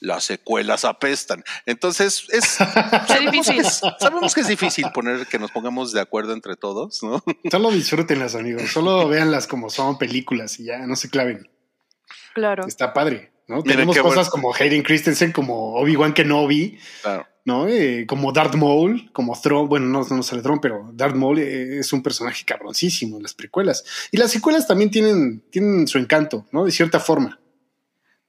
las 0.04 0.26
secuelas 0.26 0.84
apestan. 0.84 1.44
Entonces, 1.66 2.28
es, 2.30 2.46
sabemos, 2.46 3.48
que 3.48 3.58
es, 3.58 3.82
sabemos 4.00 4.36
que 4.36 4.42
es 4.42 4.48
difícil 4.48 4.92
poner 4.94 5.26
que 5.28 5.40
nos 5.40 5.50
pongamos 5.52 5.94
de 5.94 6.02
acuerdo 6.02 6.34
entre 6.34 6.58
todos, 6.58 7.02
¿no? 7.04 7.24
Solo 7.50 7.72
disfrútenlas, 7.72 8.36
amigos. 8.36 8.70
Solo 8.70 9.08
véanlas 9.10 9.48
como 9.48 9.70
son 9.70 9.98
películas 9.98 10.60
y 10.60 10.66
ya, 10.66 10.80
no 10.80 10.98
se 10.98 11.10
claven. 11.10 11.50
Claro. 12.34 12.68
Está 12.68 12.94
padre, 12.94 13.32
¿no? 13.48 13.58
Miren 13.58 13.72
Tenemos 13.72 13.98
cosas 13.98 14.30
bueno. 14.30 14.32
como 14.32 14.54
Hayden 14.54 14.84
Christensen, 14.84 15.32
como 15.32 15.76
Obi-Wan 15.76 16.14
Kenobi, 16.14 16.78
Claro. 17.02 17.26
¿no? 17.46 17.68
Eh, 17.70 18.06
como 18.06 18.34
Darth 18.34 18.56
Maul, 18.56 19.10
como 19.14 19.40
Thrawn, 19.40 19.70
bueno, 19.70 19.86
no, 19.86 20.06
no 20.10 20.24
sale 20.24 20.42
Thrawn, 20.42 20.60
pero 20.60 20.90
Darth 20.94 21.16
Maul 21.16 21.40
eh, 21.40 21.80
es 21.80 21.94
un 21.94 22.04
personaje 22.04 22.44
cabroncísimo 22.44 23.16
en 23.16 23.24
las 23.24 23.34
precuelas. 23.34 23.86
Y 24.12 24.18
las 24.18 24.32
secuelas 24.32 24.68
también 24.68 24.92
tienen, 24.92 25.42
tienen 25.50 25.88
su 25.88 25.98
encanto, 25.98 26.46
¿no? 26.52 26.66
De 26.66 26.72
cierta 26.72 27.00
forma. 27.00 27.40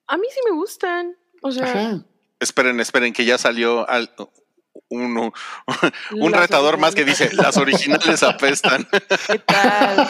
A 0.07 0.17
mí 0.17 0.27
sí 0.33 0.41
me 0.49 0.55
gustan. 0.57 1.17
O 1.47 1.53
sea, 1.53 1.65
Ajá. 1.65 2.01
Esperen, 2.41 2.81
esperen, 2.81 3.13
que 3.13 3.27
ya 3.27 3.37
salió 3.37 3.89
al- 3.89 4.11
uno, 4.89 5.33
un 6.13 6.33
Las 6.33 6.41
retador 6.41 6.79
más 6.79 6.95
que 6.95 7.05
dice, 7.05 7.31
las 7.35 7.57
originales 7.59 8.23
apestan. 8.23 8.87
¿qué 9.27 9.39
tal? 9.41 10.09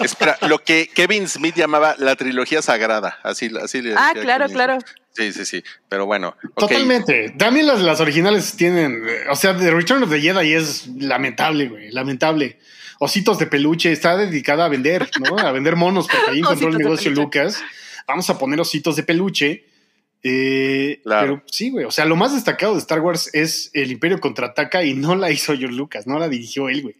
Espera, 0.00 0.38
lo 0.48 0.58
que 0.58 0.88
Kevin 0.94 1.28
Smith 1.28 1.54
llamaba 1.54 1.94
la 1.98 2.16
trilogía 2.16 2.62
sagrada, 2.62 3.18
así, 3.22 3.50
así 3.62 3.82
le 3.82 3.94
Ah, 3.96 4.12
claro, 4.14 4.46
claro. 4.48 4.78
Sí, 5.12 5.32
sí, 5.32 5.44
sí. 5.44 5.62
Pero 5.88 6.06
bueno. 6.06 6.36
Totalmente. 6.56 7.34
También 7.38 7.66
las, 7.66 7.80
las 7.80 8.00
originales 8.00 8.56
tienen, 8.56 9.02
o 9.30 9.36
sea, 9.36 9.54
The 9.56 9.70
Return 9.70 10.02
of 10.02 10.10
the 10.10 10.20
Jedi 10.20 10.54
es 10.54 10.86
lamentable, 10.98 11.68
güey, 11.68 11.90
lamentable. 11.90 12.58
Ositos 12.98 13.38
de 13.38 13.46
peluche 13.46 13.92
está 13.92 14.16
dedicada 14.16 14.64
a 14.64 14.68
vender, 14.68 15.10
¿no? 15.20 15.38
A 15.38 15.52
vender 15.52 15.76
monos, 15.76 16.06
porque 16.08 16.30
ahí 16.32 16.38
encontró 16.40 16.68
el 16.68 16.78
negocio. 16.78 17.10
Lucas. 17.10 17.62
Vamos 18.06 18.28
a 18.30 18.38
poner 18.38 18.60
ositos 18.60 18.96
de 18.96 19.02
peluche. 19.02 19.66
Eh, 20.24 21.00
Claro. 21.04 21.34
Pero 21.36 21.42
sí, 21.46 21.70
güey. 21.70 21.84
O 21.84 21.90
sea, 21.90 22.06
lo 22.06 22.16
más 22.16 22.34
destacado 22.34 22.72
de 22.72 22.80
Star 22.80 23.00
Wars 23.00 23.30
es 23.34 23.70
el 23.74 23.92
Imperio 23.92 24.18
contraataca 24.20 24.82
y 24.82 24.94
no 24.94 25.14
la 25.14 25.30
hizo 25.30 25.56
George 25.56 25.76
Lucas, 25.76 26.06
no 26.06 26.18
la 26.18 26.28
dirigió 26.28 26.68
él, 26.68 26.82
güey. 26.82 26.96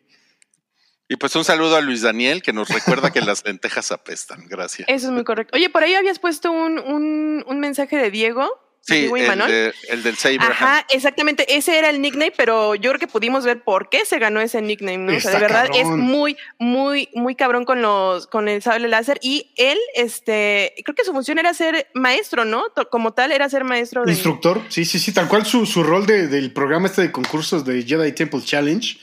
Y 1.09 1.17
pues 1.17 1.35
un 1.37 1.45
saludo 1.45 1.77
a 1.77 1.81
Luis 1.81 2.03
Daniel 2.03 2.43
que 2.43 2.53
nos 2.53 2.69
recuerda 2.69 3.11
que 3.13 3.21
las 3.21 3.45
lentejas 3.45 3.93
apestan. 3.93 4.47
Gracias. 4.49 4.89
Eso 4.89 5.07
es 5.09 5.13
muy 5.13 5.25
correcto. 5.25 5.57
Oye, 5.57 5.69
por 5.69 5.83
ahí 5.83 5.95
habías 5.95 6.19
puesto 6.19 6.51
un, 6.53 6.79
un, 6.79 7.45
un 7.47 7.61
mensaje 7.61 7.97
de 7.97 8.11
Diego. 8.11 8.49
Sí, 8.87 9.07
el, 9.07 9.17
Imanol. 9.25 9.51
de- 9.51 9.73
el 9.89 10.03
del 10.03 10.17
Saber. 10.17 10.43
Ajá, 10.43 10.87
exactamente. 10.91 11.57
Ese 11.57 11.79
era 11.79 11.89
el 11.89 12.03
nickname, 12.03 12.33
pero 12.37 12.75
yo 12.75 12.91
creo 12.91 13.01
que 13.01 13.07
pudimos 13.07 13.45
ver 13.45 13.63
por 13.63 13.89
qué 13.89 14.05
se 14.05 14.19
ganó 14.19 14.41
ese 14.43 14.61
nickname, 14.61 14.99
¿no? 14.99 15.17
O 15.17 15.21
sea, 15.21 15.31
de 15.33 15.39
verdad 15.39 15.69
es 15.75 15.87
muy, 15.87 16.37
muy, 16.59 17.09
muy 17.15 17.35
cabrón 17.35 17.65
con 17.65 17.81
los, 17.81 18.27
con 18.27 18.47
el 18.49 18.61
sable 18.61 18.89
láser. 18.89 19.19
Y 19.23 19.53
él, 19.57 19.79
este, 19.95 20.75
creo 20.85 20.95
que 20.95 21.05
su 21.05 21.13
función 21.13 21.39
era 21.39 21.55
ser 21.55 21.89
maestro, 21.95 22.45
¿no? 22.45 22.65
Como 22.91 23.15
tal, 23.15 23.33
era 23.33 23.49
ser 23.49 23.65
maestro 23.65 24.05
de. 24.05 24.13
Instructor, 24.13 24.61
sí, 24.69 24.85
sí, 24.85 24.99
sí, 24.99 25.13
tal 25.13 25.29
cual 25.29 25.47
su, 25.47 25.65
su 25.65 25.83
rol 25.83 26.05
de- 26.07 26.29
del 26.29 26.53
programa 26.53 26.87
este 26.89 27.01
de 27.03 27.11
concursos 27.13 27.65
de 27.65 27.83
Jedi 27.85 28.13
Temple 28.13 28.43
Challenge. 28.45 28.99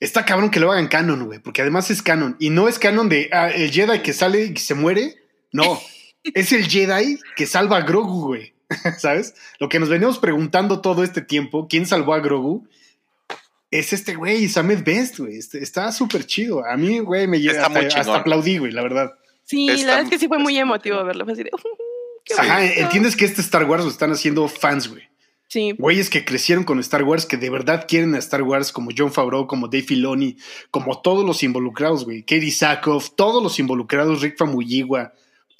Está 0.00 0.24
cabrón 0.24 0.50
que 0.50 0.58
lo 0.58 0.72
hagan 0.72 0.88
canon, 0.88 1.26
güey, 1.26 1.38
porque 1.38 1.60
además 1.62 1.90
es 1.90 2.02
canon. 2.02 2.36
Y 2.40 2.50
no 2.50 2.66
es 2.66 2.78
canon 2.78 3.08
de 3.08 3.28
ah, 3.32 3.50
el 3.50 3.70
Jedi 3.70 4.00
que 4.00 4.12
sale 4.12 4.46
y 4.46 4.56
se 4.56 4.74
muere. 4.74 5.14
No, 5.52 5.80
es 6.34 6.52
el 6.52 6.66
Jedi 6.66 7.18
que 7.36 7.46
salva 7.46 7.76
a 7.76 7.82
Grogu, 7.82 8.28
güey. 8.28 8.51
¿Sabes? 8.98 9.34
Lo 9.58 9.68
que 9.68 9.78
nos 9.78 9.88
veníamos 9.88 10.18
preguntando 10.18 10.80
todo 10.80 11.02
este 11.04 11.20
tiempo, 11.22 11.66
¿quién 11.68 11.86
salvó 11.86 12.14
a 12.14 12.20
Grogu? 12.20 12.66
Es 13.70 13.92
este 13.92 14.14
güey, 14.14 14.48
Samed 14.48 14.84
Best, 14.84 15.18
güey. 15.18 15.36
Este- 15.38 15.62
está 15.62 15.90
súper 15.92 16.26
chido. 16.26 16.64
A 16.66 16.76
mí, 16.76 16.98
güey, 16.98 17.26
me 17.26 17.40
llega 17.40 17.66
hasta, 17.66 18.00
hasta 18.00 18.16
aplaudí, 18.16 18.58
güey, 18.58 18.72
la 18.72 18.82
verdad. 18.82 19.12
Sí, 19.44 19.68
Está- 19.68 19.80
la 19.86 19.86
verdad 19.94 20.04
es 20.04 20.10
que 20.10 20.18
sí 20.18 20.28
fue 20.28 20.38
muy 20.38 20.58
emotivo 20.58 21.02
verlo. 21.04 21.24
Fue 21.24 21.32
así 21.32 21.42
de, 21.42 21.50
qué 22.24 22.34
Ajá, 22.36 22.58
bonito. 22.58 22.80
entiendes 22.80 23.16
que 23.16 23.24
este 23.24 23.40
Star 23.40 23.64
Wars 23.64 23.82
lo 23.84 23.90
están 23.90 24.12
haciendo 24.12 24.46
fans, 24.48 24.88
güey. 24.88 25.02
Sí. 25.48 25.74
güeyes 25.78 26.08
que 26.08 26.24
crecieron 26.24 26.64
con 26.64 26.80
Star 26.80 27.02
Wars, 27.04 27.26
que 27.26 27.36
de 27.36 27.50
verdad 27.50 27.84
quieren 27.86 28.14
a 28.14 28.18
Star 28.20 28.42
Wars, 28.42 28.72
como 28.72 28.88
John 28.96 29.12
Favreau, 29.12 29.46
como 29.46 29.68
Dave 29.68 29.82
Filoni, 29.82 30.38
como 30.70 31.02
todos 31.02 31.26
los 31.26 31.42
involucrados, 31.42 32.06
güey. 32.06 32.22
Katie 32.22 32.50
Sackhoff, 32.50 33.10
todos 33.16 33.42
los 33.42 33.58
involucrados, 33.58 34.22
Rick 34.22 34.38
Famuyiwa, 34.38 35.12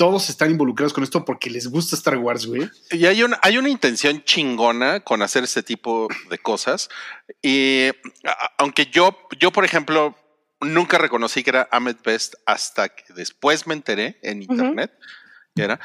todos 0.03 0.29
están 0.31 0.51
involucrados 0.51 0.93
con 0.93 1.05
esto 1.05 1.25
porque 1.25 1.49
les 1.49 1.69
gusta 1.69 1.95
Star 1.95 2.19
Wars, 2.19 2.45
güey. 2.45 2.69
Y 2.91 3.07
hay 3.07 3.23
una, 3.23 3.39
hay 3.41 3.57
una 3.57 3.69
intención 3.69 4.25
chingona 4.25 4.99
con 4.99 5.23
hacer 5.23 5.45
este 5.45 5.63
tipo 5.63 6.09
de 6.29 6.39
cosas. 6.39 6.89
Y 7.41 7.89
aunque 8.59 8.87
yo, 8.87 9.17
yo, 9.39 9.53
por 9.53 9.65
ejemplo, 9.65 10.17
nunca 10.61 10.99
reconocí 10.99 11.45
que 11.45 11.51
era 11.51 11.69
Ahmed 11.71 11.99
Best 12.05 12.35
hasta 12.47 12.89
que 12.89 13.15
después 13.15 13.69
me 13.69 13.75
enteré 13.75 14.19
en 14.25 14.43
internet 14.43 14.91
que 15.55 15.63
era. 15.63 15.79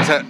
O 0.00 0.04
sea, 0.04 0.24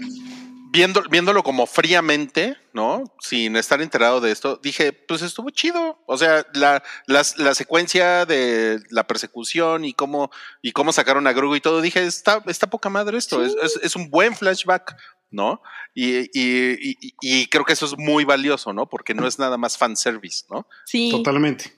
viendo, 0.70 1.02
viéndolo 1.10 1.42
como 1.42 1.66
fríamente, 1.66 2.56
¿no? 2.72 3.04
Sin 3.20 3.56
estar 3.56 3.80
enterado 3.80 4.20
de 4.20 4.30
esto, 4.30 4.58
dije, 4.62 4.92
pues 4.92 5.22
estuvo 5.22 5.50
chido. 5.50 6.02
O 6.06 6.16
sea, 6.18 6.46
la, 6.54 6.82
las- 7.06 7.38
la 7.38 7.54
secuencia 7.54 8.24
de 8.26 8.80
la 8.90 9.06
persecución 9.06 9.84
y 9.84 9.92
cómo, 9.94 10.30
y 10.62 10.72
cómo 10.72 10.92
sacaron 10.92 11.26
a 11.26 11.32
Grogu 11.32 11.56
y 11.56 11.60
todo, 11.60 11.80
dije, 11.80 12.04
está, 12.04 12.42
está 12.46 12.68
poca 12.68 12.88
madre 12.88 13.18
esto. 13.18 13.44
Es, 13.44 13.54
es- 13.62 13.80
es 13.82 13.96
un 13.96 14.10
buen 14.10 14.34
flashback, 14.36 14.96
¿no? 15.30 15.62
Y, 15.94 16.18
y- 16.38 16.96
y- 17.00 17.14
y 17.20 17.46
creo 17.48 17.64
que 17.64 17.72
eso 17.72 17.86
es 17.86 17.96
muy 17.98 18.24
valioso, 18.24 18.72
¿no? 18.72 18.88
Porque 18.88 19.14
no 19.14 19.26
es 19.26 19.38
nada 19.38 19.56
más 19.58 19.76
fanservice, 19.78 20.44
¿no? 20.50 20.66
Sí. 20.86 21.10
Totalmente. 21.10 21.72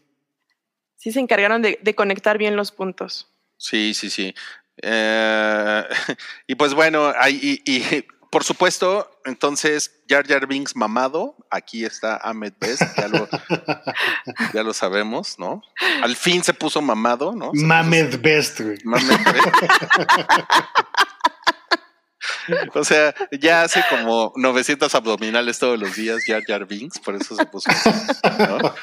Sí 0.96 1.12
se 1.12 1.20
encargaron 1.20 1.62
de, 1.62 1.78
de 1.82 1.94
conectar 1.94 2.36
bien 2.38 2.56
los 2.56 2.72
puntos. 2.72 3.28
Sí, 3.56 3.94
sí, 3.94 4.10
sí. 4.10 4.34
Eh, 4.82 5.84
y 6.46 6.54
pues 6.54 6.74
bueno, 6.74 7.12
hay, 7.18 7.60
y, 7.64 7.70
y, 7.76 8.04
por 8.30 8.44
supuesto, 8.44 9.10
entonces 9.24 10.00
Jar 10.08 10.26
Jar 10.26 10.46
Binks 10.46 10.76
mamado, 10.76 11.36
aquí 11.50 11.84
está 11.84 12.16
Ahmed 12.16 12.52
Best, 12.60 12.82
ya 12.96 13.08
lo, 13.08 13.28
ya 14.54 14.62
lo 14.62 14.72
sabemos, 14.72 15.38
¿no? 15.38 15.62
Al 16.02 16.14
fin 16.14 16.44
se 16.44 16.54
puso 16.54 16.80
mamado, 16.80 17.34
¿no? 17.34 17.50
Mamed 17.52 18.20
Best, 18.20 18.60
güey. 18.60 18.78
Mamed 18.84 19.18
Best. 19.24 19.48
O 22.74 22.84
sea, 22.84 23.14
ya 23.40 23.62
hace 23.62 23.82
como 23.88 24.32
900 24.36 24.94
abdominales 24.94 25.58
todos 25.58 25.78
los 25.78 25.94
días 25.94 26.22
Jar 26.26 26.42
Jar 26.44 26.66
Binks, 26.66 26.98
por 26.98 27.14
eso 27.14 27.36
se 27.36 27.46
puso 27.46 27.70
¿no? 28.38 28.74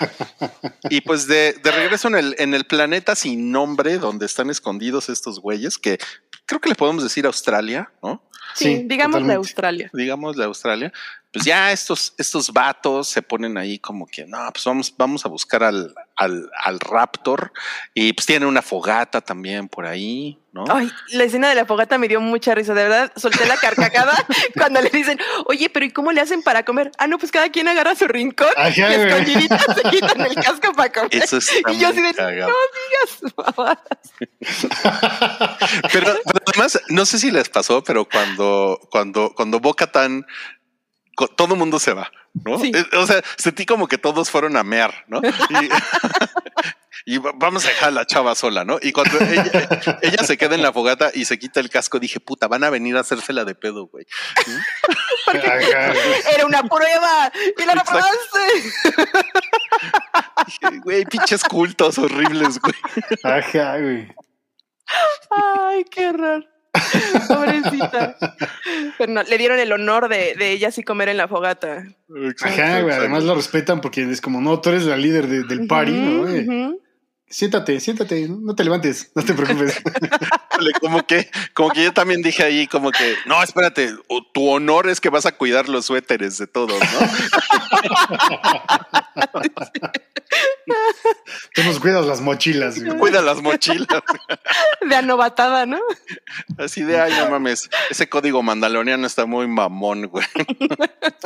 Y 0.89 1.01
pues 1.01 1.27
de, 1.27 1.53
de 1.53 1.71
regreso 1.71 2.07
en 2.07 2.15
el, 2.15 2.35
en 2.39 2.53
el 2.53 2.65
planeta 2.65 3.15
sin 3.15 3.51
nombre, 3.51 3.97
donde 3.97 4.25
están 4.25 4.49
escondidos 4.49 5.09
estos 5.09 5.39
güeyes, 5.39 5.77
que 5.77 5.97
creo 6.45 6.61
que 6.61 6.69
le 6.69 6.75
podemos 6.75 7.03
decir 7.03 7.25
Australia, 7.25 7.91
¿no? 8.01 8.23
Sí, 8.57 8.83
digamos 8.85 9.25
de. 9.27 9.33
Australia. 9.35 9.89
Digamos 9.93 10.35
de 10.35 10.43
Australia. 10.45 10.93
Pues 11.31 11.45
ya 11.45 11.71
estos, 11.71 12.13
estos 12.17 12.51
vatos 12.51 13.09
se 13.09 13.21
ponen 13.21 13.57
ahí 13.57 13.79
como 13.79 14.07
que, 14.07 14.25
no, 14.25 14.49
pues 14.51 14.63
vamos, 14.65 14.93
vamos 14.97 15.25
a 15.25 15.29
buscar 15.29 15.63
al, 15.63 15.93
al, 16.15 16.49
al 16.63 16.79
Raptor. 16.79 17.51
Y 17.93 18.13
pues 18.13 18.25
tiene 18.25 18.45
una 18.45 18.61
fogata 18.61 19.21
también 19.21 19.67
por 19.67 19.85
ahí, 19.85 20.39
¿no? 20.53 20.63
Ay, 20.69 20.89
la 21.09 21.25
escena 21.25 21.49
de 21.49 21.55
la 21.55 21.65
fogata 21.65 21.97
me 21.97 22.07
dio 22.07 22.21
mucha 22.21 22.55
risa, 22.55 22.73
de 22.73 22.83
verdad, 22.83 23.11
solté 23.15 23.45
la 23.45 23.57
carcajada 23.57 24.25
cuando 24.55 24.81
le 24.81 24.89
dicen, 24.89 25.19
oye, 25.45 25.69
pero 25.69 25.85
¿y 25.85 25.91
cómo 25.91 26.11
le 26.11 26.21
hacen 26.21 26.41
para 26.41 26.63
comer? 26.63 26.91
Ah, 26.97 27.07
no, 27.07 27.17
pues 27.19 27.31
cada 27.31 27.49
quien 27.49 27.67
agarra 27.67 27.95
su 27.95 28.07
rincón 28.07 28.47
Ajá, 28.55 28.69
y 28.69 28.81
escondiditas 28.81 29.65
se 29.75 29.83
quitan 29.89 30.21
el 30.21 30.35
casco 30.35 30.73
para 30.73 30.91
comer. 30.91 31.09
Eso 31.11 31.37
está 31.37 31.71
y 31.71 31.79
yo 31.79 31.89
así 31.89 32.01
de, 32.01 32.13
cagado. 32.13 32.51
no 32.51 32.55
digas 33.21 33.35
mamadas". 33.37 33.77
Pero, 35.91 36.17
pero 36.25 36.39
además, 36.47 36.79
no 36.89 37.05
sé 37.05 37.19
si 37.19 37.31
les 37.31 37.49
pasó, 37.49 37.83
pero 37.83 38.05
cuando, 38.05 38.79
cuando, 38.89 39.33
cuando 39.35 39.59
Boca 39.59 39.91
Tan, 39.91 40.25
todo 41.35 41.53
el 41.55 41.59
mundo 41.59 41.79
se 41.79 41.93
va, 41.93 42.11
¿no? 42.45 42.59
Sí. 42.59 42.71
Eh, 42.73 42.85
O 42.97 43.07
sea, 43.07 43.21
sentí 43.37 43.65
como 43.65 43.87
que 43.87 43.97
todos 43.97 44.29
fueron 44.29 44.55
a 44.57 44.63
mear, 44.63 45.05
¿no? 45.07 45.19
Y, 45.23 45.69
y 47.15 47.17
va- 47.17 47.31
vamos 47.35 47.65
a 47.65 47.69
dejar 47.69 47.87
a 47.89 47.91
la 47.91 48.05
chava 48.05 48.35
sola, 48.35 48.63
¿no? 48.65 48.77
Y 48.81 48.91
cuando 48.91 49.17
ella, 49.19 49.67
ella 50.03 50.23
se 50.23 50.37
queda 50.37 50.53
en 50.55 50.61
la 50.61 50.71
fogata 50.73 51.09
y 51.13 51.25
se 51.25 51.39
quita 51.39 51.59
el 51.59 51.69
casco, 51.69 51.97
dije, 51.99 52.19
puta, 52.19 52.47
van 52.47 52.63
a 52.63 52.69
venir 52.69 52.95
a 52.97 52.99
hacérsela 52.99 53.45
de 53.45 53.55
pedo, 53.55 53.87
güey. 53.87 54.05
Güey. 54.45 54.61
Era 56.33 56.45
una 56.45 56.63
prueba 56.63 57.31
y 57.57 57.65
la 57.65 57.73
reprobaste. 57.75 59.17
Güey, 60.83 61.03
pinches 61.05 61.43
cultos 61.43 61.97
horribles, 61.97 62.59
güey. 62.59 62.73
Ajá, 63.23 63.77
güey. 63.79 64.07
Ay, 65.31 65.83
qué 65.91 66.07
horror. 66.07 66.45
Pobrecita. 67.27 68.15
Pero 68.97 69.13
no, 69.13 69.23
le 69.23 69.37
dieron 69.37 69.59
el 69.59 69.71
honor 69.71 70.09
de, 70.09 70.35
de 70.37 70.51
ella 70.51 70.71
sí 70.71 70.83
comer 70.83 71.09
en 71.09 71.17
la 71.17 71.27
fogata. 71.27 71.83
Ajá, 72.41 72.81
güey. 72.81 72.95
Además 72.95 73.23
lo 73.23 73.35
respetan 73.35 73.81
porque 73.81 74.09
es 74.09 74.21
como, 74.21 74.41
no, 74.41 74.59
tú 74.59 74.69
eres 74.69 74.83
la 74.85 74.97
líder 74.97 75.27
de- 75.27 75.43
del 75.43 75.67
party, 75.67 75.91
¿no? 75.91 76.75
Siéntate, 77.29 77.79
siéntate, 77.79 78.27
no 78.29 78.55
te 78.55 78.63
levantes, 78.63 79.11
no 79.15 79.23
te 79.23 79.33
preocupes. 79.33 79.81
como 80.81 81.05
que, 81.05 81.29
como 81.53 81.69
que 81.71 81.83
yo 81.83 81.93
también 81.93 82.21
dije 82.21 82.43
ahí, 82.43 82.67
como 82.67 82.91
que, 82.91 83.15
no, 83.25 83.41
espérate, 83.43 83.93
tu 84.33 84.49
honor 84.49 84.89
es 84.89 85.01
que 85.01 85.09
vas 85.09 85.25
a 85.25 85.33
cuidar 85.33 85.69
los 85.69 85.85
suéteres 85.85 86.37
de 86.37 86.47
todos, 86.47 86.79
¿no? 86.79 87.07
Tú 91.53 91.63
nos 91.63 91.79
cuidas 91.79 92.05
las 92.05 92.21
mochilas. 92.21 92.75
Cuida 92.99 93.21
las 93.21 93.41
mochilas. 93.41 93.87
De 94.87 94.95
anovatada, 94.95 95.65
¿no? 95.65 95.79
Así 96.57 96.83
de, 96.83 96.99
ay, 96.99 97.13
no 97.17 97.29
mames, 97.29 97.69
ese 97.89 98.09
código 98.09 98.43
mandaloriano 98.43 99.07
está 99.07 99.25
muy 99.25 99.47
mamón, 99.47 100.07
güey. 100.07 100.25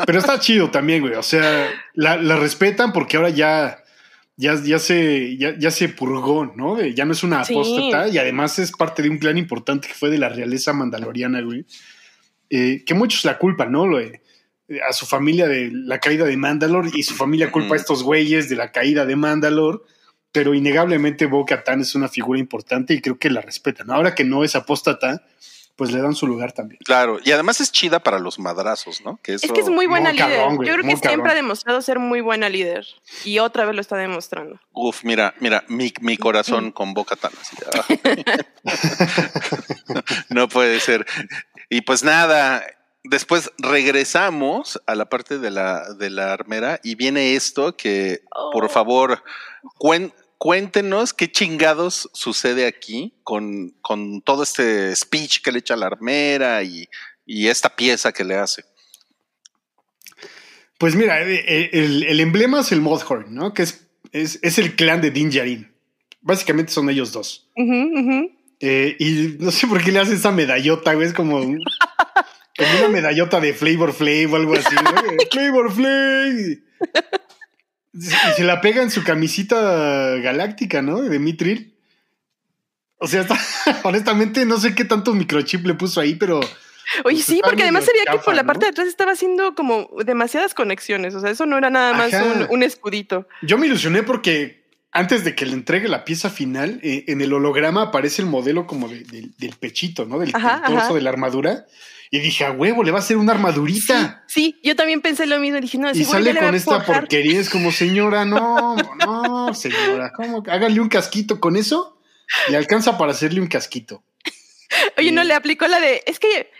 Pero 0.06 0.20
está 0.20 0.39
chido 0.39 0.70
también, 0.70 1.02
güey. 1.02 1.16
O 1.16 1.24
sea, 1.24 1.70
la, 1.93 2.18
la 2.18 2.36
respetan 2.36 2.93
porque 2.93 3.18
ahora 3.18 3.30
ya 3.30 3.81
ya, 4.38 4.60
ya, 4.64 4.80
se, 4.80 5.38
ya, 5.38 5.58
ya, 5.58 5.72
se 5.72 5.90
purgó, 5.90 6.46
¿no? 6.56 6.82
Ya 6.82 7.06
no 7.06 7.12
es 7.14 7.24
una 7.24 7.42
apóstata 7.42 8.08
y 8.08 8.18
además 8.18 8.60
es 8.60 8.72
parte 8.72 9.02
de 9.02 9.10
un 9.10 9.18
clan 9.18 9.38
importante 9.38 9.88
que 9.88 9.94
fue 9.94 10.10
de 10.10 10.18
la 10.18 10.30
realeza 10.30 10.74
mandaloriana, 10.74 11.42
güey. 11.42 11.66
Eh, 12.50 12.84
que 12.86 12.94
muchos 12.94 13.24
la 13.24 13.38
culpan, 13.38 13.72
¿no? 13.72 13.88
Lo, 13.88 14.00
a 14.88 14.94
su 14.94 15.06
familia 15.06 15.48
de 15.48 15.70
la 15.72 16.00
caída 16.00 16.26
de 16.26 16.38
Mandalor 16.38 16.90
y 16.94 17.04
su 17.04 17.16
familia 17.16 17.52
culpa 17.52 17.76
a 17.76 17.78
estos 17.78 18.04
güeyes 18.04 18.50
de 18.50 18.56
la 18.56 18.72
caída 18.72 19.06
de 19.06 19.16
Mandalor, 19.16 19.86
pero 20.32 20.54
innegablemente 20.54 21.26
Bo 21.26 21.46
Katan 21.46 21.82
es 21.82 21.96
una 21.96 22.08
figura 22.08 22.40
importante 22.40 22.94
y 22.94 23.02
creo 23.02 23.18
que 23.18 23.30
la 23.30 23.42
respetan. 23.42 23.92
Ahora 23.92 24.16
que 24.16 24.24
no 24.24 24.44
es 24.44 24.56
apóstata, 24.56 25.26
pues 25.82 25.94
le 25.94 26.00
dan 26.00 26.14
su 26.14 26.28
lugar 26.28 26.52
también. 26.52 26.80
Claro, 26.86 27.18
y 27.26 27.32
además 27.32 27.60
es 27.60 27.72
chida 27.72 27.98
para 28.04 28.20
los 28.20 28.38
madrazos, 28.38 29.02
¿no? 29.04 29.20
Que 29.24 29.34
Es 29.34 29.52
que 29.52 29.62
es 29.62 29.70
muy 29.70 29.88
buena 29.88 30.14
líder. 30.14 30.48
Yo 30.52 30.74
creo 30.76 30.84
que 30.84 30.96
siempre 30.96 31.32
ha 31.32 31.34
demostrado 31.34 31.82
ser 31.82 31.98
muy 31.98 32.22
buena 32.22 32.50
líder 32.50 32.86
y 33.26 33.40
otra 33.40 33.66
vez 33.66 33.74
lo 33.74 33.82
está 33.82 33.98
demostrando. 33.98 34.60
Uf, 34.74 35.04
mira, 35.04 35.34
mira, 35.40 35.64
mi, 35.70 35.92
mi 36.02 36.18
corazón 36.18 36.72
con 36.72 36.94
Boca 36.94 37.16
tan 37.16 37.32
así. 37.42 37.58
no 40.30 40.48
puede 40.50 40.80
ser. 40.82 41.04
Y 41.68 41.82
pues 41.82 42.04
nada, 42.04 42.64
después 43.04 43.52
regresamos 43.58 44.80
a 44.86 44.94
la 44.94 45.06
parte 45.10 45.40
de 45.40 45.50
la, 45.50 45.96
de 45.96 46.12
la 46.12 46.32
armera 46.32 46.80
y 46.84 46.94
viene 46.94 47.34
esto 47.34 47.76
que, 47.76 48.22
por 48.54 48.66
oh. 48.66 48.70
favor, 48.70 49.24
cuen, 49.80 50.14
cuéntenos 50.42 51.14
qué 51.14 51.32
chingados 51.32 52.10
sucede 52.14 52.66
aquí 52.66 53.14
con, 53.24 53.76
con 53.80 54.24
todo 54.24 54.42
este 54.42 54.96
speech 54.96 55.44
que 55.44 55.52
le 55.52 55.60
echa 55.60 55.76
la 55.76 55.86
armera 55.86 56.64
y, 56.64 56.89
esta 57.28 57.76
pieza 57.76 58.12
que 58.12 58.24
le 58.24 58.34
hace. 58.34 58.64
Pues 60.80 60.96
mira, 60.96 61.22
eh, 61.22 61.46
eh, 61.48 61.70
el, 61.74 62.20
emblema 62.20 62.62
es 62.62 62.72
el 62.72 62.82
Modhorn, 62.82 63.36
¿no? 63.36 63.54
Que 63.54 63.62
es, 63.62 63.88
es, 64.12 64.58
el 64.58 64.76
clan 64.76 65.00
de 65.00 65.12
Din 65.12 65.30
Djarin. 65.30 65.72
Básicamente 66.22 66.74
son 66.74 66.89
ellos 66.89 67.12
dos. 67.12 67.48
Eh, 68.60 68.96
y 68.98 69.38
no 69.39 69.52
sé 69.52 69.68
por 69.68 69.84
qué 69.84 69.92
le 69.92 70.00
hace 70.00 70.16
esa 70.16 70.32
medallota, 70.32 70.96
güey. 70.96 71.06
Es 71.06 71.14
como, 71.14 71.39
como 71.39 72.80
una 72.80 72.89
medallota 72.89 73.39
de 73.39 73.54
Flavor 73.54 73.94
Flav 73.94 74.34
o 74.34 74.38
algo 74.38 74.56
así. 74.56 74.76
Flavor 75.32 75.72
Flav. 75.72 76.58
Y 77.94 78.34
se 78.36 78.44
la 78.44 78.62
pega 78.62 78.82
en 78.82 78.92
su 78.92 79.04
camisita 79.04 80.18
galáctica, 80.18 80.82
¿no? 80.82 81.02
De 81.02 81.20
Mitril. 81.20 81.76
O 82.98 83.08
sea, 83.08 83.26
honestamente 83.84 84.46
no 84.46 84.58
sé 84.60 84.76
qué 84.76 84.86
tanto 84.86 85.14
microchip 85.14 85.66
le 85.66 85.74
puso 85.74 86.00
ahí, 86.00 86.16
pero... 86.16 86.39
Oye, 87.06 87.16
pues 87.16 87.26
sí, 87.26 87.42
porque 87.44 87.64
además 87.64 87.86
se 87.86 87.94
veía 87.94 88.06
que 88.12 88.20
por 88.20 88.36
la 88.36 88.44
parte 88.44 88.66
de 88.66 88.72
atrás 88.72 88.88
estaba 88.88 89.14
haciendo 89.14 89.56
como 89.56 89.89
demasiadas 90.06 90.54
conexiones. 90.54 91.16
O 91.16 91.22
sea, 91.22 91.32
eso 91.32 91.46
no 91.46 91.58
era 91.58 91.70
nada 91.70 91.94
más 91.94 92.12
un, 92.50 92.64
escudito. 92.64 93.28
Yo 93.42 93.58
me 93.58 93.68
ilusioné 93.68 94.04
porque 94.04 94.66
antes 94.92 95.24
de 95.24 95.34
que 95.34 95.46
le 95.46 95.54
entregue 95.54 95.88
la 95.88 96.04
pieza 96.04 96.30
final, 96.30 96.80
eh, 96.84 97.06
en 97.08 97.22
el 97.22 97.32
holograma 97.32 97.84
aparece 97.84 98.22
el 98.22 98.28
modelo 98.28 98.68
como 98.68 98.89
del 98.89 99.56
pechito, 99.60 100.06
¿no? 100.06 100.20
Del, 100.20 100.34
torso 100.34 100.96
de 100.96 101.02
la 101.02 101.10
armadura. 101.10 101.66
Y 102.14 102.20
dije, 102.20 102.43
a 102.43 102.51
huevo, 102.51 102.84
le 102.84 102.91
va 102.91 102.97
a 102.97 103.01
hacer 103.01 103.16
una 103.16 103.32
armadurita. 103.32 104.26
Sí, 104.28 104.59
yo 104.64 104.76
también 104.76 104.99
pensé 104.99 105.26
lo 105.26 105.39
mismo. 105.39 105.62
Dije, 105.62 105.78
no, 105.78 105.91
y 105.91 106.03
sale 106.03 106.36
con 106.36 106.53
esta 106.53 106.84
porquería. 106.84 107.39
Es 107.39 107.49
como, 107.49 107.72
señora, 107.72 108.26
no, 108.26 108.76
no, 108.76 109.53
señora, 109.55 110.12
¿cómo? 110.14 110.43
Hágale 110.45 110.82
un 110.82 110.89
casquito 110.89 111.39
con 111.39 111.55
eso 111.55 112.01
y 112.49 112.55
alcanza 112.55 112.97
para 112.97 113.14
hacerle 113.14 113.39
un 113.39 113.47
casquito. 113.47 114.03
Oye, 114.97 115.14
no 115.14 115.24
le 115.24 115.34
aplicó 115.34 115.68
la 115.68 115.80
de, 115.80 116.03
es 116.05 116.20
que 116.20 116.51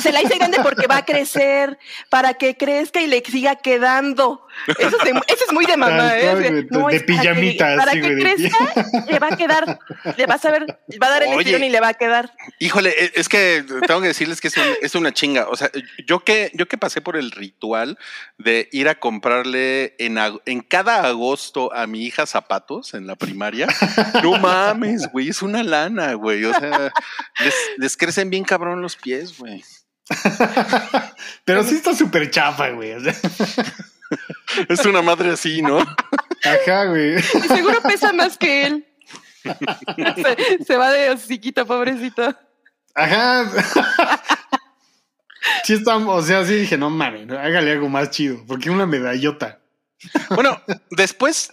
se 0.00 0.12
la 0.12 0.22
hice 0.22 0.36
grande 0.38 0.60
porque 0.62 0.86
va 0.86 0.98
a 0.98 1.04
crecer, 1.04 1.78
para 2.08 2.34
que 2.34 2.56
crezca 2.56 3.02
y 3.02 3.06
le 3.06 3.22
siga 3.22 3.56
quedando. 3.56 4.45
Eso, 4.78 4.96
es 5.46 5.52
muy 5.52 5.66
de 5.66 5.76
mamá, 5.76 6.18
¿eh? 6.18 6.34
de 6.34 7.00
pijamita. 7.00 7.76
Para 7.76 7.92
que, 7.92 8.00
para 8.00 8.08
que 8.08 8.16
crezca, 8.16 8.74
le 9.08 9.18
va 9.18 9.28
a 9.30 9.36
quedar, 9.36 9.78
le 10.16 10.26
vas 10.26 10.44
a 10.44 10.50
ver, 10.50 10.66
va 11.02 11.06
a 11.06 11.10
dar 11.10 11.22
el 11.22 11.38
estirón 11.38 11.64
y 11.64 11.68
le 11.68 11.80
va 11.80 11.88
a 11.88 11.94
quedar. 11.94 12.32
Híjole, 12.58 12.90
e, 12.90 13.12
es 13.14 13.28
que 13.28 13.64
tengo 13.86 14.00
que 14.00 14.08
decirles 14.08 14.40
que 14.40 14.50
es, 14.80 14.94
una 14.94 15.12
chinga. 15.12 15.48
O 15.48 15.56
sea, 15.56 15.70
yo 16.06 16.20
que, 16.20 16.50
yo 16.54 16.66
que 16.66 16.78
pasé 16.78 17.00
por 17.00 17.16
el 17.16 17.30
ritual 17.30 17.98
de 18.38 18.68
ir 18.72 18.88
a 18.88 18.96
comprarle 18.96 19.94
en, 19.98 20.18
en 20.46 20.60
cada 20.60 21.06
agosto 21.06 21.72
a 21.72 21.86
mi 21.86 22.04
hija 22.04 22.26
zapatos 22.26 22.94
en 22.94 23.06
la 23.06 23.16
primaria, 23.16 23.68
no 24.22 24.38
mames, 24.38 25.10
güey, 25.12 25.28
es 25.28 25.42
una 25.42 25.62
lana, 25.62 26.14
güey. 26.14 26.44
O 26.44 26.54
sea, 26.54 26.92
les, 27.38 27.54
les 27.76 27.96
crecen 27.96 28.30
bien 28.30 28.44
cabrón 28.44 28.82
los 28.82 28.96
pies, 28.96 29.38
güey. 29.38 29.62
Pero 31.44 31.64
sí 31.64 31.74
está 31.74 31.94
súper 31.94 32.30
chafa, 32.30 32.70
güey. 32.70 32.94
es 34.68 34.84
una 34.84 35.02
madre 35.02 35.30
así, 35.30 35.62
¿no? 35.62 35.78
Ajá, 35.78 36.84
güey. 36.86 37.20
seguro 37.22 37.80
pesa 37.82 38.12
más 38.12 38.36
que 38.38 38.66
él. 38.66 38.86
Se, 40.66 40.76
va 40.76 40.90
de 40.90 41.10
hociquita, 41.10 41.64
pobrecito. 41.64 42.34
Ajá. 42.94 43.50
Sí 45.64 45.74
estamos, 45.74 46.24
o 46.24 46.26
sea, 46.26 46.44
sí 46.44 46.54
dije, 46.54 46.76
no 46.76 46.90
mames, 46.90 47.30
hágale 47.30 47.72
algo 47.72 47.88
más 47.88 48.10
chido, 48.10 48.44
porque 48.46 48.70
una 48.70 48.86
medallota. 48.86 49.60
Bueno, 50.30 50.60
después, 50.90 51.52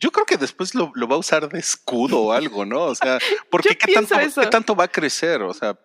yo 0.00 0.10
creo 0.10 0.26
que 0.26 0.36
después 0.36 0.74
lo, 0.74 0.90
va 0.90 1.16
a 1.16 1.18
usar 1.18 1.48
de 1.48 1.58
escudo 1.58 2.20
o 2.20 2.32
algo, 2.32 2.64
¿no? 2.64 2.84
O 2.84 2.94
sea, 2.94 3.18
porque 3.50 3.76
¿qué 3.76 3.92
tanto, 3.92 4.16
¿qué 4.18 4.46
tanto 4.46 4.74
va 4.74 4.84
a 4.84 4.88
crecer? 4.88 5.42
O 5.42 5.52
sea, 5.52 5.78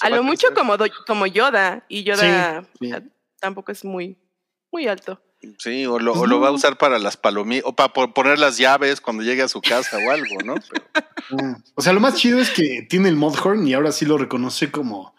a 0.00 0.10
lo 0.10 0.22
mucho 0.22 0.52
como, 0.54 0.76
como 1.06 1.26
Yoda, 1.26 1.84
y 1.88 2.04
Yoda 2.04 2.64
tampoco 3.40 3.72
es 3.72 3.84
muy, 3.84 4.18
muy 4.70 4.86
alto. 4.86 5.22
Sí, 5.58 5.86
o 5.86 5.98
lo, 5.98 6.40
va 6.40 6.48
a 6.48 6.52
usar 6.52 6.76
para 6.76 6.98
las 6.98 7.16
palomitas, 7.16 7.64
o 7.66 7.74
para 7.74 7.92
poner 7.92 8.38
las 8.38 8.58
llaves 8.58 9.00
cuando 9.00 9.22
llegue 9.22 9.42
a 9.42 9.48
su 9.48 9.62
casa 9.62 9.96
o 9.96 10.10
algo, 10.10 10.42
¿no? 10.44 10.54
Ah, 11.32 11.56
o 11.74 11.82
sea, 11.82 11.92
lo 11.92 12.00
más 12.00 12.16
chido 12.16 12.40
es 12.40 12.50
que 12.50 12.86
tiene 12.88 13.08
el 13.08 13.16
Modhorn 13.16 13.66
y 13.66 13.72
ahora 13.72 13.92
sí 13.92 14.04
lo 14.04 14.18
reconoce 14.18 14.70
como 14.70 15.14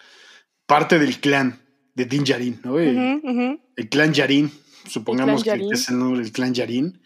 parte 0.68 1.00
del 1.00 1.20
clan 1.20 1.62
de 1.96 2.06
Din 2.06 2.24
Djarin, 2.24 2.62
¿no? 2.64 2.80
El, 2.80 3.90
clan 3.90 4.14
Yarin, 4.14 4.52
supongamos 4.88 5.44
que 5.44 5.60
es 5.72 5.90
el 5.90 5.98
nombre 5.98 6.22
del 6.22 6.32
clan 6.32 6.54
Yarin. 6.54 7.02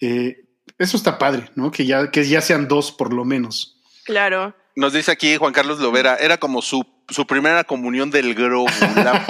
Eh, 0.00 0.44
eso 0.78 0.96
está 0.96 1.18
padre, 1.18 1.50
¿no? 1.56 1.70
Que 1.70 1.86
ya, 1.86 2.10
que 2.10 2.24
ya 2.24 2.40
sean 2.40 2.68
dos 2.68 2.92
por 2.92 3.12
lo 3.12 3.24
menos. 3.24 3.80
Claro. 4.04 4.54
Nos 4.76 4.92
dice 4.92 5.10
aquí 5.10 5.36
Juan 5.36 5.52
Carlos 5.52 5.80
Lovera, 5.80 6.16
era 6.16 6.38
como 6.38 6.62
su, 6.62 6.86
su 7.10 7.26
primera 7.26 7.64
comunión 7.64 8.10
del 8.10 8.34
Grogu. 8.34 8.66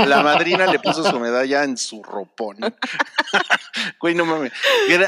La, 0.06 0.22
madrina 0.22 0.66
le 0.66 0.78
puso 0.78 1.08
su 1.08 1.18
medalla 1.18 1.64
en 1.64 1.76
su 1.76 2.02
ropón. 2.02 2.58
Güey, 4.00 4.14
no 4.14 4.24
mames. 4.24 4.52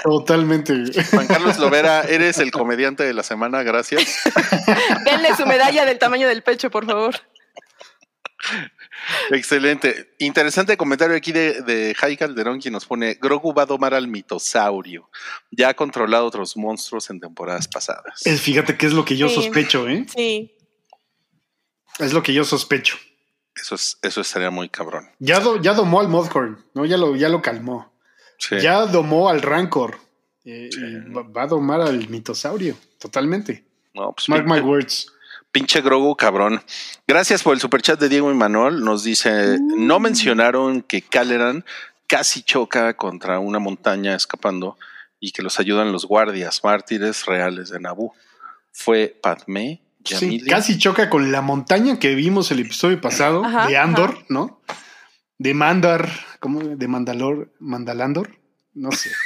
Totalmente. 0.02 0.74
Juan 1.10 1.26
Carlos 1.26 1.58
Lovera, 1.58 2.02
eres 2.02 2.38
el 2.38 2.50
comediante 2.50 3.02
de 3.02 3.12
la 3.12 3.22
semana, 3.22 3.62
gracias. 3.62 4.22
Denle 5.04 5.34
su 5.34 5.46
medalla 5.46 5.84
del 5.84 5.98
tamaño 5.98 6.28
del 6.28 6.42
pecho, 6.42 6.70
por 6.70 6.86
favor. 6.86 7.14
Excelente. 9.30 10.14
Interesante 10.18 10.76
comentario 10.76 11.16
aquí 11.16 11.32
de, 11.32 11.62
de 11.62 11.94
Jai 11.94 12.16
Calderón, 12.16 12.60
quien 12.60 12.72
nos 12.72 12.86
pone: 12.86 13.14
Grogu 13.20 13.52
va 13.52 13.62
a 13.62 13.66
domar 13.66 13.94
al 13.94 14.08
mitosaurio. 14.08 15.10
Ya 15.50 15.70
ha 15.70 15.74
controlado 15.74 16.26
otros 16.26 16.56
monstruos 16.56 17.10
en 17.10 17.20
temporadas 17.20 17.68
pasadas. 17.68 18.22
fíjate 18.40 18.76
que 18.76 18.86
es 18.86 18.92
lo 18.92 19.04
que 19.04 19.16
yo 19.16 19.28
sospecho, 19.28 19.88
¿eh? 19.88 20.06
Sí. 20.14 20.54
Es 21.98 22.12
lo 22.12 22.22
que 22.22 22.32
yo 22.32 22.44
sospecho. 22.44 22.96
Eso, 23.54 23.74
es, 23.74 23.98
eso 24.02 24.20
estaría 24.20 24.50
muy 24.50 24.68
cabrón. 24.68 25.10
Ya, 25.18 25.42
ya 25.60 25.74
domó 25.74 26.00
al 26.00 26.08
Modhorn, 26.08 26.64
¿no? 26.74 26.84
Ya 26.86 26.96
lo, 26.96 27.16
ya 27.16 27.28
lo 27.28 27.42
calmó. 27.42 27.92
Ya 28.60 28.86
domó 28.86 29.28
al 29.28 29.42
Rancor. 29.42 29.98
Eh, 30.44 30.70
va 31.14 31.42
a 31.42 31.46
domar 31.46 31.80
al 31.80 32.08
mitosaurio, 32.08 32.76
totalmente. 32.98 33.64
Pues 33.92 34.28
Mark 34.28 34.46
my 34.46 34.60
words. 34.60 35.06
Pinche 35.52 35.82
Grogu, 35.82 36.16
cabrón. 36.16 36.62
Gracias 37.06 37.42
por 37.42 37.54
el 37.54 37.60
superchat 37.60 38.00
de 38.00 38.08
Diego 38.08 38.32
y 38.32 38.34
Manuel. 38.34 38.82
Nos 38.82 39.04
dice, 39.04 39.58
no 39.60 40.00
mm. 40.00 40.02
mencionaron 40.02 40.82
que 40.82 41.02
Caleran 41.02 41.64
casi 42.06 42.42
choca 42.42 42.94
contra 42.94 43.38
una 43.38 43.58
montaña 43.58 44.14
escapando 44.14 44.76
y 45.20 45.30
que 45.30 45.42
los 45.42 45.60
ayudan 45.60 45.92
los 45.92 46.06
guardias 46.06 46.64
mártires 46.64 47.26
reales 47.26 47.68
de 47.68 47.80
Naboo. 47.80 48.14
Fue 48.72 49.16
Padmé. 49.22 49.82
Sí, 50.04 50.40
casi 50.40 50.78
choca 50.78 51.08
con 51.08 51.30
la 51.32 51.42
montaña 51.42 51.98
que 51.98 52.14
vimos 52.14 52.50
el 52.50 52.60
episodio 52.60 53.00
pasado 53.00 53.42
de 53.68 53.76
Andor, 53.76 54.24
¿no? 54.28 54.60
De 55.38 55.54
Mandar, 55.54 56.10
¿cómo? 56.40 56.60
De 56.60 56.88
Mandalor, 56.88 57.52
Mandalandor, 57.58 58.38
no 58.74 58.92
sé. 58.92 59.10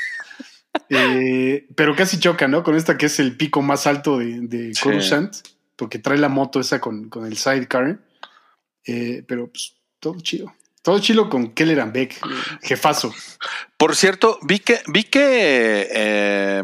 Eh, 0.91 1.67
pero 1.75 1.97
casi 1.97 2.21
choca, 2.21 2.49
¿no? 2.49 2.63
Con 2.63 2.77
esta 2.77 2.99
que 2.99 3.07
es 3.07 3.19
el 3.19 3.35
pico 3.37 3.63
más 3.63 3.87
alto 3.87 4.19
de, 4.19 4.41
de 4.43 4.75
Sí. 4.75 4.83
Coruscant, 4.83 5.35
porque 5.75 5.99
trae 5.99 6.19
la 6.19 6.29
moto 6.29 6.61
esa 6.61 6.81
con, 6.81 7.09
con 7.09 7.27
el 7.27 7.39
sidecar. 7.39 7.99
Eh, 8.85 9.25
pero 9.27 9.49
pues 9.49 9.75
todo 9.99 10.21
chido. 10.21 10.55
Todo 10.83 11.01
chido 11.01 11.29
con 11.29 11.53
Kelleran 11.53 11.93
Beck, 11.93 12.13
eh, 12.13 12.19
jefazo. 12.63 13.13
Por 13.77 13.97
cierto, 13.97 14.39
vi 14.43 14.61
que, 14.61 14.81
vi 14.87 15.03
que 15.05 15.89
eh, 15.91 16.63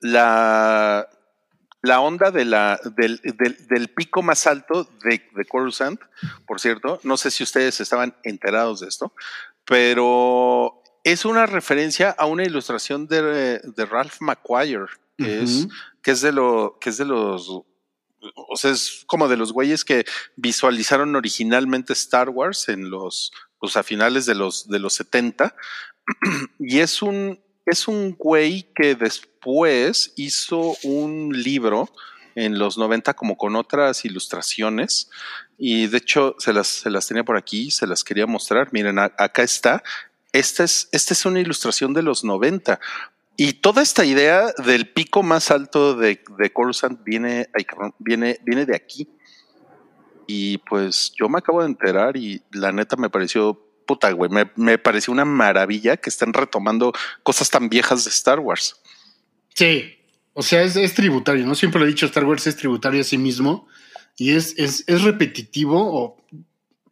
la, 0.00 1.06
la 1.84 2.00
onda 2.00 2.30
de 2.30 2.44
la, 2.44 2.80
del, 2.96 3.20
del- 3.22 3.66
del 3.68 3.88
pico 3.88 4.22
más 4.22 4.46
alto 4.46 4.84
de, 5.04 5.22
de 5.34 5.44
Coruscant, 5.44 6.00
por 6.46 6.58
cierto, 6.60 6.98
no 7.04 7.16
sé 7.16 7.30
si 7.30 7.42
ustedes 7.44 7.80
estaban 7.80 8.16
enterados 8.24 8.80
de 8.80 8.88
esto, 8.88 9.12
pero 9.64 10.82
es 11.04 11.24
una 11.24 11.46
referencia 11.46 12.10
a 12.10 12.26
una 12.26 12.44
ilustración 12.44 13.06
de, 13.06 13.58
de 13.58 13.86
Ralph 13.86 14.16
McQuire, 14.20 14.86
que, 15.18 15.42
es, 15.42 15.50
Ujú. 15.64 15.68
que 16.02 16.10
es 16.12 16.20
de 16.22 16.32
lo, 16.32 16.78
que 16.80 16.90
es 16.90 16.96
de 16.96 17.04
los 17.04 17.48
o 18.36 18.56
sea, 18.56 18.70
es 18.70 19.04
como 19.06 19.28
de 19.28 19.36
los 19.36 19.52
güeyes 19.52 19.84
que 19.84 20.06
visualizaron 20.36 21.14
originalmente 21.14 21.92
Star 21.92 22.30
Wars 22.30 22.70
en 22.70 22.88
los, 22.88 23.30
pues 23.58 23.76
a 23.76 23.82
finales 23.82 24.24
de 24.24 24.34
los, 24.34 24.66
de 24.68 24.78
los 24.78 24.94
70. 24.94 25.54
y 26.58 26.78
es 26.78 27.02
un, 27.02 27.38
es 27.66 27.88
un 27.88 28.14
güey 28.16 28.68
que 28.74 28.94
después 28.94 30.12
hizo 30.16 30.76
un 30.82 31.30
libro 31.32 31.88
en 32.34 32.58
los 32.58 32.76
90 32.78 33.14
como 33.14 33.36
con 33.36 33.56
otras 33.56 34.04
ilustraciones. 34.04 35.10
Y 35.56 35.86
de 35.86 35.98
hecho 35.98 36.34
se 36.38 36.52
las, 36.52 36.66
se 36.66 36.90
las 36.90 37.06
tenía 37.06 37.24
por 37.24 37.36
aquí, 37.36 37.70
se 37.70 37.86
las 37.86 38.04
quería 38.04 38.26
mostrar. 38.26 38.68
Miren, 38.72 38.98
acá 38.98 39.42
está. 39.42 39.82
Esta 40.32 40.64
es, 40.64 40.88
esta 40.92 41.14
es 41.14 41.24
una 41.24 41.40
ilustración 41.40 41.94
de 41.94 42.02
los 42.02 42.24
90. 42.24 42.80
Y 43.36 43.54
toda 43.54 43.82
esta 43.82 44.04
idea 44.04 44.52
del 44.64 44.88
pico 44.88 45.22
más 45.22 45.50
alto 45.50 45.94
de, 45.94 46.22
de 46.38 46.52
viene, 47.04 47.48
viene, 47.98 48.38
viene 48.44 48.66
de 48.66 48.76
aquí. 48.76 49.08
Y 50.26 50.58
pues 50.58 51.12
yo 51.18 51.28
me 51.28 51.38
acabo 51.38 51.60
de 51.60 51.66
enterar 51.66 52.16
y 52.16 52.42
la 52.52 52.72
neta 52.72 52.96
me 52.96 53.10
pareció 53.10 53.60
puta, 53.86 54.10
güey. 54.12 54.30
Me, 54.30 54.50
me 54.56 54.78
pareció 54.78 55.12
una 55.12 55.24
maravilla 55.24 55.96
que 55.96 56.10
estén 56.10 56.32
retomando 56.32 56.92
cosas 57.22 57.50
tan 57.50 57.68
viejas 57.68 58.04
de 58.04 58.10
Star 58.10 58.40
Wars. 58.40 58.76
Sí, 59.54 59.94
o 60.32 60.42
sea, 60.42 60.62
es, 60.62 60.76
es 60.76 60.94
tributario, 60.94 61.46
¿no? 61.46 61.54
Siempre 61.54 61.78
lo 61.80 61.86
he 61.86 61.90
dicho, 61.90 62.06
Star 62.06 62.24
Wars 62.24 62.46
es 62.46 62.56
tributario 62.56 63.00
a 63.00 63.04
sí 63.04 63.18
mismo 63.18 63.68
y 64.16 64.32
es, 64.32 64.54
es, 64.58 64.84
es 64.86 65.02
repetitivo 65.02 65.78
o 65.80 66.16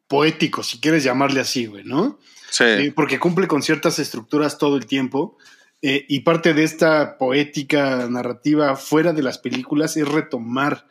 poético, 0.07 0.62
si 0.62 0.78
quieres 0.78 1.03
llamarle 1.05 1.40
así, 1.40 1.66
güey, 1.66 1.84
¿no? 1.84 2.18
Sí. 2.51 2.64
Eh, 2.64 2.93
porque 2.95 3.18
cumple 3.18 3.49
con 3.49 3.62
ciertas 3.62 3.99
estructuras 3.99 4.59
todo 4.59 4.76
el 4.76 4.86
tiempo. 4.86 5.38
eh, 5.82 6.07
y 6.09 6.20
parte 6.20 6.55
de 6.55 6.62
esta 6.62 7.18
poética 7.18 8.07
narrativa 8.09 8.76
fuera 8.76 9.12
de 9.12 9.22
las 9.22 9.38
películas 9.38 9.97
es 9.97 10.09
retomar 10.09 10.86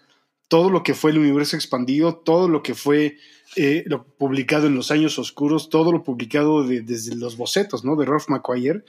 todo 0.50 0.70
lo 0.70 0.84
que 0.84 0.94
fue 0.94 1.12
el 1.12 1.20
universo 1.20 1.56
expandido, 1.56 2.16
todo 2.18 2.50
lo 2.50 2.62
que 2.62 2.76
fue 2.76 3.18
eh, 3.56 3.84
lo 3.88 4.04
publicado 4.06 4.68
en 4.68 4.76
los 4.76 4.92
años 4.92 5.18
oscuros, 5.20 5.70
todo 5.70 5.92
lo 5.92 6.04
publicado 6.04 6.64
de- 6.64 6.82
desde 6.82 7.16
los 7.16 7.36
bocetos, 7.38 7.84
¿no? 7.84 7.96
De 7.96 8.06
Ralph 8.06 8.30
McQuire 8.30 8.84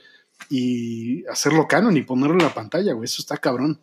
y 0.49 1.25
hacerlo 1.27 1.67
canon 1.67 1.95
y 1.97 2.01
ponerlo 2.03 2.35
en 2.35 2.43
la 2.43 2.53
pantalla, 2.53 2.93
güey. 2.93 3.05
Eso 3.05 3.21
está 3.21 3.37
cabrón. 3.37 3.79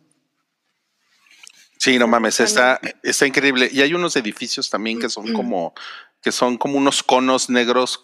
Sí, 1.77 1.97
no 1.97 2.07
mames, 2.07 2.39
está, 2.39 2.79
está 3.01 3.25
increíble. 3.25 3.69
Y 3.71 3.81
hay 3.81 3.93
unos 3.93 4.15
edificios 4.15 4.69
también 4.69 4.99
que 4.99 5.09
son 5.09 5.33
como, 5.33 5.73
que 6.21 6.31
son 6.31 6.57
como 6.57 6.77
unos 6.77 7.01
conos 7.01 7.49
negros, 7.49 8.03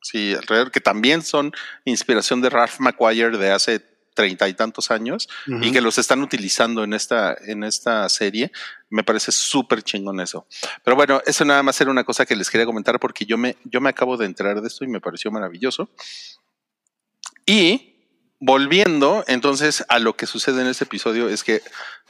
sí, 0.00 0.32
alrededor, 0.34 0.70
que 0.70 0.80
también 0.80 1.22
son 1.22 1.52
inspiración 1.84 2.40
de 2.40 2.50
Ralph 2.50 2.78
McQuire 2.78 3.36
de 3.36 3.50
hace 3.50 3.80
treinta 4.16 4.48
y 4.48 4.54
tantos 4.54 4.90
años 4.90 5.28
y 5.46 5.70
que 5.70 5.80
los 5.80 5.98
están 5.98 6.22
utilizando 6.22 6.82
en 6.82 6.94
esta, 6.94 7.36
en 7.46 7.62
esta 7.62 8.08
serie. 8.08 8.50
Me 8.88 9.04
parece 9.04 9.30
súper 9.30 9.82
chingón 9.82 10.18
eso. 10.20 10.46
Pero 10.82 10.96
bueno, 10.96 11.20
eso 11.26 11.44
nada 11.44 11.62
más 11.62 11.80
era 11.80 11.90
una 11.90 12.02
cosa 12.02 12.24
que 12.26 12.34
les 12.34 12.50
quería 12.50 12.66
comentar 12.66 12.98
porque 12.98 13.26
yo 13.26 13.36
me, 13.36 13.56
yo 13.64 13.80
me 13.80 13.90
acabo 13.90 14.16
de 14.16 14.26
enterar 14.26 14.60
de 14.60 14.66
esto 14.66 14.84
y 14.84 14.88
me 14.88 15.00
pareció 15.00 15.30
maravilloso. 15.30 15.90
Y 17.44 17.94
volviendo 18.40 19.22
entonces 19.28 19.84
a 19.88 19.98
lo 19.98 20.16
que 20.16 20.26
sucede 20.26 20.62
en 20.62 20.68
este 20.68 20.84
episodio 20.84 21.28
es 21.28 21.44
que 21.44 21.62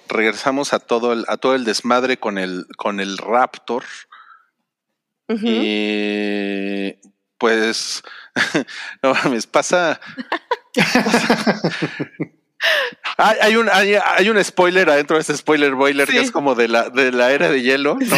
regresamos 0.08 0.72
a 0.72 0.78
todo 0.78 1.12
el, 1.12 1.24
a 1.28 1.36
todo 1.36 1.54
el 1.54 1.64
desmadre 1.64 2.18
con 2.18 2.38
el, 2.38 2.66
con 2.76 3.00
el 3.00 3.18
Raptor. 3.18 3.84
Y 5.28 6.94
pues, 7.36 8.02
no 9.02 9.12
mames, 9.12 9.46
pasa. 9.46 10.00
hay, 13.18 13.36
hay 13.40 13.56
un, 13.56 13.68
hay, 13.72 13.94
hay 13.94 14.28
un 14.28 14.42
spoiler 14.42 14.88
adentro 14.90 15.16
de 15.16 15.20
este 15.20 15.36
spoiler 15.36 15.74
boiler 15.74 16.06
que 16.06 16.12
Sí. 16.12 16.18
es 16.18 16.30
como 16.30 16.54
de 16.54 16.68
la, 16.68 16.88
de 16.90 17.12
la 17.12 17.30
era 17.32 17.48
de 17.50 17.62
hielo, 17.62 17.96
¿no? 18.00 18.16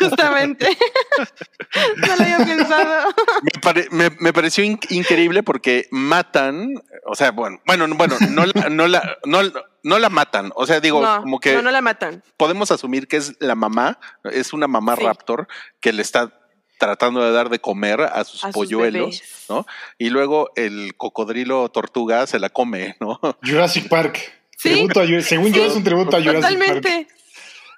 Justamente. 0.00 0.68
no 1.96 2.06
lo 2.16 2.22
había 2.22 2.38
pensado. 2.38 3.08
me, 3.42 3.60
pare- 3.60 3.88
me- 3.90 4.10
me 4.18 4.32
pareció 4.32 4.64
in- 4.64 4.80
increíble 4.90 5.42
porque 5.42 5.86
matan, 5.90 6.74
o 7.06 7.14
sea, 7.14 7.30
bueno, 7.32 7.60
bueno, 7.66 7.86
bueno, 7.96 8.16
no 8.30 8.46
la, 8.46 8.68
no 8.70 8.88
la, 8.88 9.16
no, 9.24 9.40
no 9.82 9.98
la 9.98 10.08
matan. 10.08 10.52
O 10.54 10.66
sea, 10.66 10.80
digo, 10.80 11.00
no, 11.00 11.20
como 11.22 11.40
que 11.40 11.54
no, 11.54 11.62
no 11.62 11.70
la 11.70 11.80
matan. 11.80 12.22
podemos 12.36 12.70
asumir 12.70 13.08
que 13.08 13.16
es 13.18 13.34
la 13.40 13.54
mamá, 13.54 13.98
es 14.24 14.52
una 14.52 14.66
mamá 14.66 14.96
Sí. 14.96 15.04
raptor 15.04 15.48
que 15.80 15.92
le 15.92 16.02
está 16.02 16.32
tratando 16.78 17.24
de 17.24 17.32
dar 17.32 17.48
de 17.48 17.58
comer 17.58 18.00
a 18.00 18.24
sus 18.24 18.44
A 18.44 18.50
polluelos. 18.50 19.22
¿no? 19.48 19.66
Y 19.98 20.10
luego 20.10 20.50
el 20.56 20.94
cocodrilo 20.96 21.68
tortuga 21.70 22.26
se 22.26 22.38
la 22.38 22.50
come, 22.50 22.96
¿no? 23.00 23.18
Jurassic 23.42 23.88
Park. 23.88 24.20
Sí. 24.56 24.88
A 24.88 25.22
según 25.22 25.52
yo 25.52 25.64
es 25.64 25.76
un 25.76 25.84
tributo 25.84 26.16
a 26.16 26.20
Jurassic 26.20 26.58
Park. 26.58 26.82
Totalmente. 26.82 27.08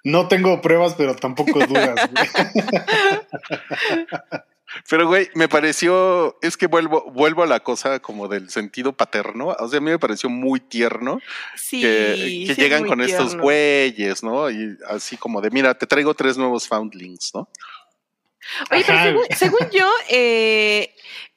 No 0.02 0.28
tengo 0.28 0.62
pruebas, 0.62 0.94
pero 0.96 1.14
tampoco 1.14 1.58
dudas. 1.66 2.08
güey. 2.10 2.26
Pero 4.88 5.06
güey, 5.06 5.28
me 5.34 5.48
pareció, 5.48 6.36
es 6.42 6.56
que 6.56 6.66
vuelvo, 6.66 7.10
vuelvo 7.10 7.42
a 7.42 7.46
la 7.46 7.60
cosa 7.60 8.00
como 8.00 8.28
del 8.28 8.50
sentido 8.50 8.92
paterno. 8.92 9.48
O 9.58 9.68
sea, 9.68 9.78
a 9.78 9.80
mí 9.80 9.90
me 9.90 9.98
pareció 9.98 10.30
muy 10.30 10.60
tierno 10.60 11.20
Sí. 11.56 11.80
que, 11.80 12.54
llegan 12.56 12.86
con 12.86 13.00
estos 13.00 13.36
güeyes, 13.36 14.22
¿no? 14.22 14.50
Y 14.50 14.76
así 14.88 15.16
como 15.16 15.40
de, 15.40 15.50
mira, 15.50 15.74
te 15.74 15.86
traigo 15.86 16.14
tres 16.14 16.38
nuevos 16.38 16.68
foundlings, 16.68 17.32
¿no? 17.34 17.48
Oye, 18.70 18.84
pero 18.86 19.02
según, 19.02 19.24
según 19.36 19.70
yo, 19.70 19.88
eh, 20.08 20.94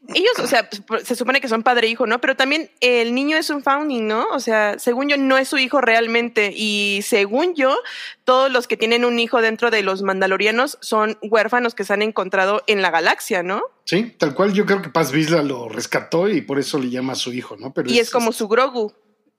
ellos, 0.10 0.34
o 0.40 0.48
sea, 0.48 0.70
pues, 0.70 1.04
se 1.08 1.16
supone 1.16 1.40
que 1.40 1.48
son 1.48 1.64
padre 1.64 1.88
e 1.88 1.92
hijo, 1.92 2.06
¿no? 2.06 2.20
Pero 2.20 2.36
también 2.36 2.70
el 2.82 3.16
niño 3.16 3.38
es 3.38 3.50
un 3.50 3.64
founding, 3.64 4.06
¿no? 4.06 4.28
O 4.32 4.40
sea, 4.40 4.78
según 4.78 5.08
yo, 5.08 5.18
no 5.18 5.38
es 5.38 5.48
su 5.48 5.58
hijo 5.58 5.80
realmente. 5.80 6.52
Y 6.54 7.02
según 7.04 7.56
yo, 7.56 7.78
todos 8.26 8.52
los 8.52 8.68
que 8.68 8.76
tienen 8.76 9.06
un 9.06 9.18
hijo 9.20 9.42
dentro 9.42 9.72
de 9.72 9.82
los 9.82 10.02
mandalorianos 10.02 10.78
son 10.82 11.18
huérfanos 11.22 11.74
que 11.74 11.86
se 11.86 11.94
han 11.94 12.02
encontrado 12.02 12.64
en 12.68 12.82
la 12.82 12.92
galaxia, 12.92 13.44
¿no? 13.44 13.62
Sí, 13.86 14.14
tal 14.18 14.34
cual 14.34 14.54
yo 14.54 14.66
creo 14.66 14.82
que 14.82 14.90
Paz 14.90 15.12
Vizla 15.12 15.42
lo 15.42 15.70
rescató 15.70 16.28
y 16.28 16.42
por 16.42 16.60
eso 16.60 16.80
le 16.80 16.90
llama 16.90 17.14
a 17.14 17.18
su 17.18 17.32
hijo, 17.32 17.56
¿no? 17.58 17.74
Pero 17.74 17.90
Y 17.90 18.00
es 18.00 18.10
como 18.10 18.34
su 18.34 18.50
Grogu. 18.50 18.94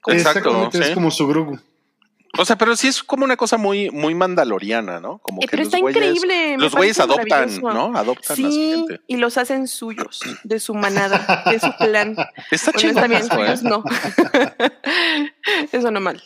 Exacto, 0.07 0.39
Exactamente, 0.39 0.79
es 0.79 0.87
sí. 0.87 0.93
como 0.93 1.11
su 1.11 1.27
Grogu. 1.27 1.59
O 2.37 2.45
sea, 2.45 2.57
pero 2.57 2.75
sí 2.75 2.87
es 2.87 3.01
como 3.03 3.23
una 3.25 3.37
cosa 3.37 3.57
muy, 3.57 3.89
muy 3.91 4.13
mandaloriana, 4.15 4.99
¿no? 4.99 5.19
Como 5.19 5.39
Eh, 5.41 5.45
que 5.45 5.51
pero 5.51 5.63
los 5.63 5.67
está 5.73 5.79
güeyes, 5.79 5.97
increíble. 6.17 6.57
los 6.57 6.73
güeyes 6.75 6.99
adoptan. 6.99 7.61
¿no? 7.61 7.95
Adoptan 7.97 8.33
a 8.33 8.35
su 8.35 8.51
Sí, 8.51 8.73
gente. 8.75 9.01
y 9.07 9.17
los 9.17 9.37
hacen 9.37 9.67
suyos, 9.67 10.19
de 10.43 10.59
su 10.59 10.73
manada, 10.73 11.43
de 11.49 11.59
su 11.59 11.71
clan. 11.77 12.15
Está 12.51 12.71
chido 12.73 12.99
¿eh? 13.05 13.23
suyos 13.23 13.63
no. 13.63 13.83
Eso 15.71 15.91
no 15.91 15.99
mal. 16.01 16.21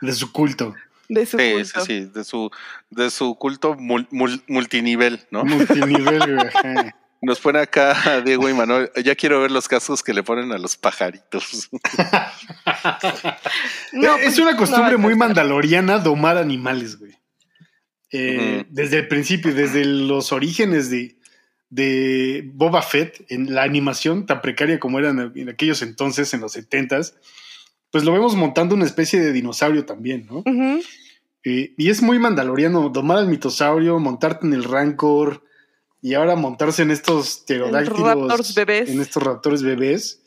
De 0.00 0.12
su 0.12 0.32
culto. 0.32 0.74
De 1.08 1.26
su 1.26 1.36
Sí, 1.38 1.44
sí, 1.44 1.52
culto. 1.72 1.80
sí, 1.84 2.00
de 2.06 2.24
su, 2.24 2.50
de 2.90 3.10
su 3.10 3.34
culto 3.36 3.74
mul- 3.76 4.08
mul- 4.10 4.42
multinivel, 4.48 5.20
¿no? 5.30 5.44
Multinivel, 5.44 6.18
güey, 6.34 6.48
ajá. 6.48 6.96
Nos 7.24 7.40
pone 7.40 7.58
acá 7.58 8.20
Diego 8.24 8.48
y 8.48 8.54
Manuel, 8.54 8.90
ya 9.02 9.14
quiero 9.14 9.40
ver 9.40 9.50
los 9.50 9.68
cascos 9.68 10.02
que 10.02 10.12
le 10.12 10.22
ponen 10.22 10.52
a 10.52 10.58
los 10.58 10.76
pajaritos. 10.76 11.70
No, 13.92 14.16
es 14.16 14.22
pues, 14.24 14.38
una 14.38 14.56
costumbre 14.56 14.96
muy 14.96 15.14
mandaloriana 15.14 15.98
domar 15.98 16.36
animales, 16.36 16.98
güey. 16.98 17.12
Eh. 18.10 18.64
Desde 18.68 18.98
el 18.98 19.08
principio, 19.08 19.54
desde 19.54 19.84
los 19.84 20.32
orígenes 20.32 20.90
de, 20.90 21.16
de 21.70 22.50
Boba 22.52 22.82
Fett, 22.82 23.24
en 23.28 23.54
la 23.54 23.62
animación 23.62 24.26
tan 24.26 24.40
precaria 24.40 24.80
como 24.80 24.98
eran 24.98 25.32
en 25.34 25.48
aquellos 25.48 25.82
entonces, 25.82 26.34
en 26.34 26.40
los 26.40 26.52
setentas, 26.52 27.14
pues 27.90 28.04
lo 28.04 28.12
vemos 28.12 28.34
montando 28.34 28.74
una 28.74 28.86
especie 28.86 29.20
de 29.20 29.32
dinosaurio 29.32 29.84
también, 29.84 30.26
¿no? 30.26 30.42
Eh, 31.44 31.74
y 31.76 31.90
es 31.90 32.02
muy 32.02 32.18
mandaloriano 32.18 32.88
domar 32.88 33.18
al 33.18 33.28
mitosaurio, 33.28 33.98
montarte 34.00 34.46
en 34.46 34.54
el 34.54 34.64
Rancor 34.64 35.44
y 36.04 36.12
ahora 36.12 36.36
montarse 36.36 36.82
en 36.82 36.90
estos 36.90 37.38
pterodáctilos, 37.46 38.56
en 38.58 39.00
estos 39.00 39.22
raptores 39.22 39.62
bebés. 39.62 40.20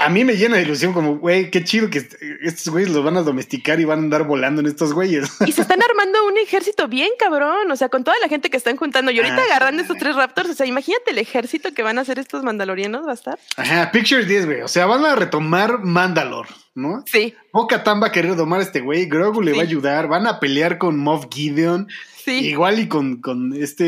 a 0.00 0.08
mí 0.08 0.24
me 0.24 0.34
llena 0.36 0.56
de 0.56 0.62
ilusión, 0.62 0.92
como, 0.94 1.18
güey, 1.18 1.50
qué 1.50 1.62
chido 1.62 1.90
que 1.90 1.98
est- 1.98 2.14
estos 2.42 2.70
güeyes 2.72 2.90
los 2.90 3.04
van 3.04 3.16
a 3.18 3.22
domesticar 3.22 3.78
y 3.80 3.84
van 3.84 3.98
a 3.98 4.02
andar 4.02 4.24
volando 4.24 4.62
en 4.62 4.66
estos 4.66 4.92
güeyes. 4.94 5.28
Y 5.46 5.52
se 5.52 5.60
están 5.62 5.80
armando 5.82 6.26
un 6.26 6.38
ejército 6.38 6.88
bien 6.88 7.10
cabrón, 7.18 7.70
o 7.70 7.76
sea, 7.76 7.88
con 7.90 8.02
toda 8.02 8.16
la 8.20 8.26
gente 8.28 8.48
que 8.50 8.56
están 8.56 8.76
juntando. 8.78 9.10
Y 9.12 9.18
ahorita 9.18 9.36
Ah, 9.36 9.44
agarrando 9.44 9.80
sí, 9.82 9.82
estos 9.84 9.98
tres 9.98 10.16
raptors, 10.16 10.48
o 10.50 10.54
sea, 10.54 10.66
imagínate 10.66 11.10
el 11.12 11.18
ejército 11.18 11.72
que 11.74 11.82
van 11.82 11.98
a 11.98 12.00
hacer 12.00 12.18
estos 12.18 12.42
mandalorianos, 12.42 13.06
va 13.06 13.10
a 13.12 13.14
estar. 13.14 13.38
Ajá, 13.58 13.92
Picture 13.92 14.24
10, 14.24 14.46
güey. 14.46 14.62
O 14.62 14.68
sea, 14.68 14.86
van 14.86 15.04
a 15.04 15.14
retomar 15.14 15.84
Mandalore, 15.84 16.48
¿no? 16.74 17.04
Sí, 17.06 17.34
Bo-Katan 17.52 18.02
va 18.02 18.06
a 18.06 18.12
querer 18.12 18.34
domar 18.36 18.60
a 18.60 18.62
este 18.64 18.80
güey, 18.80 19.04
Grogu 19.06 19.42
le 19.42 19.52
va 19.52 19.58
a 19.58 19.62
ayudar, 19.64 20.08
van 20.08 20.26
a 20.26 20.40
pelear 20.40 20.78
con 20.78 20.98
Moff 20.98 21.26
Gideon, 21.30 21.88
sí. 22.24 22.46
igual 22.48 22.78
y 22.78 22.88
con, 22.88 23.20
con 23.20 23.52
este 23.54 23.84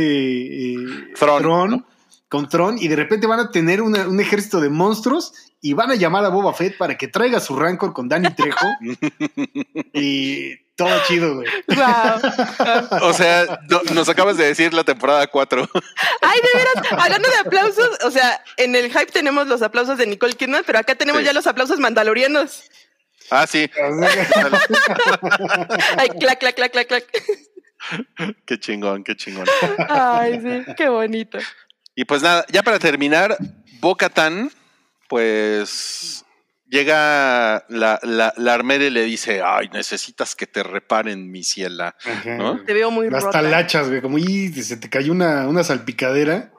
eh, 0.74 0.76
¿no? 1.20 1.86
con 2.28 2.48
Tron, 2.48 2.78
y 2.78 2.88
de 2.88 2.96
repente 2.96 3.26
van 3.26 3.40
a 3.40 3.50
tener 3.50 3.82
una- 3.82 4.08
un 4.08 4.18
ejército 4.18 4.60
de 4.60 4.70
monstruos 4.70 5.34
y 5.60 5.74
van 5.74 5.90
a 5.90 5.94
llamar 5.96 6.24
a 6.24 6.28
Boba 6.30 6.54
Fett 6.54 6.78
para 6.78 6.96
que 6.96 7.06
traiga 7.08 7.40
su 7.40 7.54
rancor 7.56 7.92
con 7.92 8.08
Danny 8.08 8.34
Trejo. 8.34 8.66
y 9.92 10.56
todo 10.74 10.90
chido, 11.06 11.34
güey. 11.36 11.46
Wow. 11.68 12.20
O 13.02 13.12
sea, 13.12 13.60
no- 13.68 13.82
nos 13.94 14.08
acabas 14.08 14.38
de 14.38 14.46
decir 14.46 14.72
la 14.72 14.82
temporada 14.82 15.26
4. 15.26 15.68
Ay, 16.22 16.40
de 16.40 16.48
veras, 16.58 16.74
hablando 17.02 17.28
de 17.28 17.36
aplausos, 17.36 17.90
o 18.04 18.10
sea, 18.10 18.42
en 18.56 18.74
el 18.76 18.86
hype 18.90 19.12
tenemos 19.12 19.46
los 19.46 19.60
aplausos 19.62 19.98
de 19.98 20.06
Nicole 20.06 20.32
Kidman, 20.34 20.62
pero 20.66 20.78
acá 20.78 20.94
tenemos 20.94 21.20
Sí. 21.20 21.26
ya 21.26 21.32
los 21.34 21.46
aplausos 21.46 21.78
mandalorianos. 21.78 22.62
Ah, 23.30 23.46
sí. 23.46 23.70
Ay, 25.98 26.08
clac, 26.18 26.38
clac, 26.40 26.54
clac, 26.56 26.72
clac, 26.72 26.86
clac. 26.88 27.04
Qué 28.46 28.58
chingón, 28.60 29.02
qué 29.04 29.16
chingón. 29.16 29.46
Ay, 29.88 30.40
sí, 30.40 30.72
qué 30.76 30.88
bonito. 30.88 31.38
Y 31.94 32.04
pues 32.04 32.22
nada, 32.22 32.44
ya 32.50 32.62
para 32.62 32.78
terminar, 32.78 33.36
Bocatan, 33.80 34.50
pues 35.08 36.24
llega 36.68 37.64
la, 37.68 37.98
la, 38.02 38.32
la 38.36 38.54
armera 38.54 38.84
y 38.84 38.90
le 38.90 39.02
dice, 39.02 39.42
ay, 39.44 39.68
necesitas 39.72 40.34
que 40.34 40.46
te 40.46 40.62
reparen 40.62 41.30
mi 41.30 41.42
ciela. 41.44 41.94
Ajá. 42.04 42.36
¿No? 42.36 42.62
Te 42.64 42.72
veo 42.72 42.90
muy 42.90 43.10
Las 43.10 43.24
rota. 43.24 43.42
talachas, 43.42 43.88
güey, 43.88 44.00
como 44.00 44.16
y 44.18 44.48
se 44.54 44.76
te 44.78 44.88
cayó 44.88 45.12
una, 45.12 45.46
una 45.48 45.62
salpicadera. 45.64 46.50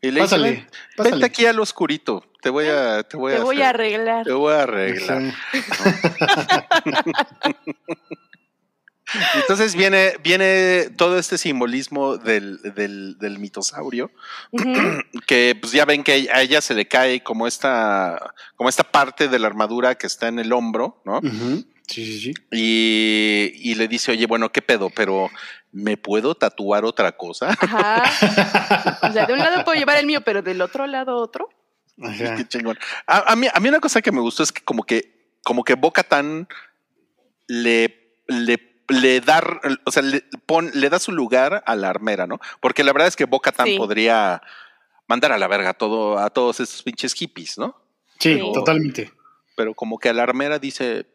Y 0.00 0.10
le 0.10 0.20
Pásale, 0.20 0.50
dice, 0.50 0.66
vente 0.96 1.26
aquí 1.26 1.44
al 1.44 1.60
oscurito, 1.60 2.24
te 2.40 2.48
voy 2.48 2.64
a, 2.68 3.02
te 3.02 3.18
voy 3.18 3.32
Te 3.34 3.38
a, 3.38 3.42
voy 3.42 3.56
hacer- 3.56 3.66
a 3.66 3.68
arreglar. 3.68 4.24
te 4.24 4.32
voy 4.32 4.54
a 4.54 4.62
arreglar. 4.62 5.22
Ajá. 5.70 6.66
Entonces 9.34 9.74
viene, 9.74 10.14
viene 10.22 10.90
todo 10.96 11.18
este 11.18 11.38
simbolismo 11.38 12.16
del, 12.16 12.60
del, 12.74 13.18
del 13.18 13.38
mitosaurio, 13.38 14.10
que 15.26 15.56
pues 15.60 15.72
ya 15.72 15.84
ven 15.84 16.02
que 16.02 16.28
a 16.32 16.42
ella 16.42 16.60
se 16.60 16.74
le 16.74 16.86
cae 16.86 17.22
como 17.22 17.46
esta, 17.46 18.34
como 18.56 18.68
esta 18.68 18.84
parte 18.84 19.28
de 19.28 19.38
la 19.38 19.46
armadura 19.46 19.94
que 19.96 20.06
está 20.06 20.28
en 20.28 20.38
el 20.38 20.52
hombro, 20.52 21.00
¿no? 21.04 21.20
Sí, 21.88 22.06
sí, 22.06 22.20
sí. 22.20 22.34
Y, 22.50 23.52
y 23.70 23.74
le 23.74 23.88
dice, 23.88 24.12
oye, 24.12 24.26
bueno, 24.26 24.50
¿qué 24.50 24.62
pedo? 24.62 24.88
Pero 24.90 25.30
¿me 25.72 25.96
puedo 25.96 26.34
tatuar 26.34 26.84
otra 26.84 27.12
cosa? 27.12 27.56
Ajá. 27.60 28.02
O 29.08 29.12
sea, 29.12 29.26
de 29.26 29.32
un 29.32 29.40
lado 29.40 29.64
puedo 29.64 29.78
llevar 29.78 29.98
el 29.98 30.06
mío, 30.06 30.20
pero 30.22 30.42
del 30.42 30.62
otro 30.62 30.86
lado 30.86 31.16
otro. 31.16 31.48
Ajá. 32.00 32.36
Qué 32.36 32.46
chingón. 32.46 32.78
A, 33.06 33.32
a 33.32 33.36
mí, 33.36 33.48
a 33.52 33.60
mí 33.60 33.68
una 33.68 33.80
cosa 33.80 34.00
que 34.00 34.12
me 34.12 34.20
gustó 34.20 34.42
es 34.42 34.52
que 34.52 34.62
como 34.62 34.84
que, 34.84 35.36
como 35.42 35.64
que 35.64 35.74
Boca 35.74 36.02
Tan 36.02 36.46
le, 37.48 38.16
le, 38.28 38.58
le 38.88 39.20
da, 39.20 39.42
o 39.84 39.90
sea, 39.90 40.02
le, 40.02 40.24
pon- 40.46 40.70
le 40.74 40.90
da 40.90 40.98
su 40.98 41.12
lugar 41.12 41.62
a 41.66 41.76
la 41.76 41.88
armera, 41.90 42.26
¿no? 42.26 42.40
Porque 42.60 42.84
la 42.84 42.92
verdad 42.92 43.08
es 43.08 43.16
que 43.16 43.24
Boca 43.24 43.52
Tan 43.52 43.66
Sí. 43.66 43.76
podría 43.78 44.42
mandar 45.06 45.32
a 45.32 45.38
la 45.38 45.48
verga 45.48 45.70
a 45.70 45.74
todo, 45.74 46.18
a 46.18 46.30
todos 46.30 46.60
estos 46.60 46.82
pinches 46.82 47.14
hippies, 47.14 47.58
¿no? 47.58 47.76
Sí, 48.18 48.38
totalmente. 48.54 49.12
Pero 49.56 49.74
como 49.74 49.98
que 49.98 50.08
a 50.08 50.12
la 50.12 50.22
armera 50.22 50.58
dice, 50.58 51.06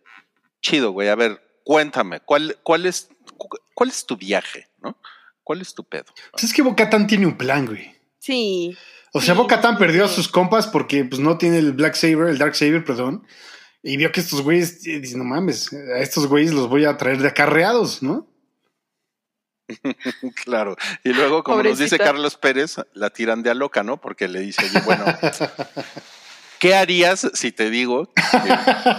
chido, 0.61 0.91
güey, 0.91 1.09
a 1.09 1.15
ver, 1.15 1.41
cuéntame, 1.63 2.19
¿cuál, 2.21 2.57
cuál 2.63 2.85
es, 2.85 3.09
cu- 3.37 3.57
cuál 3.73 3.89
es 3.89 4.05
tu 4.05 4.17
viaje, 4.17 4.67
no? 4.81 4.97
¿Cuál 5.43 5.61
es 5.61 5.73
tu 5.73 5.83
pedo? 5.83 6.05
Pues 6.31 6.43
es 6.43 6.53
que 6.53 6.61
Bocatan 6.61 7.07
tiene 7.07 7.25
un 7.25 7.37
plan, 7.37 7.65
güey. 7.65 7.95
Sí. 8.19 8.77
O 9.13 9.21
sea, 9.21 9.33
Sí, 9.33 9.39
Bocatan 9.41 9.75
sí, 9.75 9.79
perdió 9.79 10.05
a 10.05 10.09
sus 10.09 10.27
compas 10.27 10.67
porque 10.67 11.05
pues 11.05 11.19
no 11.21 11.37
tiene 11.37 11.57
el 11.59 11.71
Black 11.73 11.95
Saber, 11.95 12.27
el 12.27 12.37
Dark 12.37 12.55
Saber, 12.55 12.83
perdón. 12.83 13.25
Y 13.87 13.95
vio 13.95 14.11
que 14.11 14.19
estos 14.19 14.41
güeyes, 14.41 14.85
eh, 14.85 14.99
dice, 14.99 15.17
no 15.17 15.23
mames, 15.23 15.71
a 15.71 15.99
estos 15.99 16.27
güeyes 16.27 16.51
los 16.51 16.67
voy 16.67 16.83
a 16.83 16.97
traer 16.97 17.19
de 17.19 17.29
acarreados, 17.29 18.03
¿no? 18.03 18.27
Claro. 20.43 20.75
Y 21.03 21.13
luego, 21.13 21.43
como 21.43 21.63
nos 21.63 21.77
dice. 21.77 21.97
Carlos 21.97 22.35
Pérez, 22.35 22.75
la 22.93 23.09
tiran 23.09 23.43
de 23.43 23.49
a 23.49 23.53
loca, 23.53 23.83
¿no? 23.83 23.99
Porque 23.99 24.27
le 24.27 24.41
dice, 24.41 24.65
oye, 24.65 24.81
bueno, 24.81 25.05
¿qué 26.59 26.75
harías 26.75 27.29
si 27.33 27.51
te 27.51 27.69
digo 27.69 28.11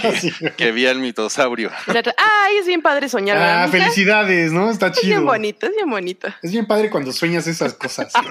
que, 0.00 0.12
Sí. 0.20 0.32
que 0.56 0.72
vi 0.72 0.86
al 0.86 0.98
mitosaurio? 1.00 1.70
Ay, 2.16 2.56
es 2.58 2.66
bien 2.66 2.80
padre 2.82 3.08
soñar. 3.08 3.36
¿verdad, 3.38 3.64
Ah, 3.64 3.68
felicidades, 3.68 4.52
¿no? 4.52 4.70
Está 4.70 4.86
Es 4.88 5.02
bien 5.02 5.18
chido. 5.18 5.24
bonito, 5.24 5.66
es 5.66 5.72
bien 5.74 5.90
bonito. 5.90 6.28
Es 6.42 6.50
bien 6.52 6.66
padre 6.66 6.88
cuando 6.90 7.12
sueñas 7.12 7.46
esas 7.46 7.74
cosas. 7.74 8.12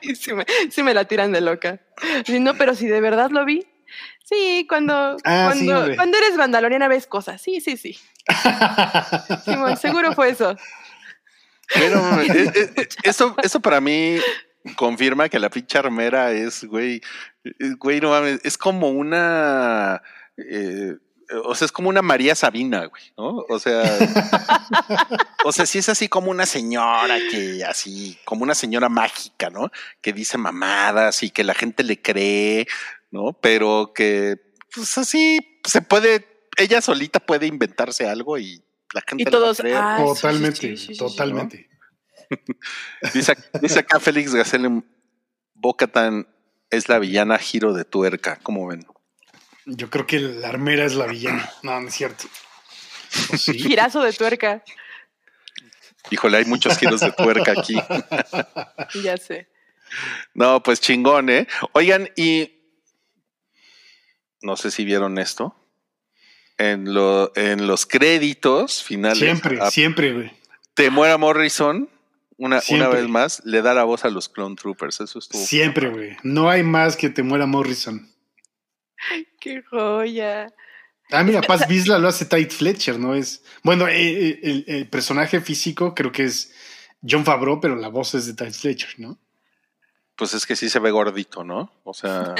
Y 0.00 0.14
sí, 0.14 0.32
me, 0.32 0.46
sí 0.70 0.84
me 0.84 0.94
la 0.94 1.06
tiran 1.06 1.32
de 1.32 1.40
loca. 1.40 1.80
No, 2.28 2.54
pero 2.54 2.76
si 2.76 2.86
de 2.86 3.00
verdad 3.00 3.30
lo 3.30 3.44
vi. 3.44 3.66
Sí, 4.28 4.66
cuando, 4.68 5.16
Ah, 5.24 5.52
cuando, 5.52 5.96
cuando 5.96 6.18
eres 6.18 6.36
mandaloriana 6.36 6.86
ves 6.88 7.06
cosas. 7.06 7.40
Sí, 7.40 7.60
sí, 7.60 7.78
sí. 7.78 7.98
Simón, 9.44 9.76
seguro 9.78 10.12
fue 10.12 10.30
eso. 10.30 10.54
Pero 11.72 11.98
eh, 12.22 12.52
eh, 12.76 12.88
eso, 13.04 13.34
eso 13.42 13.60
para 13.60 13.80
mí 13.80 14.18
confirma 14.76 15.28
que 15.28 15.38
la 15.38 15.48
pinche 15.48 15.78
armera 15.78 16.32
es, 16.32 16.64
güey, 16.64 17.00
eh, 17.44 17.74
güey, 17.78 18.00
no 18.00 18.10
mames, 18.10 18.40
es 18.44 18.58
como 18.58 18.88
una, 18.88 20.02
eh, 20.36 20.96
o 21.44 21.54
sea, 21.54 21.66
es 21.66 21.72
como 21.72 21.88
una 21.88 22.02
María 22.02 22.34
Sabina, 22.34 22.86
güey, 22.86 23.02
¿no? 23.16 23.44
O 23.48 23.58
sea, 23.58 23.82
o 25.44 25.52
sea, 25.52 25.66
sí 25.66 25.78
es 25.78 25.88
así 25.88 26.08
como 26.08 26.30
una 26.30 26.46
señora 26.46 27.18
que 27.30 27.64
así, 27.64 28.18
como 28.24 28.42
una 28.42 28.54
señora 28.54 28.88
mágica, 28.88 29.50
¿no? 29.50 29.70
Que 30.00 30.12
dice 30.12 30.38
mamadas 30.38 31.22
y 31.22 31.30
que 31.30 31.44
la 31.44 31.54
gente 31.54 31.84
le 31.84 32.00
cree, 32.00 32.66
¿no? 33.10 33.32
Pero 33.40 33.92
que, 33.94 34.36
pues 34.74 34.98
así, 34.98 35.60
se 35.64 35.82
puede, 35.82 36.26
ella 36.56 36.80
solita 36.80 37.20
puede 37.20 37.46
inventarse 37.46 38.08
algo 38.08 38.38
y 38.38 38.62
la 38.92 39.02
gente 39.06 39.22
Y 39.22 39.24
le 39.24 39.30
va 39.30 39.36
a 39.36 39.40
todos, 39.40 39.60
ah, 39.74 39.96
totalmente, 40.04 40.60
sí, 40.60 40.76
sí, 40.76 40.86
sí, 40.86 40.94
sí. 40.94 40.98
totalmente. 40.98 41.68
Dice, 43.14 43.34
dice 43.62 43.78
acá 43.78 43.98
Félix 44.00 44.34
Gacel 44.34 44.84
Bocatan 45.54 46.28
es 46.68 46.90
la 46.90 46.98
villana 46.98 47.38
giro 47.38 47.72
de 47.72 47.86
tuerca. 47.86 48.38
¿Cómo 48.42 48.66
ven? 48.66 48.86
Yo 49.64 49.88
creo 49.88 50.06
que 50.06 50.18
la 50.20 50.48
armera 50.48 50.84
es 50.84 50.94
la 50.94 51.06
villana. 51.06 51.48
No, 51.62 51.80
no 51.80 51.88
es 51.88 51.94
cierto. 51.94 52.24
¿O 53.32 53.36
sí? 53.36 53.58
Girazo 53.58 54.02
de 54.02 54.12
tuerca. 54.12 54.62
Híjole, 56.10 56.38
hay 56.38 56.44
muchos 56.44 56.78
giros 56.78 57.00
de 57.00 57.12
tuerca 57.12 57.52
aquí. 57.52 57.76
Ya 59.02 59.16
sé. 59.16 59.48
No, 60.34 60.62
pues 60.62 60.80
chingón, 60.80 61.30
¿eh? 61.30 61.46
Oigan, 61.72 62.10
y 62.16 62.57
no 64.42 64.56
sé 64.56 64.70
si 64.70 64.84
vieron 64.84 65.18
esto. 65.18 65.54
En, 66.56 66.92
lo, 66.92 67.30
en 67.36 67.66
los 67.68 67.86
créditos 67.86 68.82
finales, 68.82 69.18
Siempre, 69.18 69.60
a 69.60 69.70
siempre, 69.70 70.12
güey. 70.12 70.32
Temuera 70.74 71.16
Morrison, 71.16 71.88
una, 72.36 72.56
una 72.56 72.60
Siempre. 72.60 73.00
vez 73.00 73.08
más, 73.08 73.42
le 73.44 73.62
da 73.62 73.74
la 73.74 73.84
voz 73.84 74.04
a 74.04 74.10
los 74.10 74.28
Clone 74.28 74.56
Troopers. 74.56 75.00
Eso 75.00 75.18
estuvo. 75.20 75.40
Siempre, 75.40 75.88
güey. 75.90 76.16
No 76.24 76.50
hay 76.50 76.62
más 76.64 76.96
que 76.96 77.10
te 77.10 77.22
muera 77.22 77.46
Morrison. 77.46 78.08
Qué 79.40 79.62
joya. 79.62 80.52
Ah, 81.10 81.22
mira, 81.22 81.40
Paz 81.42 81.66
Vizla 81.68 81.98
lo 81.98 82.08
hace 82.08 82.26
Tide 82.26 82.50
Fletcher, 82.50 82.98
¿no? 82.98 83.14
Es. 83.14 83.42
Bueno, 83.62 83.86
eh, 83.88 83.94
eh, 83.96 84.40
el, 84.42 84.64
el 84.66 84.88
personaje 84.88 85.40
físico 85.40 85.94
creo 85.94 86.10
que 86.12 86.24
es 86.24 86.52
John 87.08 87.24
Favreau, 87.24 87.60
pero 87.60 87.76
la 87.76 87.88
voz 87.88 88.14
es 88.14 88.26
de 88.26 88.34
Tide 88.34 88.52
Fletcher, 88.52 88.90
¿no? 88.98 89.18
Pues 90.18 90.34
es 90.34 90.44
que 90.44 90.56
sí 90.56 90.68
se 90.68 90.80
ve 90.80 90.90
gordito, 90.90 91.44
¿no? 91.44 91.72
O 91.84 91.94
sea, 91.94 92.34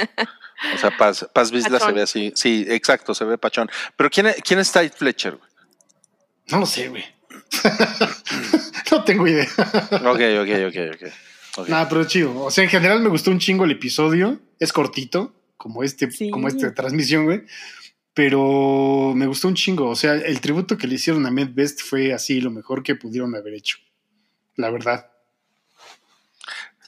o 0.75 0.77
sea, 0.77 0.95
Paz, 0.97 1.25
Paz 1.33 1.49
Vizla 1.49 1.79
se 1.79 1.91
ve 1.93 2.01
así. 2.01 2.33
Sí, 2.35 2.65
exacto, 2.67 3.13
se 3.15 3.23
ve 3.23 3.37
pachón. 3.37 3.69
Pero 3.95 4.09
¿quién, 4.09 4.27
es- 4.27 4.41
quién 4.43 4.59
es 4.59 4.71
Tide 4.71 4.89
Fletcher? 4.89 5.37
güey? 5.37 5.49
No 6.49 6.59
lo 6.59 6.65
sé, 6.65 6.89
güey. 6.89 7.05
no 8.91 9.03
tengo 9.03 9.27
idea. 9.27 9.47
Ok, 9.91 10.19
ok, 10.41 10.49
ok, 10.67 10.75
ok. 10.93 11.11
ok. 11.57 11.67
Nada, 11.69 11.87
pero 11.89 12.03
chido. 12.05 12.37
O 12.43 12.51
sea, 12.51 12.63
en 12.63 12.69
general 12.69 12.99
me 13.01 13.09
gustó 13.09 13.31
un 13.31 13.39
chingo 13.39 13.65
el 13.65 13.71
episodio. 13.71 14.39
Es 14.59 14.71
cortito, 14.73 15.33
como 15.57 15.83
este, 15.83 16.09
Sí. 16.11 16.29
como 16.29 16.47
esta 16.47 16.73
transmisión, 16.73 17.25
güey. 17.25 17.43
Pero 18.13 19.13
me 19.15 19.25
gustó 19.27 19.47
un 19.47 19.55
chingo. 19.55 19.89
O 19.89 19.95
sea, 19.95 20.13
el 20.15 20.41
tributo 20.41 20.77
que 20.77 20.87
le 20.87 20.95
hicieron 20.95 21.25
a 21.25 21.31
Med 21.31 21.49
Best 21.53 21.81
fue 21.81 22.13
así 22.13 22.41
lo 22.41 22.51
mejor 22.51 22.83
que 22.83 22.95
pudieron 22.95 23.35
haber 23.35 23.53
hecho. 23.53 23.77
La 24.55 24.69
verdad. 24.69 25.09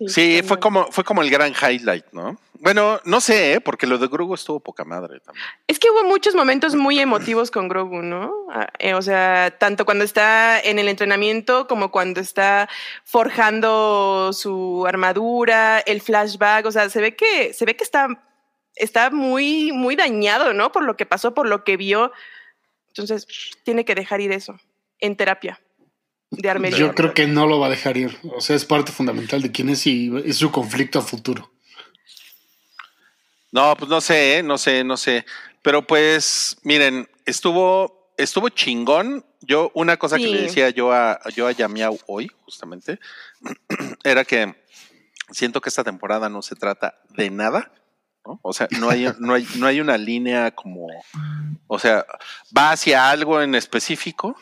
Sí, 0.08 0.42
fue 0.44 0.60
como, 0.60 0.92
fue 0.92 1.04
como 1.04 1.22
el 1.22 1.30
gran 1.30 1.54
highlight, 1.54 2.06
¿no? 2.12 2.38
Bueno, 2.60 3.00
no 3.06 3.22
sé, 3.22 3.54
¿eh? 3.54 3.62
porque 3.62 3.88
lo 3.88 3.98
de 3.98 4.08
Grugo 4.08 4.36
estuvo 4.36 4.60
poca 4.60 4.86
madre 4.86 5.20
también. 5.20 5.44
Es 5.68 5.80
que 5.80 5.90
hubo 5.90 6.04
muchos 6.04 6.36
momentos 6.36 6.76
muy 6.76 7.00
emotivos 7.00 7.50
con 7.50 7.68
Grogu, 7.68 8.04
¿no? 8.04 8.32
Ah, 8.52 8.68
eh, 8.78 8.94
o 8.94 9.02
sea, 9.02 9.56
tanto 9.60 9.84
cuando 9.84 10.04
está 10.04 10.60
en 10.60 10.78
el 10.78 10.88
entrenamiento 10.88 11.68
como 11.68 11.90
cuando 11.90 12.22
está 12.22 12.70
forjando 13.04 14.32
su 14.32 14.86
armadura, 14.88 15.80
el 15.80 16.02
flashback, 16.02 16.68
o 16.68 16.72
sea, 16.72 16.90
se 16.90 17.02
ve 17.02 17.16
que 17.16 17.54
se 17.54 17.66
ve 17.66 17.76
que 17.76 17.84
está 17.84 18.08
está 18.76 19.10
muy, 19.10 19.72
muy 19.72 19.96
dañado, 19.96 20.54
¿no? 20.54 20.72
Por 20.72 20.84
lo 20.84 20.96
que 20.96 21.08
pasó, 21.08 21.34
por 21.34 21.48
lo 21.48 21.64
que 21.64 21.78
vio. 21.78 22.12
Entonces, 22.90 23.26
tiene 23.64 23.86
que 23.86 23.96
dejar 23.96 24.22
ir 24.22 24.32
eso 24.32 24.60
en 25.00 25.16
terapia 25.16 25.60
de 26.32 26.50
armería. 26.50 26.80
Yo 26.80 26.96
creo 26.96 27.14
que 27.14 27.28
no 27.28 27.46
lo 27.46 27.60
va 27.60 27.68
a 27.68 27.70
dejar 27.70 27.98
ir. 27.98 28.18
O 28.34 28.42
sea, 28.42 28.56
es 28.56 28.66
parte 28.66 28.92
fundamental 28.92 29.42
de 29.42 29.52
quién 29.52 29.70
es 29.70 29.86
y 29.86 30.12
es 30.26 30.38
su 30.38 30.52
conflicto 30.52 31.00
a 31.00 31.02
futuro. 31.02 31.52
No, 33.52 33.76
pues 33.76 33.90
no 33.90 34.00
sé, 34.00 34.38
¿eh? 34.38 34.44
no 34.44 34.58
sé, 34.58 34.84
no 34.84 34.96
sé. 34.96 35.26
Pero 35.62 35.86
pues, 35.86 36.58
miren, 36.64 37.10
estuvo, 37.26 38.14
estuvo 38.18 38.50
chingón. 38.50 39.26
Yo, 39.42 39.72
una 39.74 39.98
cosa 39.98 40.18
que 40.18 40.28
le 40.28 40.44
decía 40.44 40.70
yo 40.70 40.92
a, 40.94 41.20
yo 41.36 41.48
a 41.48 41.52
Yamiau 41.52 42.00
hoy, 42.08 42.32
justamente, 42.46 43.00
era 44.04 44.24
que 44.24 44.56
siento 45.32 45.60
que 45.60 45.70
esta 45.70 45.84
temporada 45.84 46.30
no 46.30 46.42
se 46.42 46.56
trata 46.56 47.02
de 47.10 47.30
nada. 47.30 47.72
¿no? 48.26 48.40
O 48.44 48.54
sea, 48.54 48.68
no 48.80 48.90
hay, 48.90 49.08
no, 49.20 49.34
hay, 49.34 49.48
no 49.58 49.66
hay 49.66 49.82
una 49.82 49.98
línea 49.98 50.52
como, 50.52 50.88
o 51.68 51.80
sea, 51.80 52.06
va 52.56 52.72
hacia 52.72 53.10
algo 53.10 53.42
en 53.42 53.56
específico, 53.56 54.38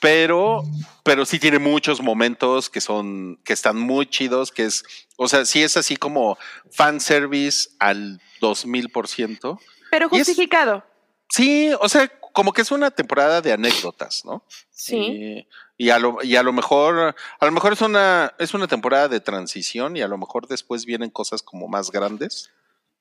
pero, 0.00 0.62
pero 1.02 1.24
sí 1.24 1.38
tiene 1.38 1.58
muchos 1.58 2.00
momentos 2.02 2.70
que 2.70 2.80
son, 2.80 3.38
que 3.44 3.52
están 3.52 3.78
muy 3.78 4.06
chidos, 4.06 4.52
que 4.52 4.64
es, 4.64 4.84
o 5.16 5.28
sea, 5.28 5.44
sí 5.44 5.62
es 5.62 5.76
así 5.76 5.96
como 5.96 6.38
fanservice 6.70 7.70
al 7.78 8.20
2000%. 8.40 9.58
Pero 9.90 10.06
es- 10.06 10.10
justificado. 10.10 10.84
Sí, 11.30 11.70
o 11.80 11.88
sea, 11.88 12.08
como 12.32 12.52
que 12.52 12.62
es 12.62 12.70
una 12.70 12.90
temporada 12.90 13.42
de 13.42 13.52
anécdotas, 13.52 14.24
¿no? 14.24 14.44
Sí. 14.70 14.96
Y, 14.96 15.86
y 15.86 15.90
a 15.90 15.98
lo, 15.98 16.22
y 16.22 16.36
a 16.36 16.42
lo 16.42 16.52
mejor, 16.52 17.14
a 17.38 17.44
lo 17.44 17.52
mejor 17.52 17.72
es 17.74 17.80
una, 17.82 18.32
es 18.38 18.54
una 18.54 18.66
temporada 18.66 19.08
de 19.08 19.20
transición 19.20 19.96
y 19.96 20.02
a 20.02 20.08
lo 20.08 20.16
mejor 20.16 20.46
después 20.48 20.86
vienen 20.86 21.10
cosas 21.10 21.42
como 21.42 21.68
más 21.68 21.90
grandes. 21.90 22.50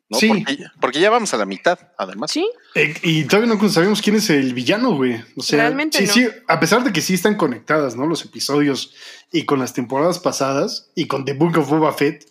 ¿No? 0.09 0.17
Sí. 0.17 0.29
Porque, 0.29 0.57
porque 0.79 0.99
ya 0.99 1.09
vamos 1.09 1.33
a 1.33 1.37
la 1.37 1.45
mitad, 1.45 1.77
además. 1.97 2.31
Sí, 2.31 2.49
Eh, 2.75 2.93
y 3.03 3.23
todavía 3.25 3.53
no 3.53 3.69
sabemos 3.69 4.01
quién 4.01 4.15
es 4.15 4.29
el 4.29 4.53
villano, 4.53 4.95
güey. 4.95 5.21
O 5.35 5.41
sea, 5.41 5.59
Realmente 5.59 5.97
sí, 5.99 6.05
no. 6.05 6.13
sí, 6.13 6.35
a 6.47 6.59
pesar 6.59 6.83
de 6.83 6.93
que 6.93 7.01
sí 7.01 7.13
están 7.13 7.35
conectadas, 7.35 7.95
¿no? 7.95 8.05
Los 8.07 8.23
episodios 8.23 8.93
y 9.31 9.43
con 9.45 9.59
las 9.59 9.73
temporadas 9.73 10.19
pasadas 10.19 10.91
y 10.95 11.07
con 11.07 11.25
The 11.25 11.33
Book 11.33 11.57
of 11.57 11.69
Boba 11.69 11.91
Fett, 11.93 12.25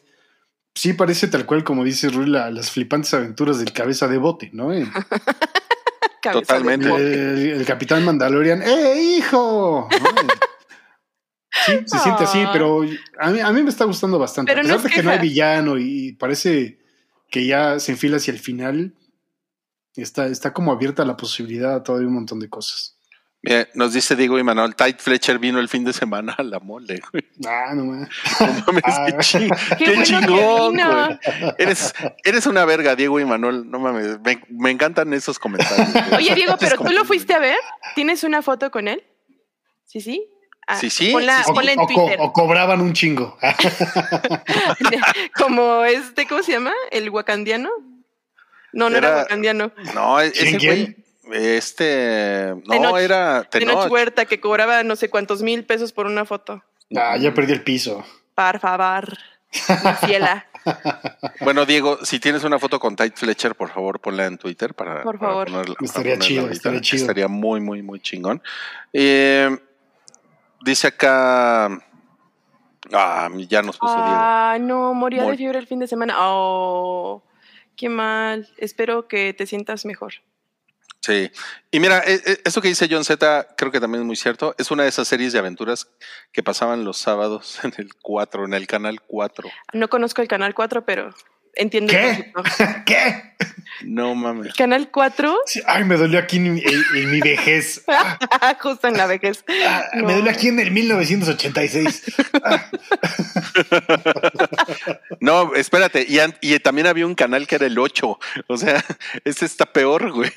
sí 0.74 0.92
parece 0.94 1.28
tal 1.28 1.44
cual 1.46 1.64
como 1.64 1.84
dice 1.84 2.08
Rui, 2.08 2.26
la- 2.26 2.50
las 2.50 2.70
flipantes 2.70 3.12
aventuras 3.14 3.58
del 3.58 3.72
cabeza 3.72 4.08
de 4.08 4.18
bote, 4.18 4.50
¿no? 4.52 4.70
Totalmente. 6.22 6.88
el- 6.88 7.50
el 7.60 7.64
capitán 7.66 8.04
Mandalorian, 8.04 8.62
¡eh, 8.62 9.16
hijo! 9.18 9.88
Sí, 11.66 11.72
se 11.86 11.98
siente 11.98 12.24
así, 12.24 12.44
pero 12.52 12.82
a 13.18 13.30
mí, 13.30 13.40
a 13.40 13.50
mí 13.52 13.62
me 13.62 13.70
está 13.70 13.84
gustando 13.84 14.18
bastante. 14.18 14.50
Pero 14.52 14.60
a 14.60 14.64
no 14.64 14.68
pesar 14.76 14.78
es 14.78 14.82
de 14.84 14.90
que 14.90 15.02
no 15.02 15.10
hay 15.10 15.18
villano 15.20 15.78
y 15.78 16.12
parece 16.12 16.78
que 17.30 17.46
ya 17.46 17.78
se 17.80 17.92
enfila 17.92 18.16
hacia 18.18 18.32
el 18.32 18.38
final, 18.40 18.94
está, 19.96 20.26
está 20.26 20.52
como 20.52 20.72
abierta 20.72 21.04
la 21.04 21.16
posibilidad 21.16 21.74
a 21.74 21.82
todavía 21.82 22.08
un 22.08 22.14
montón 22.14 22.40
de 22.40 22.48
cosas. 22.48 22.94
Mira, 23.42 23.68
nos 23.74 23.92
dice 23.92 24.16
Diego 24.16 24.38
y 24.38 24.42
Manuel, 24.42 24.74
Tight 24.74 24.98
Fletcher 24.98 25.38
vino 25.38 25.60
el 25.60 25.68
fin 25.68 25.84
de 25.84 25.92
semana 25.92 26.34
a 26.36 26.42
la 26.42 26.58
mole, 26.58 27.00
güey. 27.12 27.24
Ah, 27.46 27.74
no 27.74 27.84
mames. 27.84 28.08
No 28.40 28.72
mames, 28.72 28.82
Ah. 28.86 29.06
qué, 29.06 29.16
ching- 29.18 29.56
Qué 29.78 29.84
qué 29.84 29.90
bueno 29.90 30.02
chingón, 30.04 30.74
güey. 30.74 31.18
Eres, 31.58 31.94
eres 32.24 32.46
una 32.46 32.64
verga, 32.64 32.96
Diego 32.96 33.20
y 33.20 33.24
Manuel. 33.24 33.70
No 33.70 33.78
mames, 33.78 34.18
me, 34.20 34.42
me 34.50 34.70
encantan 34.70 35.12
esos 35.12 35.38
comentarios. 35.38 35.92
güey. 35.92 36.14
Oye, 36.24 36.34
Diego, 36.34 36.56
pero 36.58 36.76
tú 36.76 36.90
lo 36.92 37.04
fuiste 37.04 37.34
a 37.34 37.38
ver. 37.38 37.58
¿Tienes 37.94 38.24
una 38.24 38.42
foto 38.42 38.70
con 38.72 38.88
él? 38.88 39.04
Sí, 39.84 40.00
sí. 40.00 40.26
Ah, 40.68 40.76
Sí, 40.76 40.90
sí, 40.90 41.12
Ponla, 41.12 41.44
sí, 41.44 41.52
ponla 41.52 41.72
en 41.72 41.78
o 41.78 41.86
co- 41.86 41.94
Twitter. 41.94 42.16
o 42.20 42.32
cobraban 42.32 42.80
un 42.80 42.92
chingo. 42.92 43.38
Como 45.38 45.84
este, 45.84 46.26
¿cómo 46.26 46.42
se 46.42 46.52
llama? 46.52 46.72
¿El 46.90 47.10
wakandiano? 47.10 47.70
No, 48.72 48.90
no 48.90 48.96
era, 48.96 49.08
Era- 49.08 49.16
wakandiano. 49.18 49.72
No, 49.94 50.20
e- 50.20 50.26
ese 50.28 50.56
¿Quién, 50.56 50.96
güey, 51.24 51.46
este, 51.56 52.52
no, 52.64 52.70
Tenoch. 52.72 52.98
era 52.98 53.44
Tenoch 53.44 53.68
Tenoch. 53.76 53.90
Huerta, 53.92 54.24
que 54.26 54.40
cobraba 54.40 54.82
no 54.82 54.96
sé 54.96 55.08
cuántos 55.08 55.42
mil 55.42 55.64
pesos 55.64 55.92
por 55.92 56.06
una 56.06 56.24
foto. 56.24 56.62
Ah, 56.96 57.16
ya 57.16 57.32
perdí 57.34 57.52
el 57.52 57.62
piso. 57.62 58.04
Por 58.34 58.58
favor. 58.60 59.16
Ciela. 60.04 60.46
Bueno, 61.42 61.64
Diego, 61.64 62.04
si 62.04 62.18
tienes 62.18 62.42
una 62.42 62.58
foto 62.58 62.80
con 62.80 62.96
Tight 62.96 63.16
Fletcher, 63.16 63.54
por 63.54 63.70
favor, 63.70 64.00
ponla 64.00 64.26
en 64.26 64.36
Twitter 64.36 64.74
para, 64.74 65.04
Por 65.04 65.16
para 65.16 65.30
favor. 65.30 65.46
ponerla- 65.48 65.74
para 65.76 65.86
Estaría 65.86 66.14
ponerla 66.14 66.26
chido, 66.26 66.50
estaría 66.50 66.80
chido. 66.80 67.00
Estaría 67.02 67.28
muy, 67.28 67.60
muy, 67.60 67.82
muy 67.82 68.00
chingón. 68.00 68.42
Eh, 68.92 69.56
dice 70.66 70.88
acá. 70.88 71.66
Ah, 72.92 73.28
ya 73.48 73.62
nos 73.62 73.78
puso 73.78 73.94
Diego. 73.94 74.08
Ah, 74.10 74.58
no, 74.60 74.92
moría 74.94 75.22
Mor- 75.22 75.32
de 75.32 75.38
fiebre 75.38 75.58
el 75.58 75.66
fin 75.66 75.78
de 75.80 75.86
semana. 75.88 76.14
Oh, 76.18 77.24
qué 77.76 77.88
mal. 77.88 78.48
Espero 78.58 79.08
que 79.08 79.32
te 79.34 79.46
sientas 79.46 79.84
mejor. 79.84 80.14
Sí. 81.00 81.30
Y 81.70 81.80
mira, 81.80 81.98
eh, 82.06 82.20
eh, 82.26 82.38
eso 82.44 82.60
que 82.60 82.68
dice 82.68 82.88
John 82.90 83.04
Z, 83.04 83.46
creo 83.56 83.70
que 83.72 83.80
también 83.80 84.02
es 84.02 84.06
muy 84.06 84.16
cierto. 84.16 84.54
Es 84.58 84.70
una 84.70 84.82
de 84.84 84.88
esas 84.88 85.06
series 85.08 85.32
de 85.32 85.38
aventuras 85.38 85.88
que 86.32 86.42
pasaban 86.42 86.84
los 86.84 86.96
sábados 86.98 87.58
en 87.64 87.72
el 87.78 87.94
4, 88.02 88.44
en 88.44 88.54
el 88.54 88.66
canal 88.66 89.00
4. 89.06 89.48
No 89.72 89.88
conozco 89.88 90.22
el 90.22 90.28
canal 90.28 90.54
4, 90.54 90.84
pero 90.84 91.14
entiendo 91.54 91.92
el 91.92 91.98
¿Qué? 92.24 92.32
concepto. 92.32 92.82
¿Qué? 92.86 93.34
No 93.82 94.14
mames. 94.14 94.54
Canal 94.54 94.90
4, 94.90 95.36
Sí, 95.46 95.60
ay, 95.66 95.84
me 95.84 95.96
dolió 95.96 96.18
aquí 96.18 96.36
en, 96.38 96.58
en- 96.58 96.84
en 96.94 97.10
mi 97.10 97.20
vejez. 97.20 97.84
justo 98.60 98.88
en 98.88 98.96
la 98.96 99.06
vejez. 99.06 99.44
Ah, 99.66 99.84
No. 99.94 100.06
Me 100.06 100.14
dolió 100.14 100.30
aquí 100.30 100.48
en 100.48 100.60
el 100.60 100.70
1986. 100.70 102.02
No, 105.20 105.54
espérate. 105.54 106.06
Y, 106.40 106.58
también 106.60 106.86
había 106.86 107.06
un 107.06 107.14
canal 107.14 107.46
que 107.46 107.56
era 107.56 107.66
el 107.66 107.78
8. 107.78 108.18
O 108.48 108.56
sea, 108.56 108.84
este 109.24 109.44
está 109.44 109.66
peor, 109.66 110.10
güey. 110.12 110.30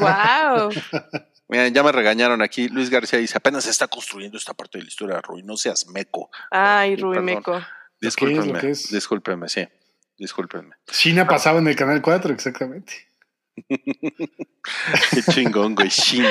Wow. 0.00 0.70
Miren, 1.48 1.72
ya 1.72 1.82
me 1.82 1.92
regañaron 1.92 2.42
aquí. 2.42 2.68
Luis 2.68 2.90
García 2.90 3.18
dice, 3.18 3.38
apenas 3.38 3.64
se 3.64 3.70
está 3.70 3.88
construyendo 3.88 4.36
esta 4.36 4.52
parte 4.54 4.78
de 4.78 4.84
la 4.84 4.88
historia 4.88 5.20
Rui. 5.22 5.42
No 5.42 5.56
seas 5.56 5.86
meco. 5.88 6.30
Ay, 6.50 6.96
Sí, 6.96 7.02
Ruimeco. 7.02 7.52
¿Lo 7.58 7.64
Discúlpenme. 8.00 8.60
que 8.60 8.70
es? 8.70 8.90
Discúlpenme, 8.90 9.48
sí. 9.48 9.66
Discúlpenme. 10.18 10.74
China 10.90 11.26
pasaba 11.26 11.58
en 11.60 11.68
el 11.68 11.76
canal 11.76 12.02
4, 12.02 12.32
exactamente. 12.34 12.92
Qué 13.68 15.22
chingón, 15.32 15.74
güey. 15.74 15.88
China. 15.88 16.28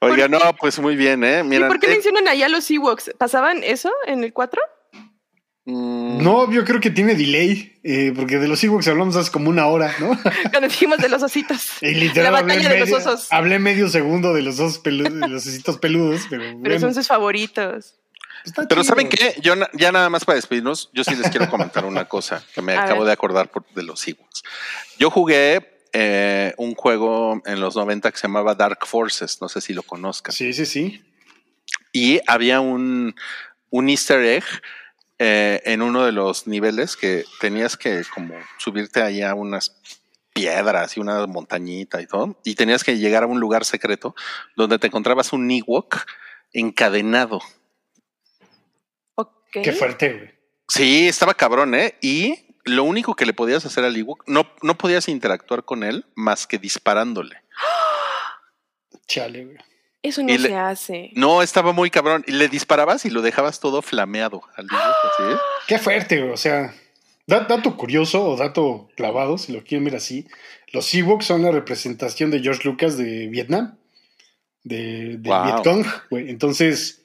Oiga, 0.00 0.28
no, 0.28 0.38
pues 0.58 0.78
muy 0.78 0.96
bien, 0.96 1.24
¿eh? 1.24 1.40
¿Y 1.40 1.48
Mira, 1.48 1.68
por 1.68 1.78
qué 1.80 1.86
eh, 1.86 1.90
mencionan 1.90 2.28
allá 2.28 2.48
los 2.48 2.70
Ewoks? 2.70 3.12
¿Pasaban 3.18 3.62
eso 3.62 3.90
en 4.06 4.22
el 4.24 4.32
4? 4.32 4.60
mm, 5.64 6.22
No, 6.22 6.50
yo 6.52 6.64
creo 6.64 6.80
que 6.80 6.90
tiene 6.90 7.14
delay, 7.14 7.78
eh, 7.82 8.12
porque 8.14 8.38
de 8.38 8.48
los 8.48 8.62
Ewoks 8.62 8.88
hablamos 8.88 9.16
hace 9.16 9.30
como 9.30 9.48
una 9.50 9.66
hora, 9.66 9.94
¿no? 10.00 10.08
Cuando 10.50 10.68
dijimos 10.68 10.98
de 10.98 11.08
los 11.08 11.22
ositos. 11.22 11.82
Y 11.82 11.94
literal 11.94 12.32
La 12.32 12.38
hablé 12.40 12.54
batalla 12.56 12.70
de 12.74 12.80
los 12.80 12.88
medio- 12.90 12.98
osos. 13.12 13.28
Hablé 13.32 13.58
medio 13.58 13.88
segundo 13.88 14.34
de 14.34 14.42
los 14.42 14.60
osos 14.60 14.78
peludos, 14.78 15.14
de 15.20 15.28
los 15.28 15.46
ositos 15.46 15.78
peludos, 15.78 16.22
pero, 16.28 16.42
Pero 16.44 16.58
bueno, 16.60 16.80
son 16.80 16.94
sus 16.94 17.06
favoritos. 17.08 17.94
Está 18.46 18.66
Pero 18.68 18.82
chido. 18.82 18.90
¿saben 18.94 19.08
qué? 19.08 19.34
Yo 19.42 19.54
ya 19.74 19.92
nada 19.92 20.08
más 20.10 20.24
para 20.24 20.36
despedirnos, 20.36 20.90
yo 20.92 21.04
sí 21.04 21.14
les 21.16 21.30
quiero 21.30 21.48
comentar 21.50 21.84
una 21.84 22.04
cosa 22.08 22.44
que 22.54 22.62
me 22.62 22.74
A 22.74 22.84
acabo 22.84 23.00
ver. 23.00 23.08
de 23.08 23.12
acordar 23.12 23.50
por- 23.50 23.66
de 23.74 23.82
los 23.82 24.06
Ewoks. 24.06 24.42
Yo 24.98 25.10
jugué 25.10 25.80
eh, 25.92 26.54
un 26.58 26.74
juego 26.74 27.40
en 27.46 27.60
los 27.60 27.76
90 27.76 28.10
que 28.10 28.18
se 28.18 28.26
llamaba 28.26 28.54
Dark 28.54 28.86
Forces, 28.86 29.40
no 29.40 29.48
sé 29.48 29.60
si 29.60 29.72
lo 29.74 29.82
conozcan. 29.82 30.32
Sí, 30.34 30.52
sí, 30.52 30.66
sí. 30.66 31.02
Y 31.92 32.20
había 32.26 32.60
un, 32.60 33.14
un 33.70 33.88
easter 33.88 34.22
egg 34.22 34.44
eh, 35.18 35.62
en 35.64 35.80
uno 35.80 36.04
de 36.04 36.12
los 36.12 36.46
niveles 36.46 36.96
que 36.96 37.24
tenías 37.40 37.76
que 37.78 38.02
como 38.14 38.34
subirte 38.58 39.00
ahí 39.02 39.22
a 39.22 39.34
unas 39.34 39.80
piedras 40.34 40.98
y 40.98 41.00
una 41.00 41.26
montañita 41.26 42.02
y 42.02 42.06
todo, 42.06 42.38
y 42.44 42.54
tenías 42.56 42.84
que 42.84 42.98
llegar 42.98 43.22
a 43.22 43.26
un 43.26 43.40
lugar 43.40 43.64
secreto 43.64 44.14
donde 44.54 44.78
te 44.78 44.88
encontrabas 44.88 45.32
un 45.32 45.50
Ewok 45.50 46.04
encadenado. 46.52 47.40
Qué 49.62 49.72
fuerte, 49.72 50.12
güey. 50.12 50.30
Sí, 50.68 51.06
estaba 51.08 51.34
cabrón, 51.34 51.74
¿eh? 51.74 51.94
Y 52.00 52.34
lo 52.64 52.84
único 52.84 53.14
que 53.14 53.24
le 53.26 53.32
podías 53.32 53.64
hacer 53.66 53.84
al 53.84 53.96
Ewok, 53.96 54.24
no, 54.26 54.50
no 54.62 54.76
podías 54.76 55.08
interactuar 55.08 55.64
con 55.64 55.84
él 55.84 56.04
más 56.16 56.46
que 56.46 56.58
disparándole. 56.58 57.36
Chale, 59.06 59.44
güey. 59.44 59.56
Eso 60.02 60.22
no 60.22 60.32
Y 60.32 60.38
le- 60.38 60.48
se 60.48 60.56
hace. 60.56 61.10
No, 61.14 61.42
estaba 61.42 61.72
muy 61.72 61.90
cabrón. 61.90 62.24
Y 62.26 62.32
le 62.32 62.48
disparabas 62.48 63.04
y 63.06 63.10
lo 63.10 63.22
dejabas 63.22 63.60
todo 63.60 63.82
flameado 63.82 64.42
al 64.56 64.66
Ewok, 64.66 64.80
así. 65.04 65.22
¿eh? 65.32 65.36
Qué 65.66 65.78
fuerte, 65.78 66.20
güey. 66.20 66.32
O 66.32 66.36
sea, 66.36 66.74
da- 67.26 67.40
dato 67.40 67.76
curioso 67.76 68.24
o 68.24 68.36
dato 68.36 68.88
clavado, 68.96 69.38
si 69.38 69.52
lo 69.52 69.62
quieren 69.64 69.84
ver 69.84 69.96
así. 69.96 70.26
Los 70.72 70.92
Ewoks 70.94 71.24
son 71.26 71.42
la 71.42 71.50
representación 71.52 72.30
de 72.30 72.40
George 72.40 72.62
Lucas 72.68 72.96
de 72.96 73.28
Vietnam, 73.28 73.78
de, 74.64 75.16
de 75.18 75.28
Wow. 75.28 75.44
Vietcong, 75.44 75.86
güey. 76.10 76.30
Entonces, 76.30 77.02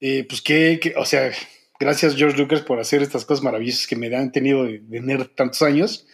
eh, 0.00 0.24
pues 0.28 0.42
que, 0.42 0.94
o 0.96 1.04
sea, 1.04 1.30
gracias 1.78 2.16
George 2.16 2.36
Lucas 2.38 2.60
por 2.62 2.80
hacer 2.80 3.02
estas 3.02 3.24
cosas 3.24 3.44
maravillosas 3.44 3.86
que 3.86 3.96
me 3.96 4.14
han 4.14 4.32
tenido 4.32 4.64
de, 4.64 4.80
nerd 5.00 5.26
tantos 5.34 5.62
años. 5.62 6.06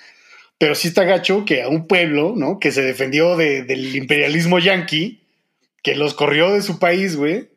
Pero 0.59 0.75
sí 0.75 0.89
está 0.89 1.05
gacho 1.05 1.45
que 1.45 1.63
a 1.63 1.69
un 1.69 1.87
pueblo, 1.87 2.35
¿no? 2.37 2.59
Que 2.59 2.71
se 2.73 2.83
defendió 2.83 3.37
de- 3.37 3.65
del 3.65 3.97
imperialismo 3.97 4.59
yanqui, 4.59 5.23
que 5.83 5.97
los 5.97 6.15
corrió 6.15 6.53
de 6.53 6.63
su 6.63 6.79
país, 6.79 7.17
güey. 7.17 7.51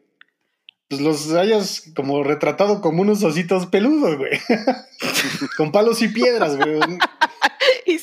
Pues 0.90 1.02
los 1.02 1.32
hayas 1.34 1.92
como 1.96 2.24
retratado 2.24 2.82
como 2.82 3.02
unos 3.02 3.24
ositos 3.24 3.68
peludos, 3.68 4.18
güey. 4.18 4.40
Con 5.58 5.72
palos 5.72 6.02
y 6.02 6.08
piedras, 6.08 6.56
güey. 6.58 6.80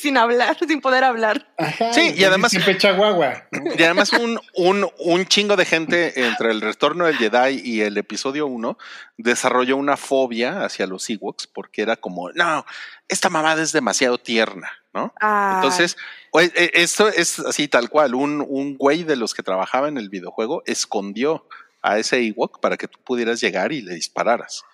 Sin 0.05 0.18
hablar, 0.18 0.55
sin 0.68 0.80
poder 0.82 1.02
hablar. 1.02 1.48
Ajá, 1.57 1.92
Sí, 1.94 2.12
y 2.14 2.24
además- 2.24 2.50
Siempre 2.50 2.76
Chihuahua. 2.76 3.44
¿no? 3.52 3.72
Y 3.76 3.82
además 3.82 4.12
un, 4.12 4.38
un, 4.55 4.86
un 4.98 5.24
chingo 5.26 5.57
de 5.57 5.64
gente 5.64 6.26
entre 6.26 6.50
el 6.50 6.61
retorno 6.61 7.07
del 7.07 7.16
Jedi 7.16 7.62
y 7.64 7.80
el 7.80 7.96
episodio 7.96 8.46
1 8.46 8.76
desarrolló 9.16 9.78
una 9.78 9.96
fobia 9.96 10.62
hacia 10.64 10.86
los 10.86 11.09
Ewoks 11.09 11.46
porque 11.46 11.80
era 11.80 11.96
como, 11.96 12.30
no, 12.32 12.66
esta 13.09 13.30
mamada 13.30 13.62
es 13.62 13.72
demasiado 13.72 14.18
tierna, 14.18 14.70
¿no? 14.92 15.14
Ay. 15.20 15.55
Entonces, 15.57 15.96
eh, 16.38 16.70
esto 16.74 17.09
es 17.09 17.38
así 17.38 17.66
tal 17.68 17.88
cual, 17.88 18.14
un, 18.14 18.44
un 18.46 18.76
güey 18.76 19.05
de 19.05 19.16
los 19.16 19.32
que 19.32 19.42
trabajaba 19.42 19.88
en 19.88 19.96
el 19.96 20.11
videojuego 20.11 20.62
escondió 20.66 21.48
a 21.82 21.98
ese 21.98 22.18
Ewok 22.18 22.61
para 22.61 22.76
que 22.76 22.88
tú 22.88 22.98
pudieras 23.02 23.40
llegar 23.40 23.72
y 23.72 23.80
le 23.80 23.94
dispararas. 23.94 24.64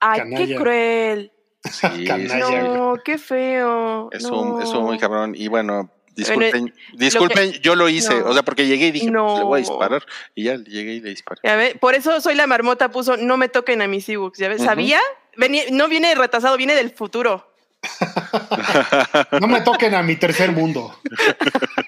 Ay, 0.00 0.22
qué 0.36 0.54
cruel. 0.56 1.32
Sí, 1.72 2.06
sí. 2.06 2.38
No, 2.38 2.94
qué 3.04 3.18
feo. 3.18 4.08
Eso, 4.12 4.30
no. 4.30 4.60
eso 4.62 4.80
muy 4.82 4.98
cabrón. 4.98 5.34
Y 5.36 5.48
bueno, 5.48 5.90
disculpen, 6.14 6.72
lo 6.92 6.98
disculpen, 6.98 7.52
yo 7.62 7.74
lo 7.74 7.88
hice, 7.88 8.14
no. 8.20 8.26
o 8.30 8.32
sea, 8.32 8.42
porque 8.42 8.66
llegué 8.66 8.86
y 8.86 8.90
dije, 8.92 9.10
No. 9.10 9.26
"Pues, 9.26 9.38
le 9.38 9.44
voy 9.44 9.56
a 9.58 9.60
disparar. 9.60 10.06
Y 10.34 10.44
ya 10.44 10.56
llegué 10.56 10.94
y 10.94 11.00
le 11.00 11.10
disparé. 11.10 11.40
Ya 11.44 11.56
ve, 11.56 11.76
por 11.80 11.94
eso 11.94 12.20
soy 12.20 12.34
la 12.34 12.46
marmota, 12.46 12.90
puso 12.90 13.16
no 13.16 13.36
me 13.36 13.48
toquen 13.48 13.82
a 13.82 13.86
mis 13.88 14.08
ebooks. 14.08 14.38
Ya 14.38 14.48
ves, 14.48 14.62
sabía, 14.62 15.00
Venía- 15.36 15.64
no 15.70 15.88
viene 15.88 16.14
retrasado, 16.14 16.56
viene 16.56 16.74
del 16.74 16.90
futuro. 16.90 17.52
No 19.40 19.46
me 19.46 19.60
toquen 19.60 19.94
a 19.94 20.02
mi 20.02 20.16
tercer 20.16 20.50
mundo. 20.52 20.94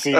Sí. 0.00 0.14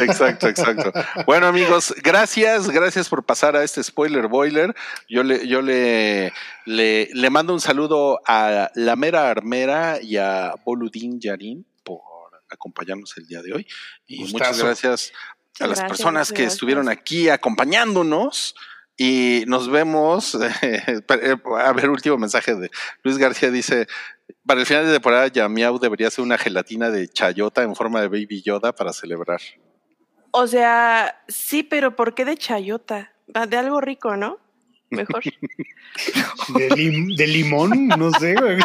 Exacto, 0.00 0.48
exacto. 0.48 0.92
Bueno, 1.26 1.46
amigos, 1.46 1.94
gracias, 2.02 2.68
gracias 2.70 3.08
por 3.08 3.24
pasar 3.24 3.56
a 3.56 3.64
este 3.64 3.82
spoiler 3.82 4.28
boiler. 4.28 4.74
Yo 5.08 5.22
le, 5.22 5.46
yo 5.48 5.62
le, 5.62 6.32
le, 6.66 7.08
le 7.12 7.30
mando 7.30 7.52
un 7.54 7.60
saludo 7.60 8.20
a 8.26 8.70
la 8.74 8.96
mera 8.96 9.30
armera 9.30 9.98
y 10.00 10.16
a 10.16 10.54
Boludín 10.64 11.20
Yarin 11.20 11.66
por 11.82 12.00
acompañarnos 12.50 13.16
el 13.16 13.26
día 13.26 13.42
de 13.42 13.52
hoy. 13.54 13.66
Y 14.06 14.22
Gustazo. 14.22 14.32
muchas 14.38 14.62
gracias 14.62 15.12
a 15.60 15.66
las 15.66 15.78
Gracias, 15.78 15.88
personas 15.88 16.28
que 16.28 16.34
gracias. 16.42 16.52
estuvieron 16.54 16.88
aquí 16.88 17.28
acompañándonos. 17.28 18.54
Y 18.96 19.42
nos 19.48 19.68
vemos. 19.68 20.38
eh, 20.62 21.36
a 21.58 21.72
ver, 21.72 21.90
último 21.90 22.16
mensaje 22.16 22.54
de 22.54 22.70
Luis 23.02 23.18
García 23.18 23.50
dice: 23.50 23.88
Para 24.46 24.60
el 24.60 24.66
final 24.66 24.86
de 24.86 24.92
temporada, 24.92 25.26
Yamiau 25.28 25.78
debería 25.78 26.10
ser 26.10 26.24
una 26.24 26.38
gelatina 26.38 26.90
de 26.90 27.08
chayota 27.08 27.62
en 27.62 27.74
forma 27.74 28.00
de 28.00 28.08
Baby 28.08 28.42
Yoda 28.42 28.74
para 28.74 28.92
celebrar. 28.92 29.40
O 30.30 30.46
sea, 30.46 31.22
sí, 31.28 31.62
pero 31.62 31.96
¿por 31.96 32.14
qué 32.14 32.24
de 32.24 32.36
chayota? 32.36 33.12
Va 33.34 33.46
De 33.46 33.56
algo 33.56 33.80
rico, 33.80 34.16
¿no? 34.16 34.38
Mejor. 34.90 35.22
De, 36.54 36.68
lim- 36.70 37.16
de 37.16 37.26
limón, 37.26 37.86
no 37.88 38.10
sé, 38.12 38.34
güey. 38.34 38.58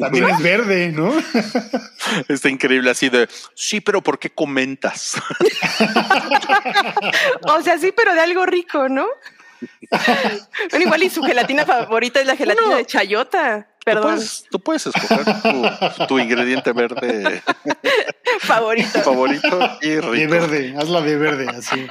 También 0.00 0.24
es 0.28 0.42
verde, 0.42 0.90
¿no? 0.90 1.12
Está 2.28 2.48
increíble 2.48 2.90
así 2.90 3.10
de, 3.10 3.28
sí, 3.54 3.80
pero 3.82 4.02
¿por 4.02 4.18
qué 4.18 4.30
comentas? 4.30 5.12
o 7.42 7.60
sea, 7.62 7.78
sí, 7.78 7.92
pero 7.94 8.14
de 8.14 8.20
algo 8.20 8.46
rico, 8.46 8.88
¿no? 8.88 9.06
Bueno, 10.70 10.84
igual 10.86 11.02
y 11.02 11.10
su 11.10 11.22
gelatina 11.22 11.64
favorita 11.66 12.20
es 12.20 12.26
la 12.26 12.36
gelatina 12.36 12.68
No. 12.68 12.76
de 12.76 12.86
chayota. 12.86 13.66
Tú 13.78 13.84
Perdón, 13.84 14.14
puedes, 14.14 14.44
tú 14.50 14.60
puedes 14.60 14.86
escoger 14.86 15.24
tu, 15.42 16.06
tu 16.06 16.18
ingrediente 16.18 16.72
verde 16.72 17.42
favorito. 18.40 19.00
favorito 19.02 19.78
y 19.82 19.88
De 19.88 20.00
rico. 20.00 20.30
verde, 20.32 20.74
hazla 20.78 21.00
de 21.00 21.16
verde, 21.16 21.46
así. 21.48 21.86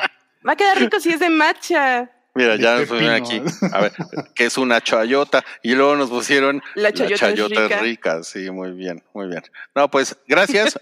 Va 0.48 0.54
a 0.54 0.56
quedar 0.56 0.78
rico 0.80 1.00
si 1.00 1.10
es 1.12 1.20
de 1.20 1.30
matcha. 1.30 2.10
Mira, 2.34 2.56
ya 2.56 2.76
nos 2.78 2.88
pepino. 2.88 3.14
pusieron 3.16 3.16
aquí, 3.16 3.42
a 3.74 3.82
ver, 3.82 3.92
que 4.34 4.46
es 4.46 4.58
una 4.58 4.80
chayota 4.82 5.44
y 5.64 5.74
luego 5.76 5.96
nos 5.98 6.10
pusieron 6.10 6.62
La 6.76 6.94
chayota 6.94 7.14
es 7.16 7.20
chayota 7.20 7.62
rica. 7.64 7.76
es 7.76 7.82
rica. 7.82 8.24
Sí, 8.24 8.50
muy 8.52 8.72
bien, 8.72 9.04
muy 9.14 9.28
bien. 9.28 9.44
No, 9.76 9.92
pues 9.92 10.16
gracias, 10.28 10.80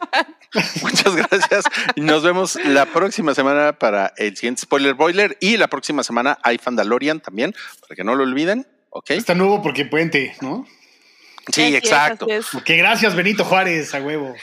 muchas 0.84 1.16
gracias. 1.16 1.66
Y 1.96 2.02
nos 2.02 2.24
vemos 2.24 2.56
la 2.66 2.86
próxima 2.86 3.34
semana 3.34 3.74
para 3.74 4.14
el 4.18 4.36
siguiente 4.38 4.62
Spoiler 4.62 4.94
Boiler 4.94 5.38
y 5.40 5.58
la 5.58 5.68
próxima 5.68 6.04
semana 6.04 6.38
hay 6.44 6.58
Fandalorian 6.60 7.20
también, 7.20 7.56
para 7.82 7.96
que 7.96 8.04
no 8.04 8.16
lo 8.16 8.24
olviden, 8.24 8.68
¿ok? 8.92 9.12
Está 9.12 9.34
nuevo 9.34 9.62
porque 9.62 9.86
puente, 9.86 10.36
¿no? 10.42 10.66
Sí, 11.52 11.76
exacto. 11.76 12.28
Que 12.64 12.78
gracias, 12.78 13.16
Benito 13.16 13.44
Juárez, 13.44 13.94
a 13.94 14.02
huevo. 14.02 14.36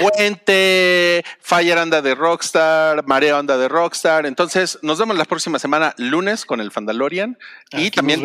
Puente, 0.00 1.24
Fire 1.40 1.78
anda 1.78 2.02
de 2.02 2.14
Rockstar, 2.14 3.06
Marea 3.06 3.38
anda 3.38 3.56
de 3.56 3.68
Rockstar. 3.68 4.26
Entonces, 4.26 4.78
nos 4.82 4.98
vemos 4.98 5.16
la 5.16 5.24
próxima 5.24 5.58
semana, 5.58 5.94
lunes, 5.98 6.44
con 6.44 6.60
el 6.60 6.70
Fandalorian. 6.70 7.38
Y 7.72 7.90
también 7.90 8.24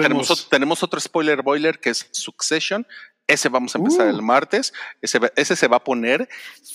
tenemos, 0.49 0.83
otro 0.83 0.99
spoiler 0.99 1.41
boiler 1.41 1.79
que 1.79 1.89
es 1.89 2.07
Succession. 2.11 2.87
Ese 3.25 3.49
vamos 3.49 3.73
a 3.75 3.77
empezar 3.77 4.07
Uh. 4.07 4.09
el 4.09 4.21
martes. 4.21 4.73
Ese, 5.01 5.55
se 5.55 5.67
va 5.67 5.77
a 5.77 5.83
poner 5.83 6.27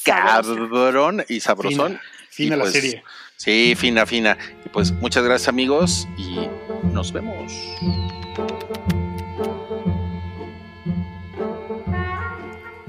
cabrón 0.05 1.25
y 1.29 1.41
sabrosón. 1.41 2.01
Fina, 2.31 2.55
fina 2.55 2.55
Y 2.55 2.59
la 2.59 2.65
pues, 2.65 2.73
serie. 2.73 3.03
Sí, 3.37 3.75
fina, 3.77 4.07
fina. 4.07 4.37
Y 4.65 4.69
pues 4.71 4.93
muchas 4.93 5.23
gracias 5.25 5.49
amigos 5.49 6.09
y 6.17 6.49
nos 6.93 7.13
vemos. 7.13 7.53